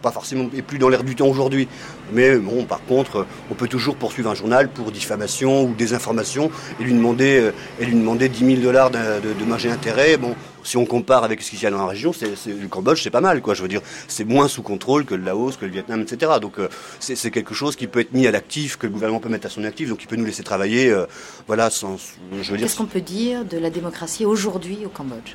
[0.02, 1.68] pas forcément est plus dans l'air du temps aujourd'hui.
[2.12, 6.50] Mais bon, par contre, on peut toujours poursuivre un journal pour diffamation ou désinformation
[6.80, 10.16] et lui demander euh, et lui demander 10 000 dollars de, de dommages et intérêts.
[10.16, 12.68] Bon, si on compare avec ce qu'il y a dans la région, c'est, c'est- le
[12.68, 13.54] Cambodge, c'est pas mal, quoi.
[13.54, 16.32] Je veux dire, c'est moins sous contrôle que le Laos, que le Vietnam, etc.
[16.40, 16.68] Donc, euh,
[16.98, 19.46] c'est, c'est quelque chose qui peut être mis à l'actif, que le gouvernement peut mettre
[19.46, 21.06] à son actif, donc il peut nous laisser travailler, euh,
[21.46, 21.96] voilà, sans,
[22.42, 25.34] je veux dire, Qu'est-ce qu'on peut dire de la démocratie aujourd'hui au Cambodge?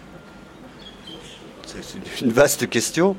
[1.66, 3.16] C'est une vaste question.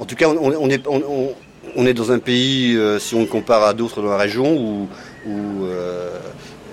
[0.00, 4.00] En tout cas, on, est, dans un pays, euh, si on le compare à d'autres
[4.00, 4.88] dans la région, où,
[5.26, 6.18] euh,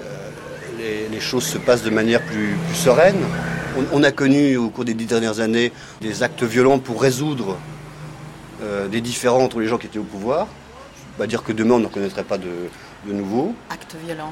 [0.04, 3.18] euh, les, choses se passent de manière plus, sereine.
[3.92, 5.72] On, a connu au cours des dix dernières années
[6.02, 7.58] des actes violents pour résoudre
[8.90, 10.48] des différends entre les gens qui étaient au pouvoir.
[11.18, 12.52] Va dire que demain, on n'en connaîtrait pas de,
[13.06, 13.54] de nouveau.
[13.70, 14.32] Acte violent.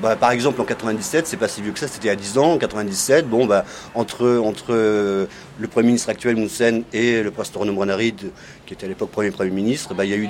[0.00, 2.52] Bah, par exemple, en 97, c'est pas si vieux que ça, c'était à 10 ans.
[2.52, 3.64] En 97, bon, bah,
[3.94, 4.24] entre,
[4.70, 5.26] euh,
[5.58, 8.30] le Premier ministre actuel, Hun Sen, et le pasteur Ranaridd,
[8.66, 10.28] qui était à l'époque Premier Premier ministre, bah, il y a eu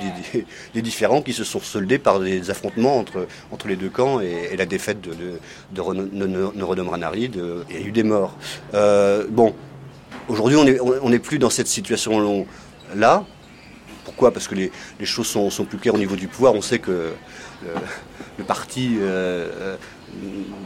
[0.73, 3.27] des, différends qui se sont soldés par des affrontements entre,
[3.67, 5.39] les deux camps et, la défaite de, de,
[5.71, 7.37] de Norodom Ranaridd.
[7.37, 8.35] euh, Il y a eu des morts.
[8.73, 9.53] Euh, bon,
[10.27, 13.23] aujourd'hui, on n'est plus dans cette situation-là.
[14.05, 14.31] Pourquoi?
[14.31, 16.53] Parce que les, les choses sont, sont plus claires au niveau du pouvoir.
[16.53, 17.13] On sait que
[18.37, 19.75] le, parti euh,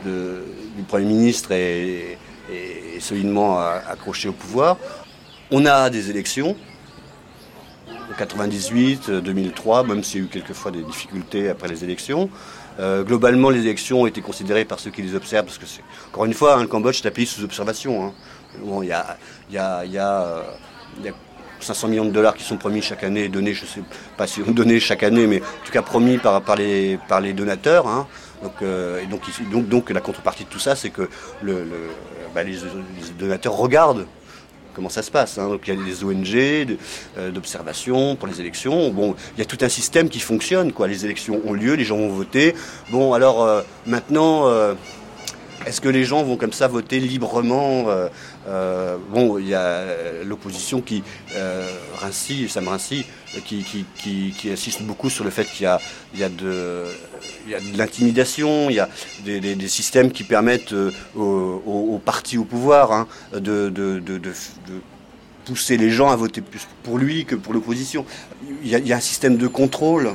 [0.05, 0.43] de-
[0.75, 2.17] du Premier ministre est,
[2.99, 4.77] solidement accroché au pouvoir.
[5.51, 6.55] On a des élections.
[7.89, 12.29] En 98, euh, 2003, même s'il y a eu quelquefois des difficultés après les élections.
[12.79, 15.83] Euh, globalement, les élections ont été considérées par ceux qui les observent, parce que c'est,
[16.11, 18.05] encore une fois, le Cambodge est un pays sous observation.
[18.07, 18.13] hein.
[18.63, 19.17] Bon, il y a,
[19.51, 20.43] y a- y a, euh,
[21.03, 21.13] y a
[21.59, 23.81] 500 millions de dollars qui sont promis chaque année, donnés, je ne sais
[24.15, 27.21] pas si on donnés chaque année, mais en tout cas promis par, par, les, par
[27.21, 27.87] les donateurs.
[27.87, 28.07] Hein.
[28.43, 29.01] Donc, euh,
[29.51, 31.09] donc, donc, la contrepartie de tout ça, c'est que
[32.33, 32.57] bah, les,
[33.17, 34.05] donateurs regardent
[34.73, 35.39] comment ça se passe.
[35.39, 35.49] Hein.
[35.49, 36.77] Donc il y a des ONG
[37.17, 38.89] euh, d'observation pour les élections.
[38.91, 40.71] Bon, il y a tout un système qui fonctionne.
[40.71, 40.87] Quoi.
[40.87, 42.53] Les élections ont lieu, les gens vont voter.
[42.91, 44.47] Bon, alors euh, maintenant,
[45.65, 47.87] est-ce que les gens vont comme ça voter librement
[48.47, 49.83] euh, Bon, il y a
[50.23, 51.03] l'opposition qui,
[51.35, 51.67] euh,
[51.99, 53.05] Rinci, Sam Rinci,
[53.45, 55.79] qui, qui, qui, qui, insiste beaucoup sur le fait qu'il y a,
[56.13, 56.85] il y a de,
[57.45, 58.89] il y a de l'intimidation, il y a
[59.23, 60.73] des, des, systèmes qui permettent
[61.15, 64.19] aux, aux, partis au pouvoir hein, de, de, de,
[65.45, 68.05] pousser les gens à voter plus pour lui que pour l'opposition.
[68.63, 70.11] Il, y a un système de contrôle.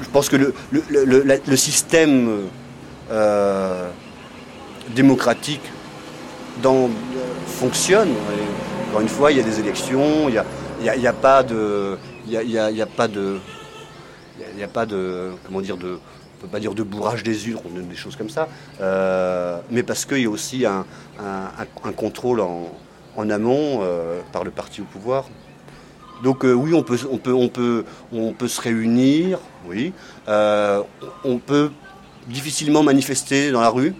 [0.00, 2.48] Je pense que le, le, le, système
[3.10, 3.90] euh,
[4.94, 5.62] démocratique
[6.62, 6.88] dans, euh,
[7.50, 8.10] fonctionne.
[8.10, 10.44] Et, encore une fois, il y a des élections, il n'y a,
[10.80, 11.96] il y a, a, pas de.
[12.26, 13.38] Il y a, y a pas de.
[14.52, 15.30] Il n'y a, pas de.
[15.46, 15.98] Comment dire de
[16.40, 18.48] on peut pas dire de bourrage des urnes, des choses comme ça,
[18.80, 20.86] euh, mais parce qu'il y a aussi un,
[21.18, 22.72] un, contrôle en,
[23.16, 25.26] en amont euh, par le parti au pouvoir.
[26.22, 29.92] Donc euh, oui, on peut, on, peut, on, peut, on peut se réunir, oui.
[30.26, 31.72] On peut
[32.26, 33.94] difficilement manifester dans la rue,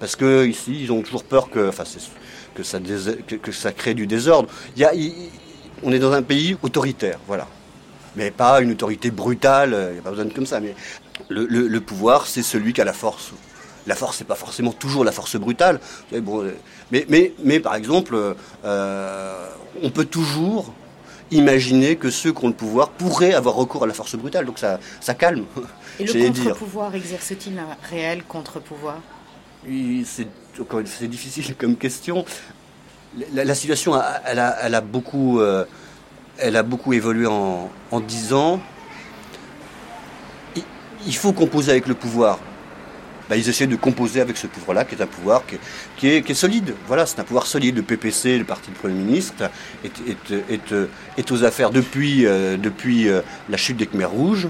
[0.00, 1.84] parce que ici, ils ont toujours peur que, enfin,
[2.54, 4.48] que, ça, que, que, ça crée du désordre.
[4.76, 5.12] Il y a, il,
[5.82, 7.46] on est dans un pays autoritaire, voilà.
[8.16, 10.60] Mais pas une autorité brutale, il n'y a pas besoin de comme ça.
[10.60, 10.74] Mais
[11.28, 13.32] le, le, le pouvoir, c'est celui qui a la force.
[13.86, 15.80] La force, c'est pas forcément toujours la force brutale.
[16.12, 16.44] Bon,
[16.92, 18.34] mais, mais, mais par exemple,
[18.64, 19.48] euh,
[19.82, 20.72] on peut toujours
[21.32, 24.44] imaginer que ceux qui ont le pouvoir pourraient avoir recours à la force brutale.
[24.44, 25.46] Donc ça, ça calme.
[25.98, 28.98] Et le contre-pouvoir exerce-t-il un réel contre-pouvoir?
[30.04, 30.26] C'est
[31.08, 32.24] difficile comme question.
[33.34, 33.92] La, situation,
[34.24, 35.66] elle a, beaucoup, euh,
[36.38, 38.60] elle a beaucoup évolué en, en 10 ans.
[41.06, 42.38] Il, faut composer avec le pouvoir.
[43.28, 45.42] Ben, ils essaient de composer avec ce pouvoir-là, qui est un pouvoir
[45.96, 46.74] qui est, solide.
[46.86, 47.76] Voilà, c'est un pouvoir solide.
[47.76, 49.50] Le PPC, le parti du Premier ministre,
[49.84, 53.20] est, aux affaires depuis, euh, depuis euh,
[53.50, 54.48] la chute des Khmers rouges.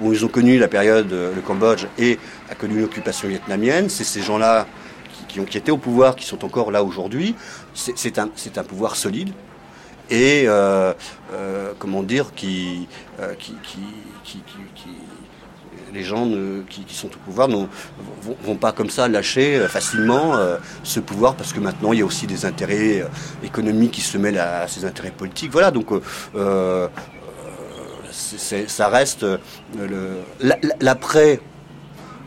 [0.00, 2.18] Où ils ont connu la période, le Cambodge, et
[2.50, 3.88] a connu une occupation vietnamienne.
[3.88, 4.66] C'est ces gens-là
[5.12, 7.34] qui, qui, ont, qui étaient au pouvoir, qui sont encore là aujourd'hui.
[7.74, 9.32] C'est un, un pouvoir solide
[10.10, 10.92] et, euh,
[11.32, 12.88] euh, comment dire, qui,
[13.20, 13.80] euh, qui, qui,
[14.24, 14.42] qui,
[15.92, 16.28] les gens
[16.68, 17.66] qui, qui, sont au pouvoir ne
[18.44, 20.38] vont, pas comme ça lâcher facilement
[20.84, 23.04] ce pouvoir parce que maintenant il y a aussi des intérêts
[23.42, 25.50] économiques qui se mêlent à, ces intérêts politiques.
[25.50, 25.88] Voilà, donc
[28.12, 29.26] ça reste
[30.80, 31.40] l'après,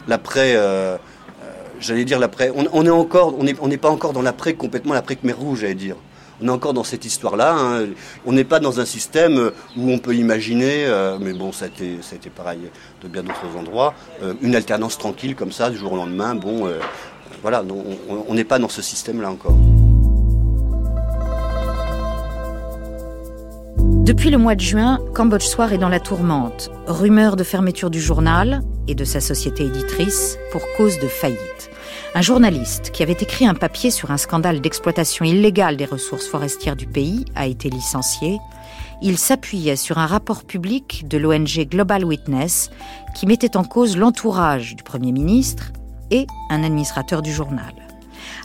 [0.07, 0.97] l'après, euh,
[1.80, 2.51] j'allais dire l'après.
[2.55, 5.75] On, est encore, on n'est on pas encore dans l'après complètement l'après Khmer rouge, j'allais
[5.75, 5.95] dire.
[6.41, 7.55] On est encore dans cette histoire-là.
[7.55, 7.88] Hein.
[8.25, 11.67] On n'est pas dans un système où on peut imaginer, euh, mais bon, ça a,
[11.67, 12.59] été, pareil
[13.01, 16.35] de bien d'autres endroits, euh, une alternance tranquille comme ça, du jour au lendemain.
[16.35, 16.80] Bon, euh,
[17.41, 17.63] voilà,
[18.27, 19.55] on n'est pas dans ce système-là encore.
[24.03, 26.69] Depuis le mois de juin, Cambodge Soir est dans la tourmente.
[26.88, 31.69] Rumeur de fermeture du journal et de sa société éditrice pour cause de faillite.
[32.13, 36.75] Un journaliste qui avait écrit un papier sur un scandale d'exploitation illégale des ressources forestières
[36.75, 38.39] du pays a été licencié.
[39.01, 42.71] Il s'appuyait sur un rapport public de l'ONG Global Witness
[43.15, 45.71] qui mettait en cause l'entourage du Premier ministre
[46.11, 47.73] et un administrateur du journal.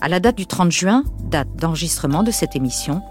[0.01, 3.03] À la date du 30 juin, date d'enregistrement de cette émission,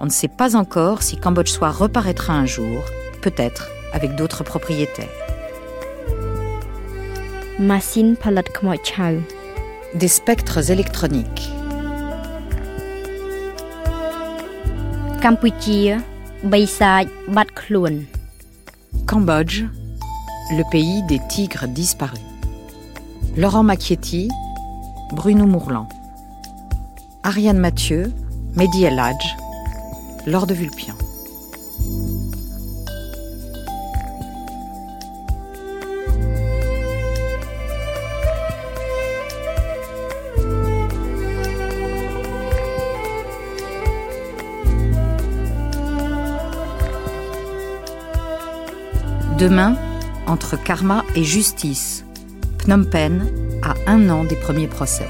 [0.00, 2.82] on ne sait pas encore si Cambodge Soir reparaîtra un jour,
[3.22, 5.08] peut-être avec d'autres propriétaires.
[7.58, 8.16] Machine.
[9.94, 11.50] Des spectres électroniques.
[15.22, 15.98] Campuchia,
[19.06, 19.62] Cambodge,
[20.50, 22.20] le pays des tigres disparus.
[23.36, 24.28] Laurent Macchietti,
[25.12, 25.88] Bruno Mourlan.
[27.22, 28.12] Ariane Mathieu,
[28.54, 29.24] Mehdi El Hadj,
[30.26, 30.94] Laure de Vulpian.
[49.38, 49.76] Demain,
[50.26, 52.04] entre karma et justice,
[52.58, 53.24] Phnom Penh
[53.62, 55.06] a un an des premiers procès.